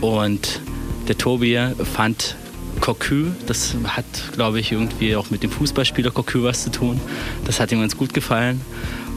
Und 0.00 0.60
der 1.08 1.18
Tobi 1.18 1.58
fand 1.94 2.36
Cocu, 2.80 3.26
das 3.46 3.74
hat, 3.84 4.04
glaube 4.32 4.60
ich, 4.60 4.72
irgendwie 4.72 5.16
auch 5.16 5.30
mit 5.30 5.42
dem 5.42 5.50
Fußballspieler 5.50 6.10
Cocu 6.10 6.44
was 6.44 6.64
zu 6.64 6.70
tun. 6.70 7.00
Das 7.44 7.60
hat 7.60 7.72
ihm 7.72 7.80
ganz 7.80 7.96
gut 7.96 8.14
gefallen. 8.14 8.60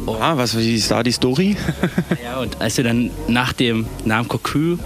Ah, 0.06 0.36
was 0.36 0.54
ist 0.54 0.92
da 0.92 1.02
die 1.02 1.12
Story? 1.12 1.56
Ja, 2.24 2.40
und 2.40 2.60
als 2.60 2.78
wir 2.78 2.84
dann 2.84 3.10
nach 3.28 3.54
dem 3.54 3.86
Namen 4.06 4.28
Cocu 4.28 4.78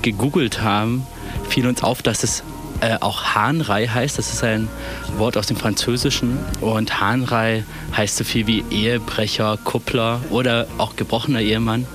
gegoogelt 0.00 0.62
haben, 0.62 1.06
fiel 1.48 1.66
uns 1.66 1.82
auf, 1.82 2.02
dass 2.02 2.24
es 2.24 2.42
äh, 2.82 2.98
auch 3.00 3.34
Hahnrei 3.34 3.86
heißt. 3.86 4.18
Das 4.18 4.32
ist 4.32 4.44
ein 4.44 4.68
Wort 5.16 5.36
aus 5.36 5.46
dem 5.46 5.56
Französischen. 5.56 6.38
Und 6.60 7.00
Hahnrei 7.00 7.64
heißt 7.96 8.16
so 8.16 8.24
viel 8.24 8.46
wie 8.46 8.64
Ehebrecher, 8.70 9.58
Kuppler 9.62 10.20
oder 10.30 10.66
auch 10.78 10.96
gebrochener 10.96 11.40
Ehemann. 11.40 11.86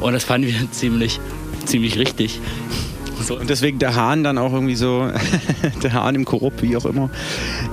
Und 0.00 0.14
das 0.14 0.24
fanden 0.24 0.48
wir 0.48 0.54
ziemlich, 0.72 1.20
ziemlich 1.66 1.98
richtig. 1.98 2.40
So. 3.22 3.38
Und 3.38 3.50
deswegen 3.50 3.78
der 3.78 3.96
Hahn 3.96 4.24
dann 4.24 4.38
auch 4.38 4.54
irgendwie 4.54 4.76
so, 4.76 5.10
der 5.82 5.92
Hahn 5.92 6.14
im 6.14 6.24
Korrupt, 6.24 6.62
wie 6.62 6.74
auch 6.74 6.86
immer. 6.86 7.10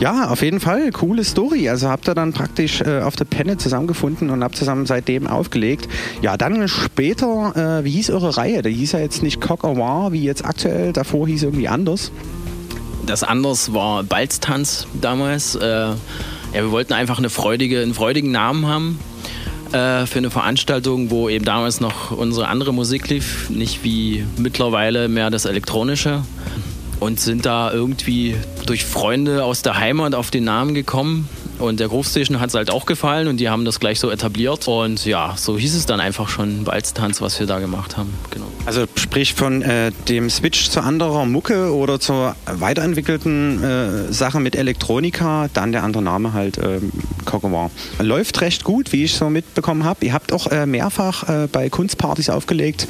Ja, 0.02 0.28
auf 0.28 0.42
jeden 0.42 0.60
Fall, 0.60 0.92
coole 0.92 1.24
Story. 1.24 1.70
Also 1.70 1.88
habt 1.88 2.10
ihr 2.10 2.16
dann 2.16 2.34
praktisch 2.34 2.82
äh, 2.82 3.00
auf 3.00 3.16
der 3.16 3.24
Penne 3.24 3.56
zusammengefunden 3.56 4.30
und 4.30 4.44
habt 4.44 4.58
zusammen 4.58 4.86
seitdem 4.86 5.26
aufgelegt. 5.26 5.88
Ja, 6.22 6.36
dann 6.36 6.68
später, 6.68 7.80
äh, 7.80 7.86
wie 7.86 7.92
hieß 7.92 8.10
eure 8.10 8.36
Reihe? 8.36 8.62
Da 8.62 8.68
hieß 8.68 8.92
ja 8.92 9.00
jetzt 9.00 9.24
nicht 9.24 9.42
au 9.50 9.76
Vin, 9.78 10.12
wie 10.12 10.24
jetzt 10.26 10.44
aktuell, 10.44 10.92
davor 10.92 11.28
hieß 11.28 11.44
irgendwie 11.44 11.70
anders. 11.70 12.12
Das 13.08 13.24
anders 13.24 13.74
war 13.74 14.04
Balztanz 14.04 14.86
damals. 15.02 15.56
Äh, 15.56 15.66
ja, 15.66 15.96
wir 16.54 16.72
wollten 16.72 16.94
einfach 16.94 17.18
eine 17.18 17.30
freudige, 17.30 17.82
einen 17.82 17.94
freudigen 17.94 18.32
Namen 18.32 18.68
haben 18.68 19.00
äh, 19.72 20.06
für 20.06 20.18
eine 20.20 20.30
Veranstaltung, 20.30 21.10
wo 21.10 21.30
eben 21.30 21.46
damals 21.46 21.80
noch 21.80 22.12
unsere 22.12 22.50
andere 22.50 22.74
Musik 22.74 23.08
lief, 23.08 23.50
nicht 23.50 23.84
wie 23.86 24.26
mittlerweile 24.38 25.08
mehr 25.08 25.30
das 25.30 25.46
Elektronische. 25.46 26.22
Und 27.00 27.20
sind 27.20 27.46
da 27.46 27.72
irgendwie 27.72 28.36
durch 28.66 28.84
Freunde 28.84 29.44
aus 29.44 29.62
der 29.62 29.78
Heimat 29.78 30.14
auf 30.14 30.30
den 30.30 30.44
Namen 30.44 30.74
gekommen. 30.74 31.30
Und 31.60 31.80
der 31.80 31.88
Groove 31.88 32.08
Station 32.08 32.40
hat 32.40 32.50
es 32.50 32.56
halt 32.56 32.70
auch 32.70 32.86
gefallen 32.86 33.28
und 33.28 33.38
die 33.38 33.50
haben 33.50 33.66
das 33.66 33.80
gleich 33.80 34.00
so 34.00 34.10
etabliert. 34.10 34.68
Und 34.68 35.06
ja, 35.06 35.34
so 35.38 35.58
hieß 35.58 35.76
es 35.76 35.86
dann 35.86 36.00
einfach 36.00 36.30
schon 36.30 36.64
Balztanz, 36.64 37.22
was 37.22 37.40
wir 37.40 37.48
da 37.48 37.60
gemacht 37.60 37.98
haben. 37.98 38.14
Genau. 38.32 38.46
Also 38.66 38.86
sprich 38.96 39.34
von 39.34 39.62
äh, 39.62 39.92
dem 40.08 40.30
Switch 40.30 40.70
zu 40.70 40.82
anderer 40.82 41.26
Mucke 41.26 41.74
oder 41.74 42.00
zur 42.00 42.36
weiterentwickelten 42.46 43.64
äh, 43.64 44.14
Sache 44.14 44.40
mit 44.40 44.56
Elektronika, 44.56 45.50
dann 45.54 45.72
der 45.72 45.84
andere 45.84 46.04
Name 46.04 46.34
halt 46.34 46.60
au 46.60 47.42
Vin. 47.44 47.70
Läuft 48.06 48.42
recht 48.42 48.64
gut, 48.64 48.92
wie 48.94 49.04
ich 49.04 49.14
so 49.14 49.30
mitbekommen 49.30 49.84
habe. 49.84 50.06
Ihr 50.06 50.14
habt 50.14 50.34
auch 50.34 50.48
äh, 50.48 50.66
mehrfach 50.66 51.28
äh, 51.28 51.48
bei 51.52 51.70
Kunstpartys 51.70 52.30
aufgelegt, 52.30 52.88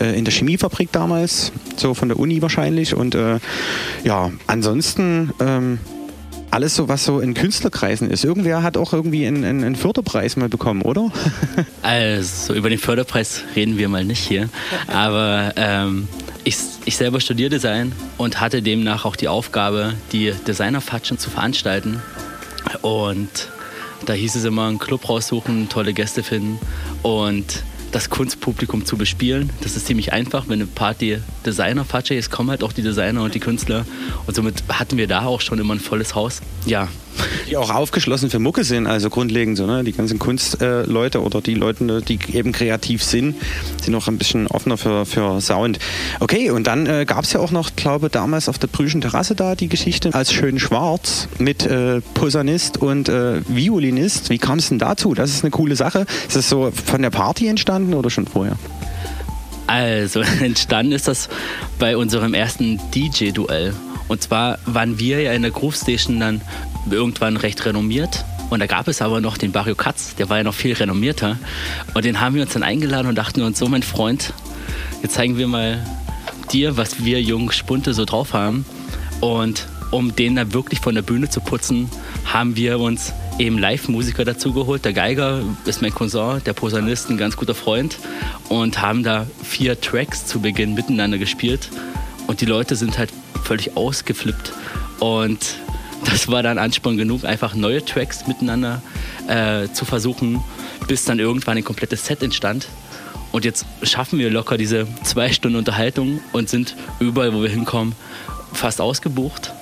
äh, 0.00 0.16
in 0.16 0.24
der 0.24 0.32
Chemiefabrik 0.32 0.92
damals, 0.92 1.52
so 1.76 1.94
von 1.94 2.08
der 2.08 2.18
Uni 2.18 2.42
wahrscheinlich. 2.42 2.94
Und 2.94 3.14
äh, 3.14 3.38
ja, 4.04 4.30
ansonsten 4.46 5.32
ähm, 5.40 5.78
alles 6.50 6.76
so, 6.76 6.88
was 6.88 7.04
so 7.04 7.20
in 7.20 7.34
Künstlerkreisen 7.34 8.10
ist. 8.10 8.24
Irgendwer 8.24 8.62
hat 8.62 8.76
auch 8.76 8.92
irgendwie 8.92 9.26
einen, 9.26 9.44
einen, 9.44 9.64
einen 9.64 9.76
Förderpreis 9.76 10.36
mal 10.36 10.48
bekommen, 10.48 10.82
oder? 10.82 11.10
Also, 11.82 12.54
über 12.54 12.68
den 12.68 12.78
Förderpreis 12.78 13.44
reden 13.54 13.78
wir 13.78 13.88
mal 13.88 14.04
nicht 14.04 14.26
hier. 14.26 14.48
Aber 14.88 15.52
ähm, 15.56 16.08
ich, 16.44 16.56
ich 16.84 16.96
selber 16.96 17.20
studiere 17.20 17.50
Design 17.50 17.92
und 18.18 18.40
hatte 18.40 18.62
demnach 18.62 19.04
auch 19.04 19.16
die 19.16 19.28
Aufgabe, 19.28 19.94
die 20.12 20.32
Designerfatschen 20.46 21.18
zu 21.18 21.30
veranstalten. 21.30 22.02
Und 22.82 23.48
da 24.04 24.12
hieß 24.12 24.34
es 24.34 24.44
immer, 24.44 24.66
einen 24.66 24.78
Club 24.78 25.08
raussuchen, 25.08 25.68
tolle 25.68 25.92
Gäste 25.92 26.22
finden 26.22 26.58
und 27.02 27.62
das 27.92 28.10
Kunstpublikum 28.10 28.84
zu 28.84 28.96
bespielen. 28.96 29.50
Das 29.62 29.76
ist 29.76 29.86
ziemlich 29.86 30.12
einfach, 30.12 30.48
wenn 30.48 30.60
eine 30.60 30.66
Party 30.66 31.18
Designer-Fatsche 31.44 32.14
ist, 32.14 32.30
kommen 32.30 32.50
halt 32.50 32.62
auch 32.62 32.72
die 32.72 32.82
Designer 32.82 33.22
und 33.22 33.34
die 33.34 33.40
Künstler. 33.40 33.86
Und 34.26 34.34
somit 34.34 34.64
hatten 34.68 34.96
wir 34.96 35.06
da 35.06 35.24
auch 35.24 35.40
schon 35.40 35.58
immer 35.58 35.74
ein 35.74 35.80
volles 35.80 36.14
Haus. 36.14 36.40
Ja. 36.66 36.88
Die 37.48 37.56
auch 37.56 37.70
aufgeschlossen 37.70 38.28
für 38.28 38.38
Mucke 38.38 38.62
sind, 38.62 38.86
also 38.86 39.08
grundlegend 39.08 39.56
so, 39.56 39.64
ne? 39.64 39.84
Die 39.84 39.92
ganzen 39.92 40.18
Kunstleute 40.18 41.18
äh, 41.18 41.20
oder 41.20 41.40
die 41.40 41.54
Leute, 41.54 42.02
die 42.02 42.18
eben 42.34 42.52
kreativ 42.52 43.02
sind, 43.02 43.36
sind 43.82 43.92
noch 43.92 44.08
ein 44.08 44.18
bisschen 44.18 44.46
offener 44.48 44.76
für, 44.76 45.06
für 45.06 45.40
Sound. 45.40 45.78
Okay, 46.20 46.50
und 46.50 46.66
dann 46.66 46.84
äh, 46.84 47.06
gab 47.06 47.24
es 47.24 47.32
ja 47.32 47.40
auch 47.40 47.52
noch, 47.52 47.74
glaube 47.74 48.10
damals 48.10 48.50
auf 48.50 48.58
der 48.58 48.66
Brüschen 48.66 49.00
Terrasse 49.00 49.34
da 49.34 49.54
die 49.54 49.68
Geschichte 49.68 50.12
als 50.12 50.30
schön 50.30 50.58
schwarz 50.58 51.28
mit 51.38 51.64
äh, 51.64 52.02
Posaunist 52.12 52.76
und 52.76 53.08
äh, 53.08 53.40
Violinist. 53.48 54.28
Wie 54.28 54.38
kam 54.38 54.58
es 54.58 54.68
denn 54.68 54.78
dazu? 54.78 55.14
Das 55.14 55.30
ist 55.30 55.42
eine 55.42 55.50
coole 55.50 55.76
Sache. 55.76 56.04
Ist 56.26 56.36
das 56.36 56.50
so 56.50 56.70
von 56.70 57.00
der 57.00 57.10
Party 57.10 57.46
entstanden 57.46 57.75
oder 57.94 58.10
schon 58.10 58.26
vorher? 58.26 58.56
Also, 59.66 60.20
entstanden 60.40 60.92
ist 60.92 61.08
das 61.08 61.28
bei 61.78 61.96
unserem 61.96 62.34
ersten 62.34 62.80
DJ-Duell. 62.94 63.74
Und 64.08 64.22
zwar 64.22 64.58
waren 64.66 64.98
wir 64.98 65.20
ja 65.20 65.32
in 65.32 65.42
der 65.42 65.50
Groove 65.50 65.76
Station 65.76 66.20
dann 66.20 66.40
irgendwann 66.90 67.36
recht 67.36 67.64
renommiert. 67.64 68.24
Und 68.50 68.60
da 68.60 68.66
gab 68.66 68.86
es 68.86 69.02
aber 69.02 69.20
noch 69.20 69.38
den 69.38 69.50
Barrio 69.50 69.74
Katz, 69.74 70.14
der 70.14 70.28
war 70.28 70.36
ja 70.38 70.44
noch 70.44 70.54
viel 70.54 70.72
renommierter. 70.74 71.36
Und 71.94 72.04
den 72.04 72.20
haben 72.20 72.36
wir 72.36 72.42
uns 72.42 72.52
dann 72.52 72.62
eingeladen 72.62 73.08
und 73.08 73.16
dachten 73.16 73.42
uns, 73.42 73.58
so 73.58 73.66
mein 73.68 73.82
Freund, 73.82 74.32
jetzt 75.02 75.14
zeigen 75.14 75.36
wir 75.36 75.48
mal 75.48 75.84
dir, 76.52 76.76
was 76.76 77.04
wir 77.04 77.20
jungen 77.20 77.50
Spunte 77.50 77.92
so 77.92 78.04
drauf 78.04 78.32
haben. 78.32 78.64
Und 79.20 79.66
um 79.90 80.14
den 80.14 80.36
dann 80.36 80.52
wirklich 80.52 80.80
von 80.80 80.94
der 80.94 81.02
Bühne 81.02 81.28
zu 81.28 81.40
putzen, 81.40 81.90
haben 82.24 82.54
wir 82.54 82.78
uns 82.78 83.12
eben 83.38 83.58
Live-Musiker 83.58 84.24
dazu 84.24 84.52
geholt. 84.52 84.84
Der 84.84 84.92
Geiger 84.92 85.42
ist 85.64 85.82
mein 85.82 85.94
Cousin, 85.94 86.42
der 86.44 86.52
Posaunist, 86.52 87.10
ein 87.10 87.18
ganz 87.18 87.36
guter 87.36 87.54
Freund. 87.54 87.98
Und 88.48 88.80
haben 88.80 89.02
da 89.02 89.26
vier 89.42 89.80
Tracks 89.80 90.26
zu 90.26 90.40
Beginn 90.40 90.74
miteinander 90.74 91.18
gespielt. 91.18 91.68
Und 92.26 92.40
die 92.40 92.46
Leute 92.46 92.76
sind 92.76 92.98
halt 92.98 93.12
völlig 93.44 93.76
ausgeflippt. 93.76 94.52
Und 95.00 95.56
das 96.04 96.28
war 96.28 96.42
dann 96.42 96.58
Ansporn 96.58 96.96
genug, 96.96 97.24
einfach 97.24 97.54
neue 97.54 97.84
Tracks 97.84 98.26
miteinander 98.26 98.82
äh, 99.28 99.68
zu 99.72 99.84
versuchen, 99.84 100.42
bis 100.86 101.04
dann 101.04 101.18
irgendwann 101.18 101.56
ein 101.56 101.64
komplettes 101.64 102.06
Set 102.06 102.22
entstand. 102.22 102.68
Und 103.32 103.44
jetzt 103.44 103.66
schaffen 103.82 104.18
wir 104.18 104.30
locker 104.30 104.56
diese 104.56 104.86
zwei 105.02 105.32
Stunden 105.32 105.58
Unterhaltung 105.58 106.20
und 106.32 106.48
sind 106.48 106.76
überall, 107.00 107.34
wo 107.34 107.42
wir 107.42 107.50
hinkommen, 107.50 107.94
fast 108.52 108.80
ausgebucht. 108.80 109.52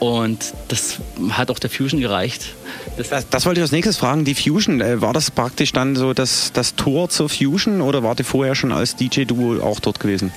Und 0.00 0.54
das 0.68 0.98
hat 1.30 1.50
auch 1.50 1.58
der 1.58 1.70
Fusion 1.70 2.00
gereicht. 2.00 2.54
Das, 2.96 3.08
das, 3.08 3.28
das 3.28 3.46
wollte 3.46 3.60
ich 3.60 3.62
als 3.62 3.72
nächstes 3.72 3.96
fragen. 3.96 4.24
Die 4.24 4.34
Fusion, 4.34 4.80
äh, 4.80 5.00
war 5.00 5.12
das 5.12 5.30
praktisch 5.30 5.72
dann 5.72 5.96
so 5.96 6.14
das, 6.14 6.52
das 6.52 6.76
Tor 6.76 7.08
zur 7.08 7.28
Fusion 7.28 7.80
oder 7.80 8.02
wart 8.02 8.20
ihr 8.20 8.24
vorher 8.24 8.54
schon 8.54 8.70
als 8.70 8.94
DJ-Duo 8.94 9.60
auch 9.60 9.80
dort 9.80 9.98
gewesen? 9.98 10.32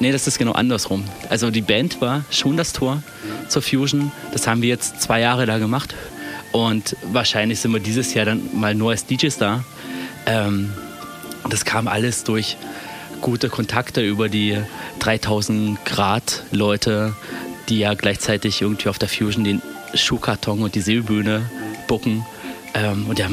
Nee, 0.00 0.12
das 0.12 0.26
ist 0.26 0.38
genau 0.38 0.52
andersrum. 0.52 1.04
Also 1.28 1.50
die 1.50 1.60
Band 1.60 2.00
war 2.00 2.24
schon 2.30 2.56
das 2.56 2.72
Tor 2.72 3.02
zur 3.48 3.62
Fusion. 3.62 4.12
Das 4.32 4.46
haben 4.46 4.62
wir 4.62 4.68
jetzt 4.68 5.00
zwei 5.00 5.20
Jahre 5.20 5.46
da 5.46 5.58
gemacht. 5.58 5.94
Und 6.52 6.96
wahrscheinlich 7.12 7.60
sind 7.60 7.72
wir 7.72 7.80
dieses 7.80 8.14
Jahr 8.14 8.24
dann 8.24 8.42
mal 8.54 8.74
nur 8.74 8.90
als 8.90 9.06
DJs 9.06 9.36
da. 9.38 9.64
Ähm, 10.26 10.72
das 11.48 11.64
kam 11.64 11.88
alles 11.88 12.24
durch 12.24 12.56
gute 13.20 13.48
Kontakte 13.48 14.00
über 14.02 14.28
die 14.28 14.58
3000 15.00 15.84
Grad 15.84 16.44
Leute, 16.52 17.14
die 17.68 17.78
ja 17.78 17.94
gleichzeitig 17.94 18.62
irgendwie 18.62 18.88
auf 18.88 18.98
der 18.98 19.08
Fusion 19.08 19.44
den 19.44 19.62
Schuhkarton 19.94 20.62
und 20.62 20.74
die 20.74 20.80
Seelbühne 20.80 21.50
bucken. 21.86 22.24
Ähm, 22.74 23.06
und 23.08 23.18
der 23.18 23.30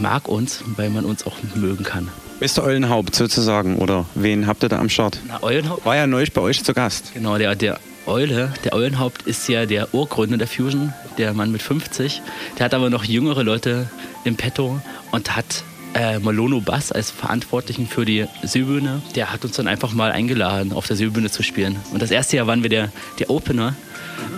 mag 0.00 0.28
uns, 0.28 0.62
weil 0.76 0.90
man 0.90 1.04
uns 1.04 1.26
auch 1.26 1.36
mögen 1.54 1.84
kann. 1.84 2.08
Mr. 2.40 2.62
Eulenhaupt 2.62 3.14
sozusagen, 3.14 3.78
oder 3.78 4.04
wen 4.14 4.46
habt 4.46 4.62
ihr 4.62 4.68
da 4.68 4.78
am 4.78 4.90
Start? 4.90 5.18
Na, 5.26 5.42
Eulenhaupt? 5.42 5.86
War 5.86 5.96
ja 5.96 6.06
neulich 6.06 6.32
bei 6.32 6.42
euch 6.42 6.62
zu 6.62 6.74
Gast. 6.74 7.12
Genau, 7.14 7.38
der, 7.38 7.54
der 7.54 7.78
Eule, 8.06 8.52
der 8.62 8.74
Eulenhaupt 8.74 9.22
ist 9.22 9.48
ja 9.48 9.66
der 9.66 9.92
Urgründer 9.94 10.36
der 10.36 10.46
Fusion, 10.46 10.92
der 11.18 11.32
Mann 11.32 11.50
mit 11.50 11.62
50. 11.62 12.20
Der 12.58 12.66
hat 12.66 12.74
aber 12.74 12.90
noch 12.90 13.04
jüngere 13.04 13.42
Leute 13.42 13.88
im 14.24 14.36
Petto 14.36 14.80
und 15.12 15.34
hat 15.34 15.64
äh, 15.96 16.18
Malono 16.18 16.60
Bass 16.60 16.92
als 16.92 17.10
Verantwortlichen 17.10 17.86
für 17.86 18.04
die 18.04 18.26
Seebühne. 18.42 19.00
Der 19.14 19.32
hat 19.32 19.44
uns 19.44 19.56
dann 19.56 19.66
einfach 19.66 19.92
mal 19.94 20.12
eingeladen, 20.12 20.72
auf 20.72 20.86
der 20.86 20.96
Seebühne 20.96 21.30
zu 21.30 21.42
spielen. 21.42 21.76
Und 21.92 22.02
das 22.02 22.10
erste 22.10 22.36
Jahr 22.36 22.46
waren 22.46 22.62
wir 22.62 22.68
der, 22.68 22.92
der 23.18 23.30
Opener. 23.30 23.74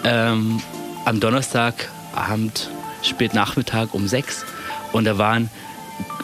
Ähm, 0.05 0.63
am 1.05 1.19
Donnerstagabend, 1.19 2.71
spät 3.03 3.35
Nachmittag 3.35 3.93
um 3.93 4.07
sechs. 4.07 4.45
Und 4.93 5.05
da 5.05 5.19
waren 5.19 5.51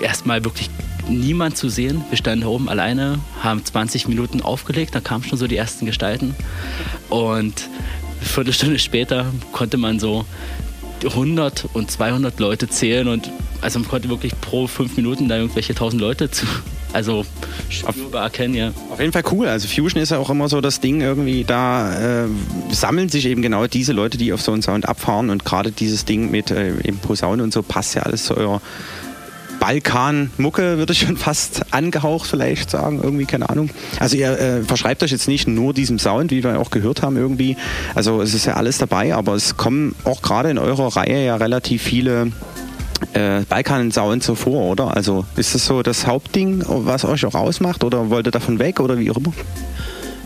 erstmal 0.01 0.45
wirklich 0.45 0.71
niemand 1.09 1.57
zu 1.57 1.69
sehen. 1.69 2.05
Wir 2.11 2.19
standen 2.19 2.47
oben 2.47 2.69
alleine, 2.69 3.19
haben 3.43 3.65
20 3.65 4.07
Minuten 4.07 4.41
aufgelegt, 4.41 4.95
da 4.95 5.01
kamen 5.01 5.25
schon 5.25 5.39
so 5.39 5.49
die 5.49 5.57
ersten 5.57 5.85
Gestalten. 5.85 6.35
Und 7.09 7.69
eine 8.21 8.27
Viertelstunde 8.27 8.79
später 8.79 9.27
konnte 9.53 9.79
man 9.79 9.99
so 9.99 10.25
100 11.09 11.69
und 11.73 11.91
200 11.91 12.39
Leute 12.41 12.69
zählen 12.69 13.09
und 13.09 13.31
also 13.61 13.79
man 13.79 13.89
konnte 13.89 14.09
wirklich 14.09 14.39
pro 14.41 14.67
fünf 14.67 14.97
Minuten 14.97 15.29
da 15.29 15.37
irgendwelche 15.37 15.73
1000 15.73 16.01
Leute 16.01 16.31
zu, 16.31 16.47
also 16.93 17.25
spürbar 17.69 18.25
erkennen, 18.25 18.55
ja. 18.55 18.73
Auf 18.91 19.01
jeden 19.01 19.13
Fall 19.13 19.25
cool. 19.33 19.49
Also 19.49 19.69
Fusion 19.69 20.03
ist 20.03 20.11
ja 20.11 20.19
auch 20.19 20.31
immer 20.31 20.49
so 20.49 20.61
das 20.61 20.81
Ding 20.81 21.01
irgendwie, 21.01 21.45
da 21.45 22.25
äh, 22.25 22.29
sammeln 22.71 23.09
sich 23.09 23.27
eben 23.27 23.43
genau 23.43 23.67
diese 23.67 23.93
Leute, 23.93 24.19
die 24.19 24.33
auf 24.33 24.43
so 24.43 24.53
einen 24.53 24.63
Sound 24.63 24.89
abfahren 24.89 25.31
und 25.31 25.45
gerade 25.45 25.73
dieses 25.73 26.05
Ding 26.05 26.31
mit 26.31 26.51
äh, 26.51 26.69
eben 26.83 26.99
Posaune 26.99 27.43
und 27.43 27.53
so 27.53 27.63
passt 27.63 27.95
ja 27.95 28.03
alles 28.03 28.25
zu 28.25 28.37
eurer 28.37 28.61
Balkan-Mucke, 29.65 30.77
würde 30.77 30.93
ich 30.93 30.99
schon 30.99 31.17
fast 31.17 31.73
angehaucht 31.73 32.29
vielleicht 32.29 32.69
sagen, 32.69 33.01
irgendwie, 33.03 33.25
keine 33.25 33.49
Ahnung. 33.49 33.71
Also 33.99 34.15
ihr 34.15 34.39
äh, 34.39 34.63
verschreibt 34.63 35.03
euch 35.03 35.11
jetzt 35.11 35.27
nicht 35.27 35.49
nur 35.49 35.73
diesem 35.73 35.99
Sound, 35.99 36.31
wie 36.33 36.45
wir 36.45 36.61
auch 36.61 36.71
gehört 36.71 37.01
haben 37.01 37.17
irgendwie. 37.17 37.57
Also 37.95 38.21
es 38.21 38.35
ist 38.35 38.45
ja 38.45 38.57
alles 38.57 38.77
dabei, 38.77 39.15
aber 39.15 39.33
es 39.33 39.57
kommen 39.57 39.95
auch 40.05 40.21
gerade 40.21 40.51
in 40.51 40.59
eurer 40.59 40.95
Reihe 40.95 41.25
ja 41.25 41.37
relativ 41.37 41.83
viele 41.83 42.31
äh, 43.15 43.41
Balkan-Sound 43.49 44.23
so 44.23 44.35
vor, 44.35 44.71
oder? 44.71 44.95
Also 44.95 45.25
ist 45.35 45.55
das 45.55 45.65
so 45.65 45.83
das 45.83 46.07
Hauptding, 46.07 46.63
was 46.69 47.07
euch 47.07 47.25
auch 47.25 47.35
ausmacht 47.35 47.85
oder 47.85 48.11
wollt 48.11 48.27
ihr 48.27 48.33
davon 48.33 48.59
weg 48.59 48.81
oder 48.81 48.99
wie 48.99 49.11
auch 49.11 49.17
immer? 49.17 49.33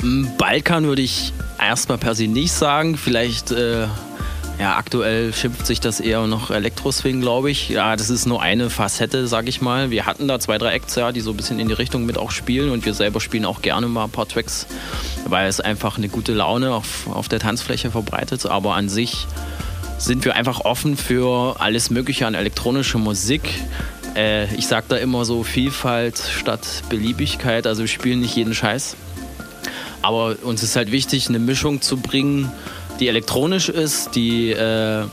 Mm, 0.03 0.27
Balkan 0.37 0.83
würde 0.83 1.03
ich 1.03 1.33
erstmal 1.61 1.99
per 1.99 2.17
se 2.17 2.27
nicht 2.27 2.51
sagen. 2.51 2.97
Vielleicht, 2.97 3.53
äh, 3.53 3.87
ja, 4.59 4.77
aktuell 4.77 5.33
schimpft 5.33 5.67
sich 5.67 5.79
das 5.79 6.01
eher 6.01 6.27
noch 6.27 6.51
Elektroswing, 6.51 7.21
glaube 7.21 7.51
ich. 7.51 7.69
Ja, 7.69 7.95
das 7.95 8.11
ist 8.11 8.27
nur 8.27 8.43
eine 8.43 8.71
Facette, 8.71 9.29
sag 9.29 9.49
ich 9.49 9.61
mal. 9.61 9.91
Wir 9.91 10.05
hatten 10.05 10.27
da 10.27 10.41
zwei, 10.41 10.59
drei 10.59 10.73
Acts, 10.73 10.97
ja, 10.97 11.13
die 11.13 11.21
so 11.21 11.31
ein 11.31 11.37
bisschen 11.37 11.61
in 11.61 11.69
die 11.69 11.75
Richtung 11.75 12.07
mit 12.07 12.19
auch 12.19 12.33
spielen 12.33 12.71
und 12.71 12.85
wir 12.85 12.93
selber 12.93 13.21
spielen 13.21 13.45
auch 13.45 13.63
gerne 13.63 13.87
mal 13.87 14.05
ein 14.05 14.11
paar 14.11 14.27
Tracks, 14.27 14.67
weil 15.27 15.49
es 15.49 15.61
einfach 15.61 15.97
eine 15.97 16.09
gute 16.09 16.33
Laune 16.35 16.73
auf, 16.73 17.07
auf 17.07 17.29
der 17.29 17.39
Tanzfläche 17.39 17.93
verbreitet. 17.93 18.47
Aber 18.47 18.75
an 18.75 18.89
sich 18.89 19.29
sind 19.99 20.25
wir 20.25 20.35
einfach 20.35 20.61
offen 20.61 20.97
für 20.97 21.61
alles 21.61 21.91
Mögliche 21.91 22.27
an 22.27 22.35
elektronischer 22.35 22.99
Musik. 22.99 23.43
Äh, 24.17 24.53
ich 24.57 24.67
sage 24.67 24.87
da 24.89 24.97
immer 24.97 25.25
so 25.25 25.45
Vielfalt 25.45 26.19
statt 26.19 26.83
Beliebigkeit. 26.89 27.69
Also 27.69 27.83
wir 27.83 27.89
spielen 27.89 28.21
nicht 28.21 28.35
jeden 28.35 28.55
Scheiß. 28.55 28.97
Aber 30.03 30.37
uns 30.43 30.63
ist 30.63 30.75
halt 30.75 30.91
wichtig, 30.91 31.29
eine 31.29 31.39
Mischung 31.39 31.81
zu 31.81 31.97
bringen, 31.97 32.51
die 33.01 33.09
elektronisch 33.09 33.69
ist, 33.69 34.15
die, 34.15 34.51
äh, 34.51 35.05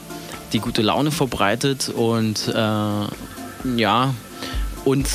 die 0.53 0.59
gute 0.59 0.81
Laune 0.81 1.11
verbreitet 1.11 1.89
und 1.89 2.47
äh, 2.47 3.77
ja, 3.77 4.13
und 4.85 5.07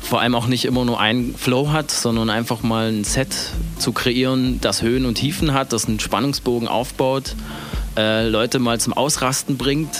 vor 0.00 0.20
allem 0.22 0.34
auch 0.34 0.46
nicht 0.46 0.64
immer 0.64 0.84
nur 0.84 0.98
einen 1.00 1.34
Flow 1.34 1.70
hat, 1.70 1.90
sondern 1.90 2.30
einfach 2.30 2.62
mal 2.62 2.88
ein 2.88 3.04
Set 3.04 3.28
zu 3.78 3.92
kreieren, 3.92 4.58
das 4.60 4.80
Höhen 4.80 5.04
und 5.04 5.16
Tiefen 5.16 5.52
hat, 5.52 5.72
das 5.72 5.86
einen 5.86 6.00
Spannungsbogen 6.00 6.66
aufbaut, 6.66 7.34
äh, 7.96 8.26
Leute 8.26 8.58
mal 8.58 8.80
zum 8.80 8.94
Ausrasten 8.94 9.58
bringt. 9.58 9.94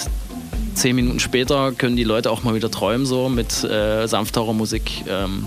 Zehn 0.75 0.97
Minuten 0.97 1.21
später 1.21 1.73
können 1.73 1.97
die 1.97 2.05
Leute 2.05 2.31
auch 2.31 2.43
mal 2.43 2.55
wieder 2.55 2.71
träumen, 2.71 3.05
so 3.05 3.29
mit 3.29 3.65
äh, 3.65 4.07
sanfterer 4.07 4.55
Musik. 4.55 5.05
Ähm, 5.09 5.47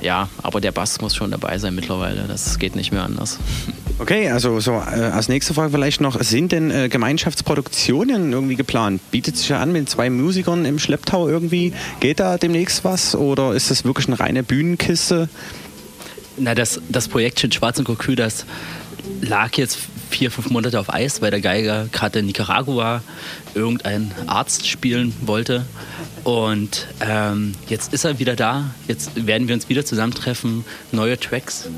ja, 0.00 0.28
aber 0.42 0.60
der 0.60 0.72
Bass 0.72 1.00
muss 1.00 1.14
schon 1.14 1.30
dabei 1.32 1.58
sein 1.58 1.74
mittlerweile. 1.74 2.24
Das 2.28 2.58
geht 2.58 2.76
nicht 2.76 2.92
mehr 2.92 3.02
anders. 3.02 3.38
Okay, 4.00 4.30
also 4.30 4.60
so 4.60 4.72
äh, 4.74 5.00
als 5.12 5.28
nächste 5.28 5.54
Frage 5.54 5.72
vielleicht 5.72 6.00
noch, 6.00 6.20
sind 6.22 6.52
denn 6.52 6.70
äh, 6.70 6.88
Gemeinschaftsproduktionen 6.88 8.32
irgendwie 8.32 8.54
geplant? 8.54 9.00
Bietet 9.10 9.36
sich 9.36 9.48
ja 9.48 9.58
an 9.58 9.72
mit 9.72 9.90
zwei 9.90 10.08
Musikern 10.08 10.64
im 10.64 10.78
Schlepptau 10.78 11.26
irgendwie? 11.28 11.72
Geht 11.98 12.20
da 12.20 12.38
demnächst 12.38 12.84
was 12.84 13.16
oder 13.16 13.54
ist 13.54 13.72
das 13.72 13.84
wirklich 13.84 14.06
eine 14.06 14.20
reine 14.20 14.44
Bühnenkiste? 14.44 15.28
Na, 16.36 16.54
das, 16.54 16.80
das 16.88 17.08
Projektchen 17.08 17.50
Schwarz 17.50 17.80
und 17.80 17.86
Kokü, 17.86 18.14
das 18.14 18.46
lag 19.20 19.56
jetzt 19.56 19.78
vier, 20.10 20.30
fünf 20.30 20.50
Monate 20.50 20.78
auf 20.78 20.94
Eis, 20.94 21.20
weil 21.20 21.32
der 21.32 21.40
Geiger 21.40 21.88
gerade 21.90 22.20
in 22.20 22.26
Nicaragua 22.26 23.02
irgendeinen 23.54 24.12
Arzt 24.28 24.68
spielen 24.68 25.12
wollte. 25.22 25.66
Und 26.24 26.86
ähm, 27.00 27.54
jetzt 27.68 27.92
ist 27.92 28.04
er 28.04 28.18
wieder 28.18 28.36
da. 28.36 28.70
Jetzt 28.86 29.26
werden 29.26 29.48
wir 29.48 29.54
uns 29.54 29.68
wieder 29.68 29.84
zusammentreffen, 29.84 30.64
neue 30.92 31.18
Tracks 31.18 31.68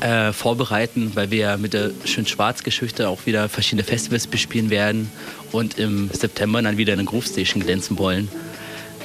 äh, 0.00 0.32
vorbereiten, 0.32 1.12
weil 1.14 1.30
wir 1.30 1.56
mit 1.56 1.74
der 1.74 1.90
Schön 2.04 2.26
Schwarz-Geschichte 2.26 3.08
auch 3.08 3.26
wieder 3.26 3.48
verschiedene 3.48 3.84
Festivals 3.84 4.26
bespielen 4.26 4.70
werden 4.70 5.10
und 5.52 5.78
im 5.78 6.10
September 6.12 6.62
dann 6.62 6.76
wieder 6.76 6.92
in 6.94 6.98
der 6.98 7.06
Groove 7.06 7.26
Station 7.26 7.62
glänzen 7.62 7.98
wollen. 7.98 8.28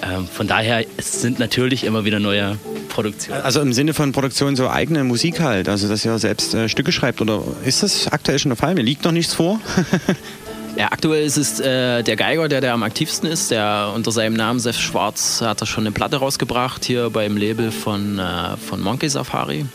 Ähm, 0.03 0.27
von 0.27 0.47
daher, 0.47 0.85
es 0.97 1.21
sind 1.21 1.39
natürlich 1.39 1.85
immer 1.85 2.03
wieder 2.03 2.19
neue 2.19 2.57
Produktionen. 2.89 3.41
Also 3.41 3.61
im 3.61 3.73
Sinne 3.73 3.93
von 3.93 4.11
Produktion 4.11 4.55
so 4.55 4.69
eigene 4.69 5.03
Musik 5.03 5.39
halt, 5.39 5.69
also 5.69 5.87
dass 5.87 6.03
ihr 6.03 6.17
selbst 6.19 6.53
äh, 6.53 6.67
Stücke 6.67 6.91
schreibt 6.91 7.21
oder 7.21 7.41
ist 7.63 7.83
das 7.83 8.07
aktuell 8.09 8.37
schon 8.39 8.49
der 8.49 8.57
Fall? 8.57 8.75
Mir 8.75 8.83
liegt 8.83 9.05
noch 9.05 9.11
nichts 9.11 9.33
vor. 9.33 9.59
Ja, 10.75 10.87
aktuell 10.91 11.23
ist 11.23 11.37
es 11.37 11.59
äh, 11.59 12.01
der 12.01 12.15
Geiger, 12.15 12.47
der, 12.47 12.59
der 12.59 12.73
am 12.73 12.81
aktivsten 12.81 13.29
ist. 13.29 13.51
Der 13.51 13.91
unter 13.95 14.11
seinem 14.11 14.33
Namen 14.33 14.59
Sef 14.59 14.79
Schwarz 14.79 15.41
hat 15.41 15.61
er 15.61 15.67
schon 15.67 15.83
eine 15.83 15.91
Platte 15.91 16.17
rausgebracht, 16.17 16.83
hier 16.83 17.11
beim 17.11 17.37
Label 17.37 17.71
von, 17.71 18.17
äh, 18.17 18.57
von 18.57 18.81
Monkey 18.81 19.07
Safari 19.07 19.65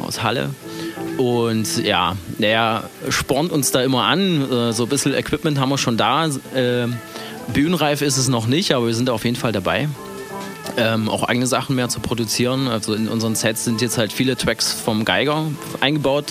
aus 0.00 0.22
Halle. 0.22 0.50
Und 1.16 1.84
ja, 1.84 2.16
der 2.38 2.84
spornt 3.08 3.50
uns 3.50 3.72
da 3.72 3.82
immer 3.82 4.04
an. 4.04 4.50
Äh, 4.50 4.72
so 4.72 4.84
ein 4.84 4.88
bisschen 4.88 5.12
Equipment 5.12 5.58
haben 5.58 5.70
wir 5.70 5.78
schon 5.78 5.96
da. 5.96 6.26
Äh, 6.26 6.86
bühnenreif 7.52 8.02
ist 8.02 8.16
es 8.16 8.28
noch 8.28 8.46
nicht, 8.46 8.72
aber 8.72 8.86
wir 8.86 8.94
sind 8.94 9.10
auf 9.10 9.24
jeden 9.24 9.36
Fall 9.36 9.50
dabei. 9.50 9.88
Ähm, 10.76 11.08
auch 11.08 11.24
eigene 11.24 11.48
Sachen 11.48 11.74
mehr 11.74 11.88
zu 11.88 11.98
produzieren. 11.98 12.68
Also 12.68 12.94
in 12.94 13.08
unseren 13.08 13.34
Sets 13.34 13.64
sind 13.64 13.80
jetzt 13.80 13.98
halt 13.98 14.12
viele 14.12 14.36
Tracks 14.36 14.72
vom 14.72 15.04
Geiger 15.04 15.46
eingebaut. 15.80 16.26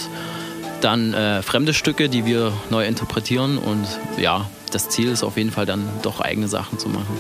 Dann 0.82 1.14
äh, 1.14 1.42
fremde 1.42 1.74
Stücke, 1.74 2.10
die 2.10 2.26
wir 2.26 2.54
neu 2.70 2.86
interpretieren. 2.86 3.58
Und 3.58 3.86
ja, 4.18 4.50
das 4.72 4.90
Ziel 4.90 5.10
ist 5.10 5.24
auf 5.24 5.38
jeden 5.38 5.52
Fall 5.52 5.66
dann 5.66 5.84
doch 6.02 6.22
eigene 6.22 6.48
Sachen 6.48 6.80
zu 6.80 6.90
machen. 6.90 7.18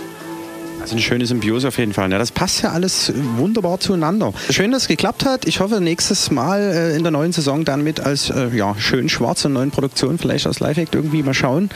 Also 0.88 0.96
eine 0.96 1.02
schöne 1.02 1.26
Symbiose 1.26 1.68
auf 1.68 1.78
jeden 1.80 1.92
Fall. 1.92 2.10
Ja, 2.12 2.18
das 2.18 2.32
passt 2.32 2.62
ja 2.62 2.72
alles 2.72 3.12
wunderbar 3.36 3.78
zueinander. 3.80 4.32
Schön, 4.50 4.72
dass 4.72 4.84
es 4.84 4.88
geklappt 4.88 5.26
hat. 5.26 5.46
Ich 5.46 5.60
hoffe, 5.60 5.82
nächstes 5.82 6.32
Mal 6.32 6.62
äh, 6.62 6.96
in 6.96 7.04
der 7.04 7.12
neuen 7.12 7.34
Saison 7.34 7.66
dann 7.66 7.84
mit 7.84 8.00
als 8.00 8.30
äh, 8.30 8.56
ja, 8.56 8.74
schön 8.78 9.10
schwarz 9.10 9.44
und 9.44 9.52
neuen 9.52 9.72
Produktion, 9.72 10.18
vielleicht 10.18 10.48
als 10.48 10.62
Live-Act 10.62 10.96
irgendwie 10.96 11.24
mal 11.24 11.34
schauen. 11.34 11.70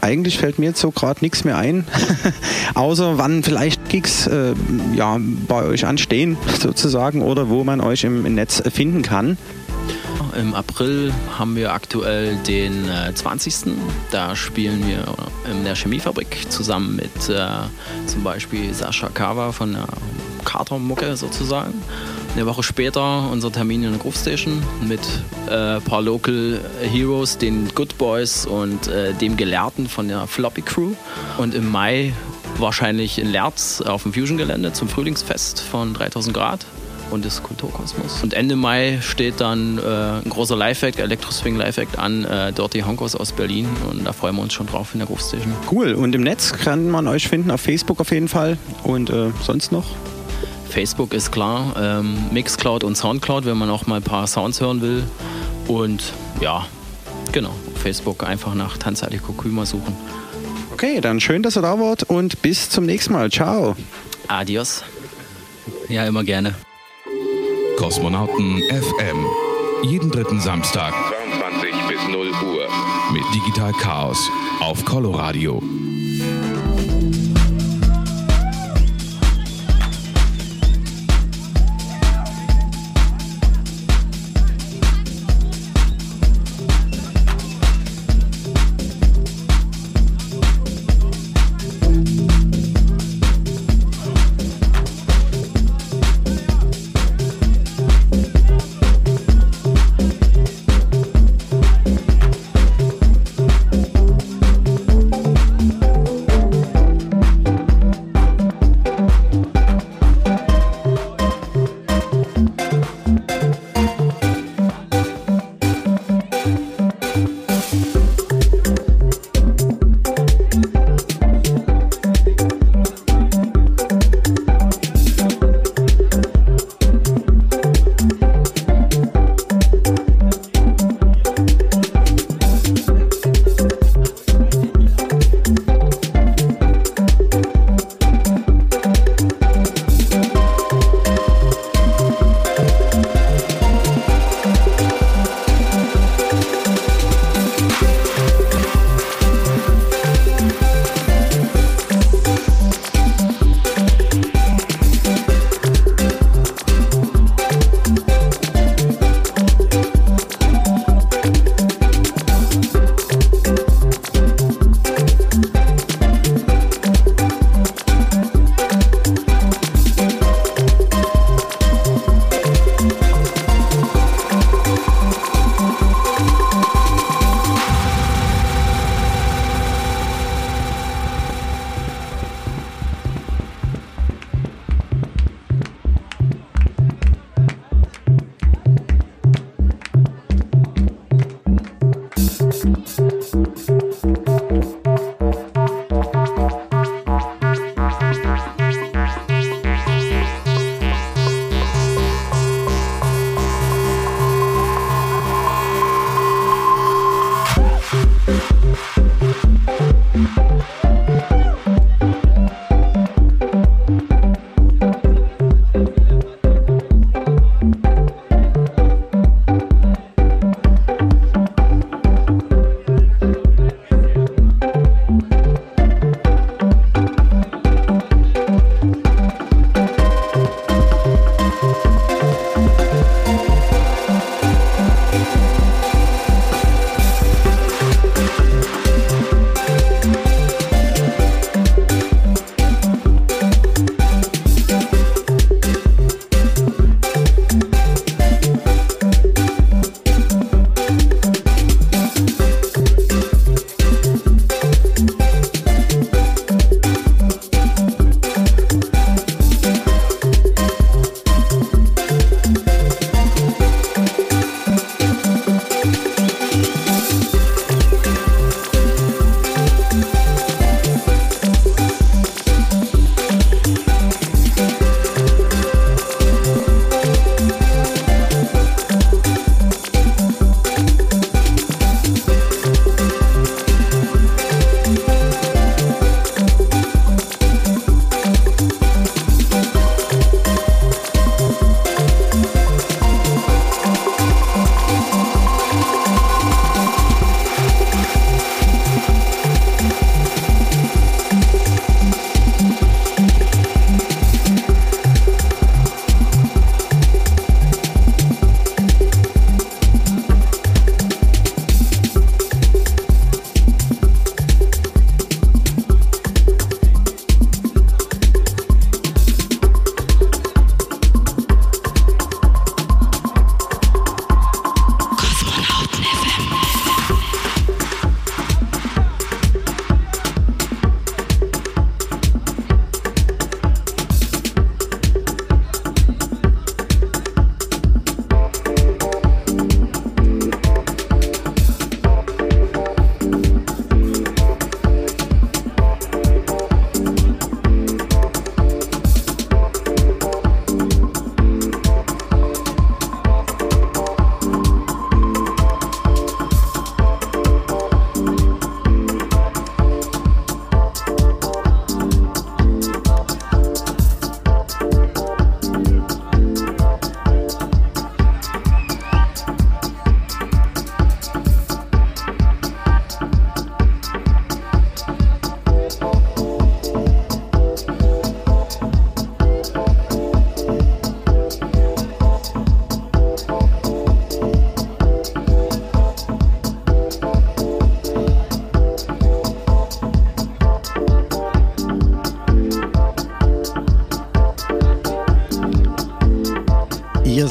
Eigentlich 0.00 0.38
fällt 0.38 0.58
mir 0.58 0.66
jetzt 0.66 0.80
so 0.80 0.90
gerade 0.90 1.20
nichts 1.20 1.44
mehr 1.44 1.56
ein, 1.56 1.86
außer 2.74 3.18
wann 3.18 3.44
vielleicht 3.44 3.88
Gigs 3.88 4.26
äh, 4.26 4.54
ja, 4.96 5.16
bei 5.46 5.62
euch 5.62 5.86
anstehen, 5.86 6.36
sozusagen, 6.58 7.22
oder 7.22 7.48
wo 7.48 7.62
man 7.62 7.80
euch 7.80 8.02
im 8.02 8.22
Netz 8.34 8.62
finden 8.72 9.02
kann. 9.02 9.38
Im 10.38 10.54
April 10.54 11.12
haben 11.38 11.56
wir 11.56 11.72
aktuell 11.72 12.36
den 12.46 12.88
äh, 12.88 13.14
20. 13.14 13.74
Da 14.10 14.36
spielen 14.36 14.86
wir 14.86 15.04
in 15.50 15.64
der 15.64 15.74
Chemiefabrik 15.74 16.50
zusammen 16.50 16.96
mit 16.96 17.28
äh, 17.28 17.46
zum 18.06 18.22
Beispiel 18.22 18.72
Sascha 18.74 19.08
Kawa 19.08 19.52
von 19.52 19.72
der 19.72 19.86
Carter-Mucke 20.44 21.16
sozusagen. 21.16 21.74
Eine 22.34 22.46
Woche 22.46 22.62
später 22.62 23.30
unser 23.30 23.50
Termin 23.50 23.82
in 23.82 23.92
der 23.92 23.98
Groove 23.98 24.16
Station 24.16 24.62
mit 24.86 25.00
äh, 25.48 25.76
ein 25.76 25.82
paar 25.82 26.02
Local 26.02 26.60
Heroes, 26.82 27.38
den 27.38 27.68
Good 27.74 27.96
Boys 27.96 28.44
und 28.44 28.88
äh, 28.88 29.14
dem 29.14 29.36
Gelehrten 29.36 29.88
von 29.88 30.08
der 30.08 30.26
Floppy 30.26 30.62
Crew. 30.62 30.92
Und 31.38 31.54
im 31.54 31.70
Mai 31.70 32.12
wahrscheinlich 32.58 33.18
in 33.18 33.30
Lerz 33.30 33.80
auf 33.80 34.02
dem 34.02 34.12
Fusion-Gelände 34.12 34.72
zum 34.72 34.88
Frühlingsfest 34.88 35.60
von 35.60 35.94
3000 35.94 36.34
Grad 36.34 36.66
und 37.10 37.24
des 37.24 37.42
Kulturkosmos. 37.42 38.22
Und 38.22 38.34
Ende 38.34 38.56
Mai 38.56 38.98
steht 39.00 39.40
dann 39.40 39.78
äh, 39.78 39.82
ein 40.24 40.28
großer 40.28 40.56
Live-Act, 40.56 40.98
Electro-Swing 40.98 41.56
Live-Act 41.56 41.98
an, 41.98 42.24
äh, 42.24 42.52
Dirty 42.52 42.80
Honkos 42.80 43.14
aus 43.14 43.32
Berlin. 43.32 43.68
Und 43.90 44.04
da 44.04 44.12
freuen 44.12 44.36
wir 44.36 44.42
uns 44.42 44.52
schon 44.52 44.66
drauf 44.66 44.90
in 44.92 45.00
der 45.00 45.06
Groove 45.06 45.20
Station. 45.20 45.52
Cool. 45.70 45.94
Und 45.94 46.14
im 46.14 46.22
Netz 46.22 46.52
kann 46.52 46.90
man 46.90 47.06
euch 47.08 47.28
finden, 47.28 47.50
auf 47.50 47.60
Facebook 47.60 48.00
auf 48.00 48.10
jeden 48.10 48.28
Fall. 48.28 48.58
Und 48.82 49.10
äh, 49.10 49.30
sonst 49.42 49.72
noch? 49.72 49.86
Facebook 50.68 51.14
ist 51.14 51.32
klar, 51.32 51.74
ähm, 51.80 52.18
Mixcloud 52.32 52.84
und 52.84 52.96
Soundcloud, 52.96 53.46
wenn 53.46 53.56
man 53.56 53.70
auch 53.70 53.86
mal 53.86 53.96
ein 53.96 54.02
paar 54.02 54.26
Sounds 54.26 54.60
hören 54.60 54.82
will. 54.82 55.04
Und 55.68 56.12
ja, 56.40 56.66
genau, 57.32 57.54
Facebook 57.82 58.24
einfach 58.24 58.54
nach 58.54 58.76
Tanzali 58.76 59.18
Kokuma 59.18 59.64
suchen. 59.64 59.96
Okay, 60.72 61.00
dann 61.00 61.20
schön, 61.20 61.42
dass 61.42 61.56
ihr 61.56 61.62
da 61.62 61.80
wart 61.80 62.02
und 62.02 62.42
bis 62.42 62.68
zum 62.68 62.84
nächsten 62.84 63.14
Mal. 63.14 63.30
Ciao. 63.30 63.74
Adios. 64.28 64.82
Ja, 65.88 66.04
immer 66.04 66.24
gerne. 66.24 66.54
Kosmonauten 67.76 68.62
FM. 68.70 69.26
Jeden 69.82 70.10
dritten 70.10 70.40
Samstag 70.40 70.94
22 71.30 71.74
bis 71.88 72.08
0 72.08 72.28
Uhr 72.28 72.68
mit 73.12 73.22
Digital 73.34 73.72
Chaos 73.72 74.18
auf 74.60 74.82
Coloradio. 74.84 75.62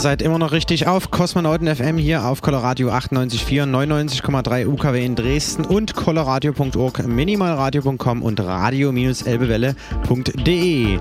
Seid 0.05 0.21
immer 0.21 0.37
noch 0.37 0.51
richtig 0.51 0.85
auf 0.85 1.09
Kosmonauten 1.09 1.75
FM 1.75 1.97
hier 1.97 2.25
auf 2.25 2.43
Coloradio 2.43 2.91
98.4, 2.91 3.65
99,3 3.65 4.67
UKW 4.67 5.03
in 5.03 5.15
Dresden 5.15 5.65
und 5.65 5.95
coloradio.org, 5.95 7.07
minimalradio.com 7.07 8.21
und 8.21 8.39
radio-elbewelle.de. 8.39 10.99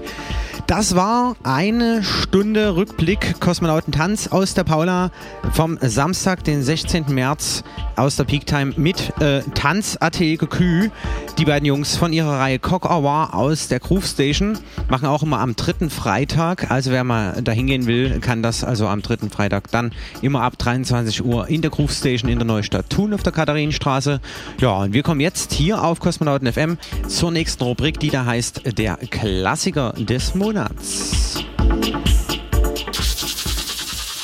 Das 0.66 0.96
war 0.96 1.36
eine 1.42 2.02
Stunde 2.02 2.76
Rückblick 2.76 3.38
Kosmonautentanz 3.40 4.28
aus 4.28 4.54
der 4.54 4.64
Paula 4.64 5.10
vom 5.52 5.76
Samstag, 5.82 6.42
den 6.42 6.62
16. 6.62 7.04
März 7.10 7.64
aus 7.96 8.16
der 8.16 8.24
Peak 8.24 8.46
Time 8.46 8.72
mit 8.78 9.12
äh, 9.20 9.42
Tanz 9.54 9.98
Atelier 10.00 10.38
Kü. 10.38 10.88
Die 11.38 11.44
beiden 11.44 11.66
Jungs 11.66 11.96
von 11.96 12.12
ihrer 12.12 12.38
Reihe 12.38 12.60
Cock 12.60 12.88
Hour 12.88 13.34
aus 13.34 13.66
der 13.66 13.80
Groove 13.80 14.06
Station 14.06 14.56
machen 14.88 15.06
auch 15.06 15.24
immer 15.24 15.40
am 15.40 15.56
dritten 15.56 15.90
Freitag. 15.90 16.70
Also 16.70 16.92
wer 16.92 17.02
mal 17.02 17.42
dahin 17.42 17.66
gehen 17.66 17.86
will, 17.86 18.20
kann 18.20 18.40
das 18.40 18.62
also 18.62 18.86
am 18.86 19.02
dritten 19.02 19.30
Freitag 19.30 19.68
dann 19.72 19.90
immer 20.22 20.42
ab 20.42 20.56
23 20.58 21.24
Uhr 21.24 21.48
in 21.48 21.60
der 21.60 21.72
Groove 21.72 21.92
Station 21.92 22.30
in 22.30 22.38
der 22.38 22.46
Neustadt 22.46 22.88
tun 22.88 23.12
auf 23.12 23.24
der 23.24 23.32
Katharinenstraße. 23.32 24.20
Ja, 24.60 24.74
und 24.74 24.92
wir 24.92 25.02
kommen 25.02 25.20
jetzt 25.20 25.52
hier 25.52 25.82
auf 25.82 25.98
Kosmonauten 25.98 26.52
FM 26.52 26.78
zur 27.08 27.32
nächsten 27.32 27.64
Rubrik, 27.64 27.98
die 27.98 28.10
da 28.10 28.24
heißt 28.24 28.78
der 28.78 28.96
Klassiker 28.96 29.92
des 29.98 30.36
Monats. 30.36 31.42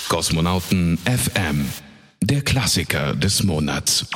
Kosmonauten 0.08 0.96
FM, 1.04 1.66
der 2.22 2.42
Klassiker 2.42 3.14
des 3.14 3.42
Monats. 3.42 4.06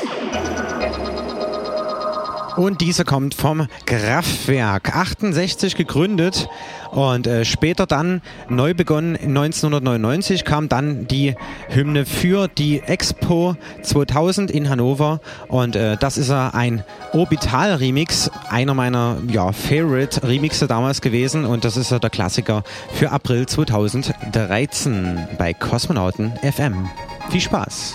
Und 2.57 2.81
diese 2.81 3.05
kommt 3.05 3.35
vom 3.35 3.67
Kraftwerk, 3.87 4.97
68 4.97 5.77
gegründet 5.77 6.49
und 6.93 7.27
äh, 7.27 7.45
später 7.45 7.87
dann 7.87 8.23
neu 8.49 8.75
begonnen. 8.75 9.17
1999 9.17 10.45
kam 10.45 10.69
dann 10.69 11.09
die 11.09 11.35
Hymne 11.69 12.07
für 12.07 12.47
die 12.49 12.81
Expo 12.81 13.57
2000 13.83 14.51
in 14.51 14.71
Hannover 14.71 15.21
und 15.49 15.75
äh, 15.75 15.97
das 15.99 16.17
ist 16.17 16.31
äh, 16.31 16.35
ein 16.35 16.85
Orbital-Remix, 17.13 18.31
einer 18.49 18.75
meiner 18.75 19.17
ja, 19.29 19.51
Favorite-Remixe 19.51 20.69
damals 20.69 21.01
gewesen 21.01 21.45
und 21.45 21.65
das 21.65 21.77
ist 21.77 21.91
äh, 21.91 21.99
der 21.99 22.11
Klassiker 22.11 22.63
für 22.93 23.11
April 23.11 23.47
2013 23.47 25.29
bei 25.39 25.53
Kosmonauten 25.55 26.33
FM. 26.43 26.89
Viel 27.31 27.41
Spaß! 27.41 27.95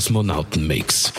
Kosmonauten-Mix. 0.00 1.12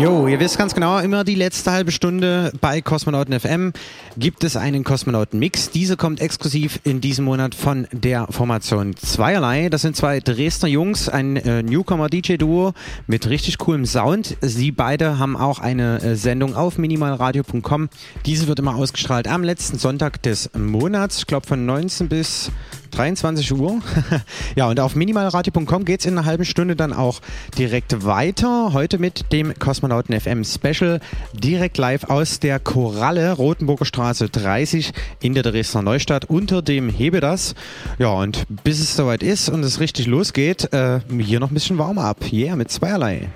Jo, 0.00 0.28
ihr 0.28 0.38
wisst 0.38 0.56
ganz 0.56 0.72
genau, 0.72 1.00
immer 1.00 1.24
die 1.24 1.34
letzte 1.34 1.72
halbe 1.72 1.90
Stunde 1.90 2.52
bei 2.60 2.80
Kosmonauten 2.80 3.40
FM 3.40 3.72
gibt 4.16 4.44
es 4.44 4.56
einen 4.56 4.84
Kosmonauten-Mix. 4.84 5.70
Diese 5.70 5.96
kommt 5.96 6.20
exklusiv 6.20 6.78
in 6.84 7.00
diesem 7.00 7.24
Monat 7.24 7.56
von 7.56 7.88
der 7.90 8.28
Formation 8.30 8.94
Zweierlei. 8.94 9.68
Das 9.68 9.82
sind 9.82 9.96
zwei 9.96 10.20
Dresdner 10.20 10.68
Jungs, 10.68 11.08
ein 11.08 11.34
äh, 11.34 11.64
Newcomer-DJ-Duo 11.64 12.72
mit 13.08 13.28
richtig 13.28 13.58
coolem 13.58 13.84
Sound. 13.84 14.36
Sie 14.40 14.70
beide 14.70 15.18
haben 15.18 15.36
auch 15.36 15.58
eine 15.58 16.00
äh, 16.00 16.14
Sendung 16.14 16.54
auf 16.54 16.78
minimalradio.com. 16.78 17.88
Diese 18.26 18.46
wird 18.46 18.60
immer 18.60 18.76
ausgestrahlt 18.76 19.26
am 19.26 19.42
letzten 19.42 19.76
Sonntag 19.76 20.22
des 20.22 20.50
Monats, 20.56 21.18
ich 21.18 21.26
glaube 21.26 21.48
von 21.48 21.66
19 21.66 22.08
bis 22.08 22.52
23 22.90 23.52
Uhr. 23.52 23.80
ja, 24.56 24.68
und 24.68 24.80
auf 24.80 24.94
minimalradio.com 24.94 25.84
geht 25.84 26.00
es 26.00 26.06
in 26.06 26.16
einer 26.16 26.26
halben 26.26 26.44
Stunde 26.44 26.76
dann 26.76 26.92
auch 26.92 27.20
direkt 27.56 28.04
weiter. 28.04 28.72
Heute 28.72 28.98
mit 28.98 29.32
dem 29.32 29.58
Kosmonauten 29.58 30.18
FM 30.18 30.44
Special 30.44 31.00
direkt 31.32 31.78
live 31.78 32.04
aus 32.04 32.40
der 32.40 32.58
Koralle, 32.58 33.32
Rotenburger 33.32 33.84
Straße 33.84 34.28
30 34.28 34.92
in 35.20 35.34
der 35.34 35.42
Dresdner 35.42 35.82
Neustadt 35.82 36.26
unter 36.26 36.62
dem 36.62 36.88
Hebedas. 36.88 37.54
Ja, 37.98 38.12
und 38.12 38.46
bis 38.64 38.80
es 38.80 38.96
soweit 38.96 39.22
ist 39.22 39.48
und 39.48 39.62
es 39.64 39.80
richtig 39.80 40.06
losgeht, 40.06 40.72
äh, 40.72 41.00
hier 41.18 41.40
noch 41.40 41.50
ein 41.50 41.54
bisschen 41.54 41.78
warm 41.78 41.98
ab. 41.98 42.18
Yeah, 42.32 42.56
mit 42.56 42.70
zweierlei. 42.70 43.28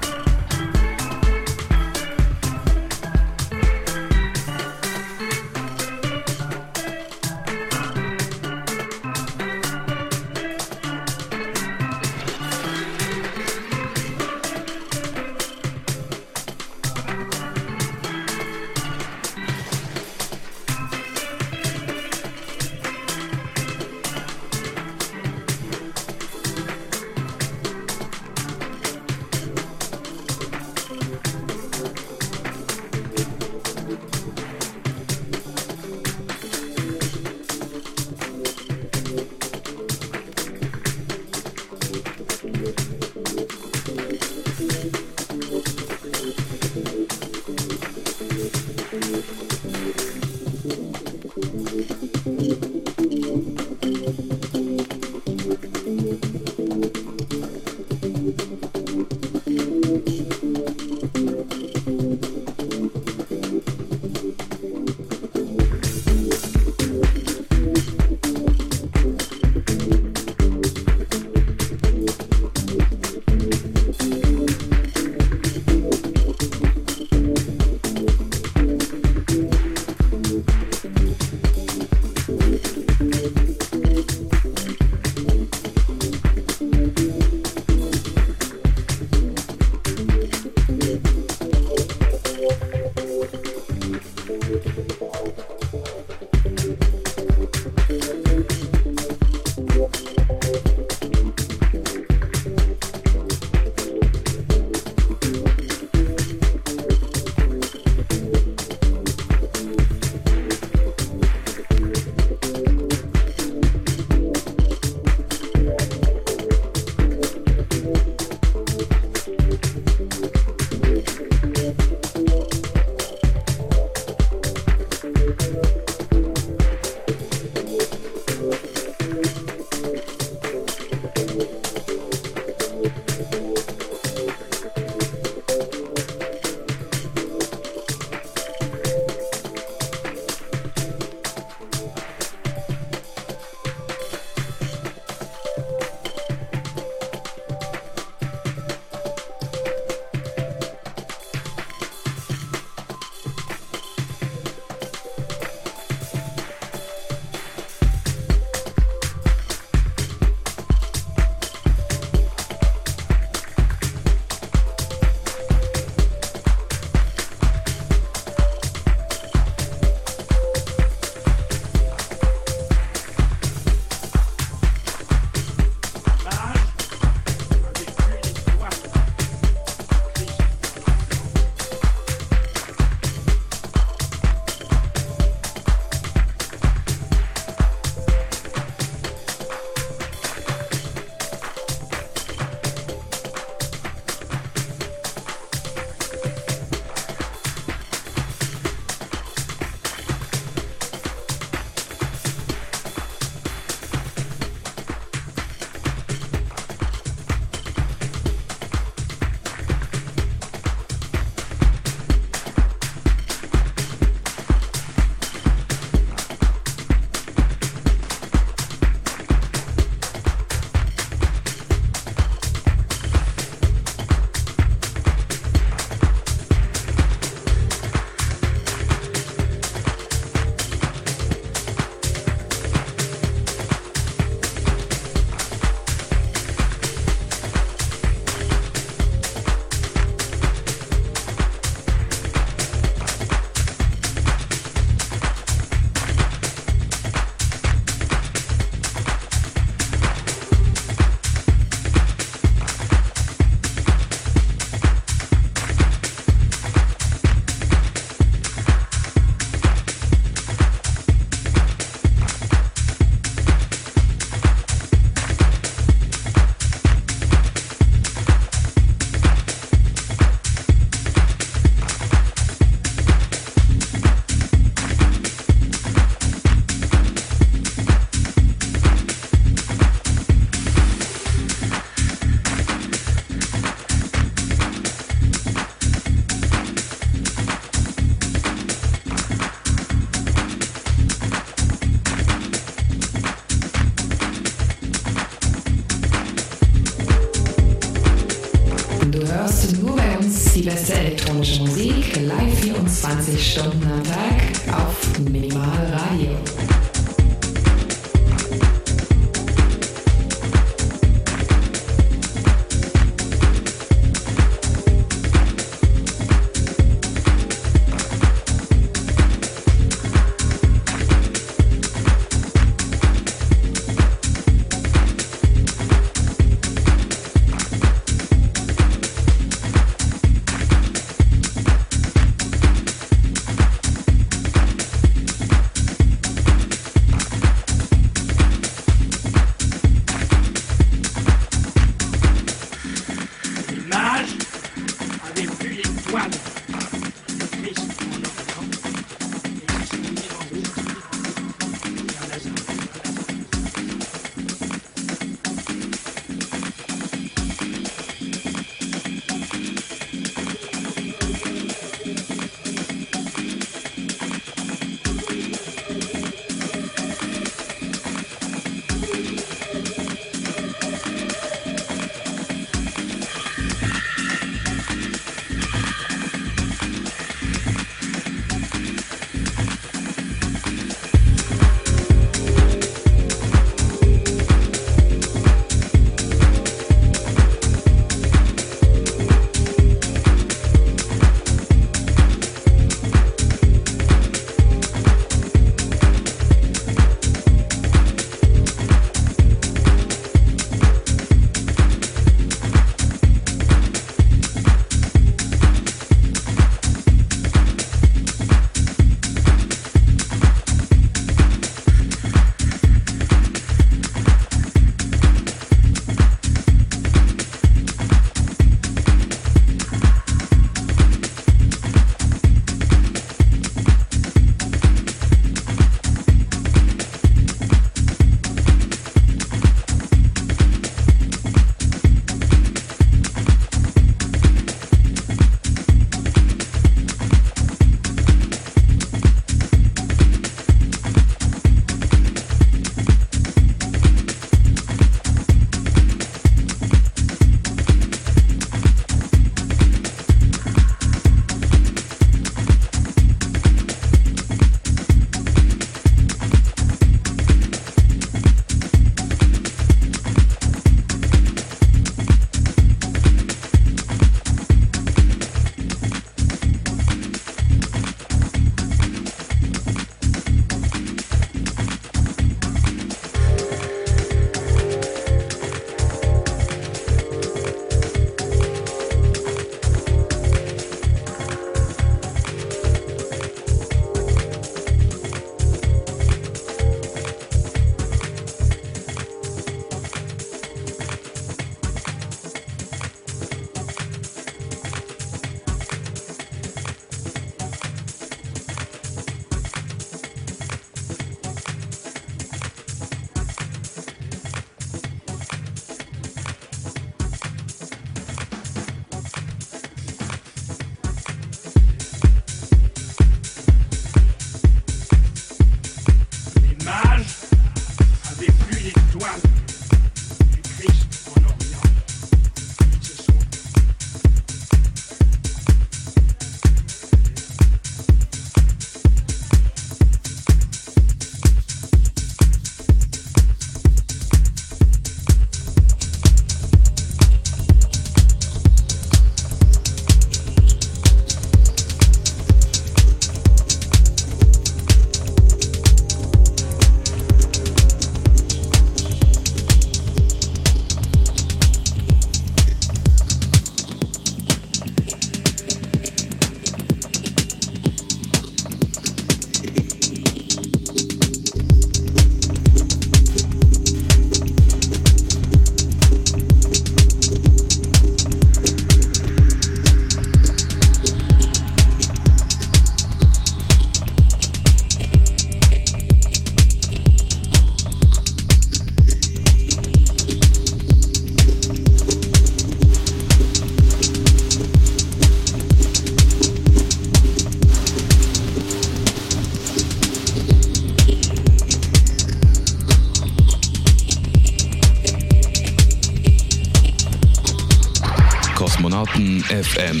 FM. 599.52 600.00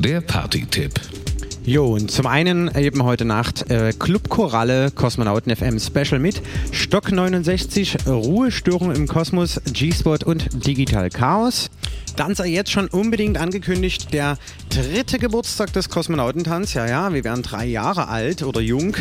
Der 0.00 0.20
Party-Tipp. 0.20 1.00
Jo, 1.64 1.94
und 1.94 2.10
zum 2.10 2.26
einen 2.26 2.70
eben 2.76 3.02
heute 3.04 3.24
Nacht 3.24 3.70
äh, 3.70 3.94
Club 3.98 4.28
Koralle 4.28 4.90
Kosmonauten 4.90 5.54
FM 5.54 5.80
Special 5.80 6.18
mit 6.18 6.42
Stock 6.72 7.10
69, 7.10 8.06
Ruhestörung 8.06 8.94
im 8.94 9.06
Kosmos, 9.06 9.62
G-Spot 9.72 10.18
und 10.26 10.66
Digital 10.66 11.08
Chaos. 11.08 11.70
Dann 12.16 12.34
sei 12.34 12.48
jetzt 12.48 12.70
schon 12.70 12.88
unbedingt 12.88 13.38
angekündigt 13.38 14.12
der 14.12 14.36
dritte 14.68 15.18
Geburtstag 15.18 15.72
des 15.72 15.88
Kosmonautentanz. 15.88 16.74
Ja, 16.74 16.86
ja, 16.86 17.14
wir 17.14 17.24
werden 17.24 17.42
drei 17.42 17.64
Jahre 17.66 18.08
alt 18.08 18.42
oder 18.42 18.60
jung 18.60 18.96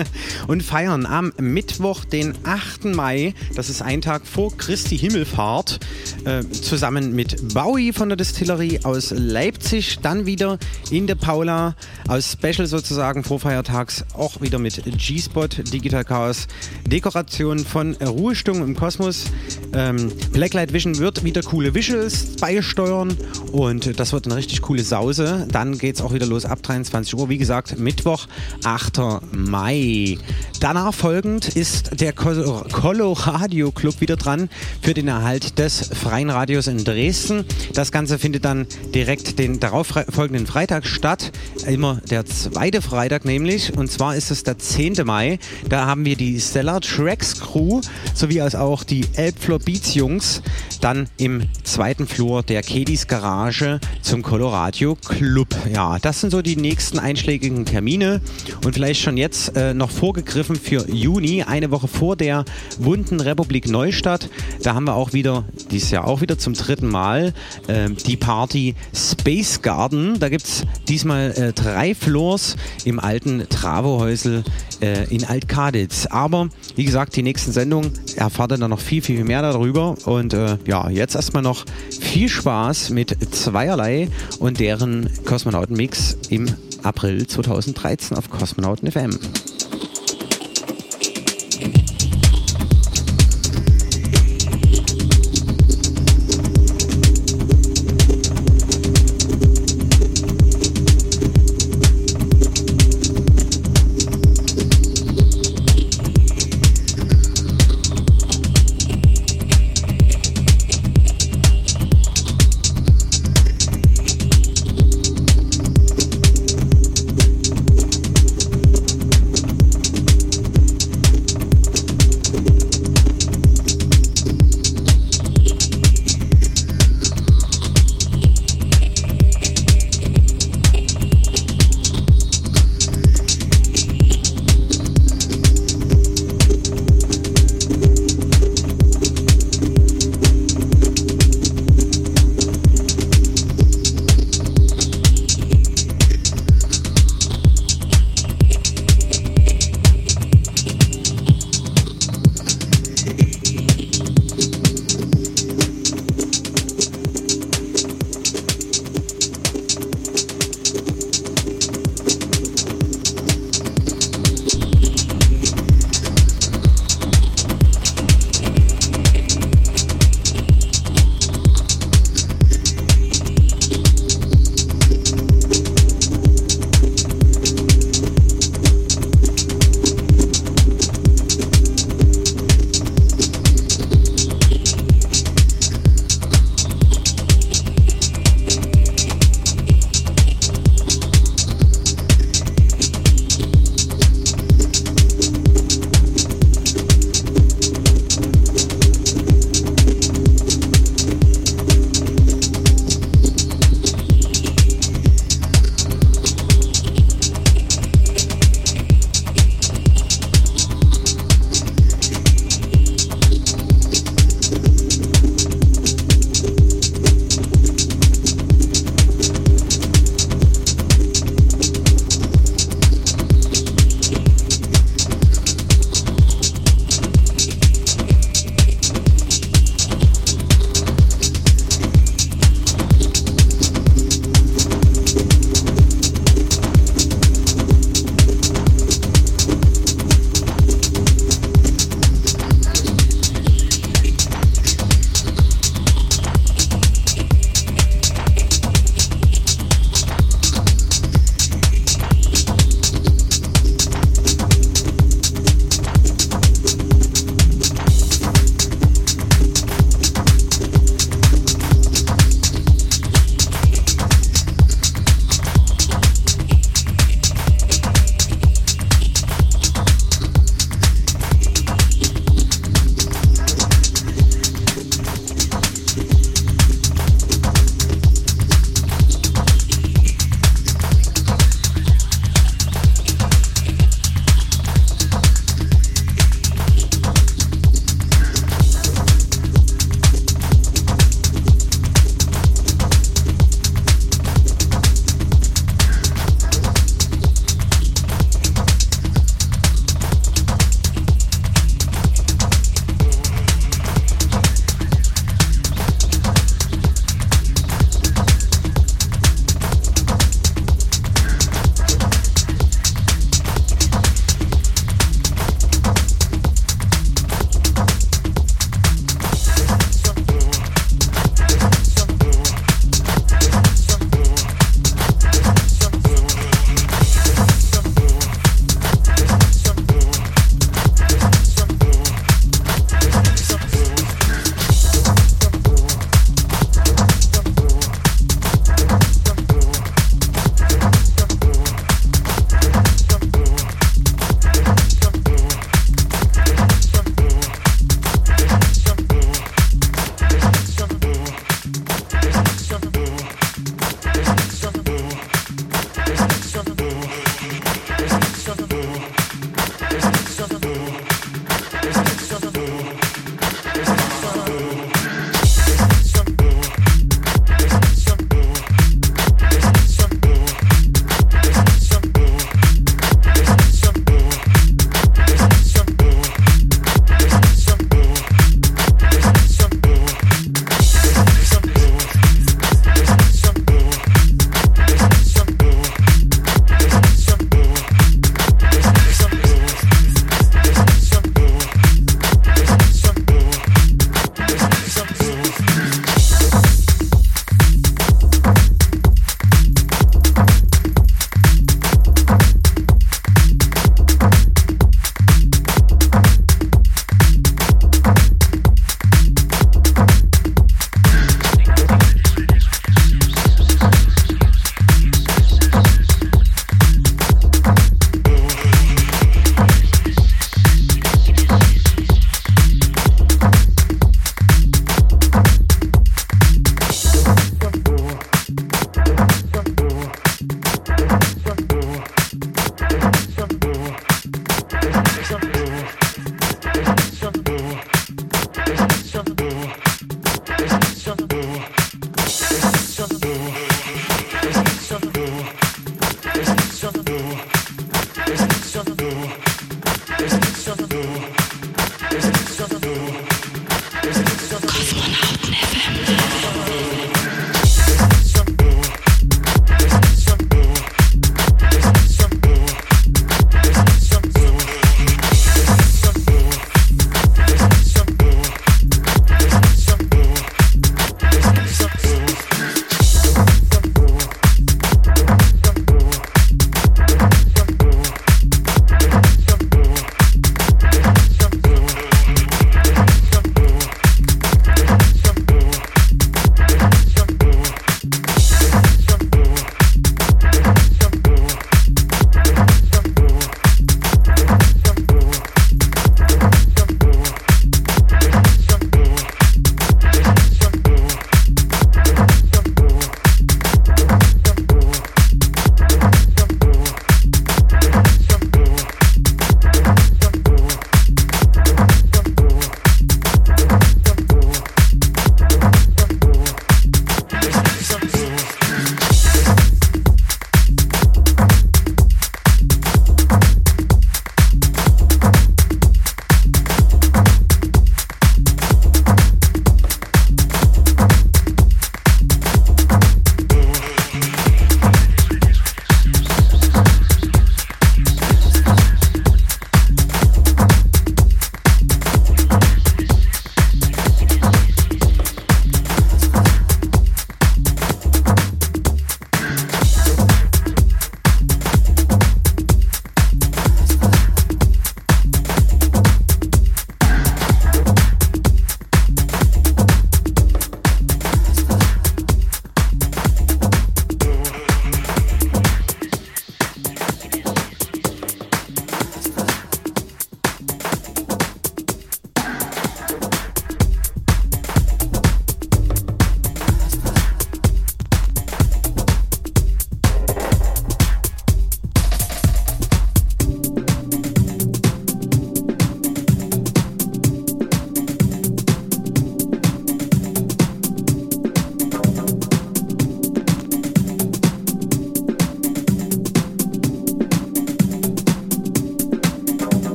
und 0.48 0.62
feiern 0.62 1.06
am 1.06 1.32
Mittwoch, 1.38 2.04
den 2.04 2.34
8. 2.44 2.86
Mai, 2.86 3.34
das 3.54 3.70
ist 3.70 3.82
ein 3.82 4.00
Tag 4.00 4.26
vor 4.26 4.56
Christi 4.56 4.98
Himmelfahrt, 4.98 5.78
äh, 6.26 6.42
zusammen 6.50 7.14
mit 7.14 7.54
Bowie 7.54 7.92
von 7.92 8.08
der 8.08 8.16
Distillerie 8.16 8.80
aus 8.82 9.12
Leipzig, 9.16 10.00
dann 10.02 10.26
wieder 10.26 10.58
in 10.90 11.06
der 11.06 11.14
Paula 11.14 11.76
aus 12.08 12.32
Special 12.32 12.66
sozusagen 12.66 13.22
vorfeiertags 13.22 14.04
auch 14.12 14.40
wieder 14.40 14.58
mit 14.58 14.82
G-Spot, 14.84 15.46
Digital 15.46 16.04
Chaos, 16.04 16.48
Dekoration 16.88 17.58
von 17.58 17.94
Ruhestörung 17.96 18.62
im 18.62 18.76
Kosmos. 18.76 19.24
Ähm, 19.72 20.12
Blacklight 20.32 20.72
Vision 20.72 20.98
wird 20.98 21.24
wieder 21.24 21.42
coole 21.42 21.74
Visuals 21.74 22.36
beisteuern 22.36 23.16
und 23.52 23.98
das 23.98 24.12
wird 24.12 24.26
eine 24.26 24.36
richtig 24.36 24.62
coole 24.62 24.82
Sause. 24.84 25.46
Dann 25.50 25.78
geht 25.78 25.96
es 25.96 26.00
auch 26.00 26.12
wieder 26.12 26.26
los 26.26 26.44
ab 26.44 26.62
23 26.62 27.14
Uhr. 27.14 27.28
Wie 27.28 27.38
gesagt, 27.38 27.78
Mittwoch, 27.78 28.26
8. 28.64 29.00
Mai. 29.32 30.18
Danach 30.60 30.94
folgend 30.94 31.54
ist 31.56 32.00
der 32.00 32.12
Colo 32.12 33.12
Radio 33.12 33.72
Club 33.72 34.00
wieder 34.00 34.16
dran 34.16 34.48
für 34.80 34.94
den 34.94 35.08
Erhalt 35.08 35.58
des 35.58 35.90
freien 35.92 36.30
Radios 36.30 36.66
in 36.66 36.84
Dresden. 36.84 37.44
Das 37.74 37.92
Ganze 37.92 38.18
findet 38.18 38.44
dann 38.44 38.66
direkt 38.94 39.38
den 39.38 39.60
darauf 39.60 39.88
folgenden 40.08 40.46
Freitag 40.46 40.86
statt. 40.86 41.32
Immer 41.66 42.00
der 42.10 42.24
zweite 42.24 42.80
Freitag 42.80 43.24
nämlich. 43.24 43.76
Und 43.76 43.90
zwar 43.90 44.16
ist 44.16 44.30
es 44.30 44.44
der 44.44 44.58
10. 44.58 44.94
Mai. 45.04 45.38
Da 45.68 45.86
haben 45.86 46.04
wir 46.04 46.16
die 46.16 46.38
Stellar 46.76 46.80
Tracks 46.80 47.40
Crew 47.40 47.80
sowie 48.14 48.40
als 48.40 48.54
auch 48.54 48.84
die 48.84 49.06
Elbfloor 49.14 49.58
Beats 49.58 49.94
Jungs 49.94 50.42
dann 50.80 51.08
im 51.16 51.42
zweiten 51.64 52.06
Flur 52.06 52.42
der 52.42 52.62
Kedis 52.62 53.06
Garage 53.06 53.80
zum 54.02 54.22
Coloradio 54.22 54.96
Club. 54.96 55.48
Ja, 55.72 55.98
das 55.98 56.20
sind 56.20 56.30
so 56.30 56.42
die 56.42 56.56
nächsten 56.56 56.98
einschlägigen 56.98 57.64
Termine 57.64 58.20
und 58.64 58.74
vielleicht 58.74 59.00
schon 59.00 59.16
jetzt 59.16 59.56
äh, 59.56 59.74
noch 59.74 59.90
vorgegriffen 59.90 60.56
für 60.56 60.88
Juni, 60.90 61.42
eine 61.44 61.70
Woche 61.70 61.88
vor 61.88 62.16
der 62.16 62.44
Wunden 62.78 63.20
Republik 63.20 63.68
Neustadt. 63.68 64.28
Da 64.62 64.74
haben 64.74 64.84
wir 64.84 64.94
auch 64.94 65.12
wieder, 65.12 65.44
dieses 65.70 65.90
Jahr 65.90 66.06
auch 66.06 66.20
wieder 66.20 66.38
zum 66.38 66.54
dritten 66.54 66.88
Mal, 66.88 67.32
äh, 67.68 67.88
die 67.90 68.16
Party 68.16 68.74
Space 68.94 69.62
Garden. 69.62 70.18
Da 70.18 70.28
gibt 70.28 70.44
es 70.44 70.64
diesmal 70.88 71.30
äh, 71.32 71.52
drei 71.52 71.94
Floors 71.94 72.56
im 72.84 73.00
alten 73.00 73.48
Travohäusel 73.48 74.44
äh, 74.80 75.04
in 75.14 75.24
Altkaditz. 75.24 76.06
Aber 76.06 76.48
wie 76.74 76.84
gesagt, 76.84 77.16
die 77.16 77.22
nächsten 77.22 77.52
Sendungen 77.52 77.92
erfahrt 78.16 78.52
ihr 78.52 78.58
dann 78.58 78.70
noch 78.70 78.80
viel, 78.80 79.02
viel 79.02 79.24
mehr 79.24 79.42
darüber. 79.42 79.96
Und 80.04 80.34
äh, 80.34 80.58
ja, 80.66 80.88
jetzt 80.88 81.14
erstmal 81.14 81.42
noch 81.42 81.64
viel 82.00 82.28
Spaß 82.28 82.90
mit 82.90 83.16
Zweierlei 83.34 84.08
und 84.38 84.60
deren 84.60 85.08
Kosmonauten-Mix 85.24 86.18
im 86.30 86.46
April 86.82 87.26
2013 87.26 88.16
auf 88.16 88.30
Kosmonauten 88.30 88.90
FM. 88.90 89.18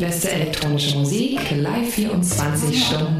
Die 0.00 0.06
beste 0.06 0.30
elektronische 0.30 0.96
Musik, 0.96 1.38
live 1.50 1.92
24 1.92 2.86
Stunden 2.86 3.19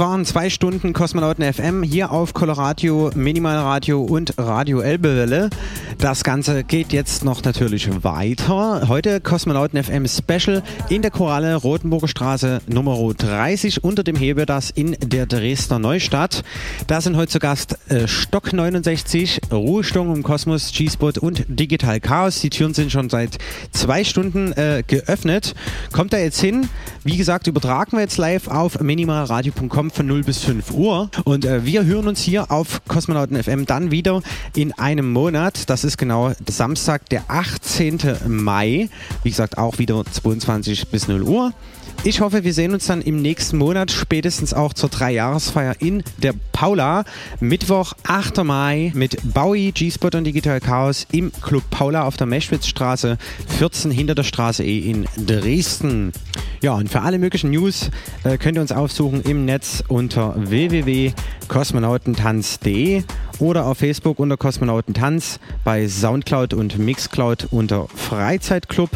waren 0.00 0.24
zwei 0.24 0.48
Stunden 0.48 0.94
Kosmonauten 0.94 1.44
FM 1.52 1.82
hier 1.82 2.10
auf 2.10 2.32
Coloradio, 2.32 3.10
Minimalradio 3.14 4.00
und 4.00 4.32
Radio 4.38 4.80
Elbewelle. 4.80 5.50
Das 5.98 6.24
Ganze 6.24 6.64
geht 6.64 6.94
jetzt 6.94 7.22
noch 7.22 7.44
natürlich 7.44 8.02
weiter. 8.02 8.88
Heute 8.88 9.20
Kosmonauten 9.20 9.84
FM 9.84 10.08
Special 10.08 10.62
in 10.88 11.02
der 11.02 11.10
Koralle 11.10 11.54
Rotenburger 11.54 12.08
Straße 12.08 12.62
Nummer 12.66 12.96
30 13.12 13.84
unter 13.84 14.02
dem 14.02 14.16
Hebedas 14.16 14.70
in 14.70 14.96
der 15.04 15.26
Dresdner 15.26 15.78
Neustadt. 15.78 16.44
Da 16.86 17.02
sind 17.02 17.18
heute 17.18 17.32
zu 17.32 17.38
Gast 17.38 17.76
äh, 17.90 18.08
Stock 18.08 18.54
69, 18.54 19.42
Ruhestung 19.52 20.16
im 20.16 20.22
Kosmos, 20.22 20.72
G-Spot 20.72 21.12
und 21.20 21.44
Digital 21.48 22.00
Chaos. 22.00 22.40
Die 22.40 22.48
Türen 22.48 22.72
sind 22.72 22.90
schon 22.90 23.10
seit 23.10 23.36
zwei 23.80 24.04
Stunden 24.04 24.52
äh, 24.52 24.82
geöffnet. 24.86 25.54
Kommt 25.90 26.12
da 26.12 26.18
jetzt 26.18 26.38
hin? 26.38 26.68
Wie 27.02 27.16
gesagt, 27.16 27.46
übertragen 27.46 27.92
wir 27.92 28.00
jetzt 28.00 28.18
live 28.18 28.46
auf 28.48 28.78
minimalradio.com 28.78 29.90
von 29.90 30.06
0 30.06 30.22
bis 30.22 30.44
5 30.44 30.70
Uhr. 30.72 31.10
Und 31.24 31.46
äh, 31.46 31.64
wir 31.64 31.86
hören 31.86 32.06
uns 32.06 32.20
hier 32.20 32.50
auf 32.50 32.82
Kosmonauten 32.86 33.42
FM 33.42 33.64
dann 33.64 33.90
wieder 33.90 34.20
in 34.54 34.72
einem 34.74 35.10
Monat. 35.10 35.70
Das 35.70 35.84
ist 35.84 35.96
genau 35.96 36.32
Samstag, 36.46 37.08
der 37.08 37.24
18. 37.28 37.98
Mai. 38.26 38.90
Wie 39.22 39.30
gesagt, 39.30 39.56
auch 39.56 39.78
wieder 39.78 40.04
22 40.04 40.88
bis 40.88 41.08
0 41.08 41.22
Uhr. 41.22 41.54
Ich 42.02 42.22
hoffe, 42.22 42.44
wir 42.44 42.54
sehen 42.54 42.72
uns 42.72 42.86
dann 42.86 43.02
im 43.02 43.20
nächsten 43.20 43.58
Monat, 43.58 43.90
spätestens 43.90 44.54
auch 44.54 44.72
zur 44.72 44.88
Dreijahresfeier 44.88 45.74
in 45.80 46.02
der 46.16 46.32
Paula. 46.50 47.04
Mittwoch, 47.40 47.92
8. 48.04 48.42
Mai 48.42 48.90
mit 48.94 49.18
Bowie, 49.34 49.72
G-Spot 49.72 50.08
und 50.16 50.24
Digital 50.24 50.60
Chaos 50.60 51.06
im 51.12 51.30
Club 51.42 51.62
Paula 51.68 52.04
auf 52.04 52.16
der 52.16 52.26
Meschwitzstraße 52.26 53.18
14 53.58 53.90
hinter 53.90 54.14
der 54.14 54.22
Straße 54.22 54.64
E 54.64 54.78
in 54.78 55.06
Dresden. 55.26 56.14
Ja, 56.62 56.72
und 56.72 56.88
für 56.88 57.02
alle 57.02 57.18
möglichen 57.18 57.50
News 57.50 57.90
äh, 58.24 58.38
könnt 58.38 58.56
ihr 58.56 58.62
uns 58.62 58.72
aufsuchen 58.72 59.20
im 59.20 59.44
Netz 59.44 59.84
unter 59.86 60.36
www.kosmonautentanz.de 60.38 63.02
oder 63.40 63.66
auf 63.66 63.76
Facebook 63.76 64.18
unter 64.18 64.38
Kosmonautentanz, 64.38 65.38
bei 65.64 65.86
Soundcloud 65.86 66.54
und 66.54 66.78
Mixcloud 66.78 67.48
unter 67.50 67.88
Freizeitclub 67.88 68.88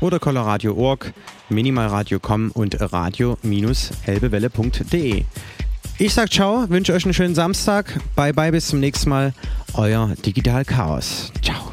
oder 0.00 0.18
coloradio.org, 0.18 1.12
minimalradio.com 1.50 2.52
und 2.52 2.80
radio-elbewelle.de. 2.80 5.24
Ich 5.98 6.14
sag 6.14 6.32
ciao, 6.32 6.70
wünsche 6.70 6.94
euch 6.94 7.04
einen 7.04 7.14
schönen 7.14 7.34
Samstag. 7.34 8.00
Bye 8.16 8.32
bye, 8.32 8.52
bis 8.52 8.68
zum 8.68 8.80
nächsten 8.80 9.10
Mal. 9.10 9.34
Euer 9.74 10.14
Digital 10.24 10.64
Chaos. 10.64 11.30
Ciao. 11.42 11.72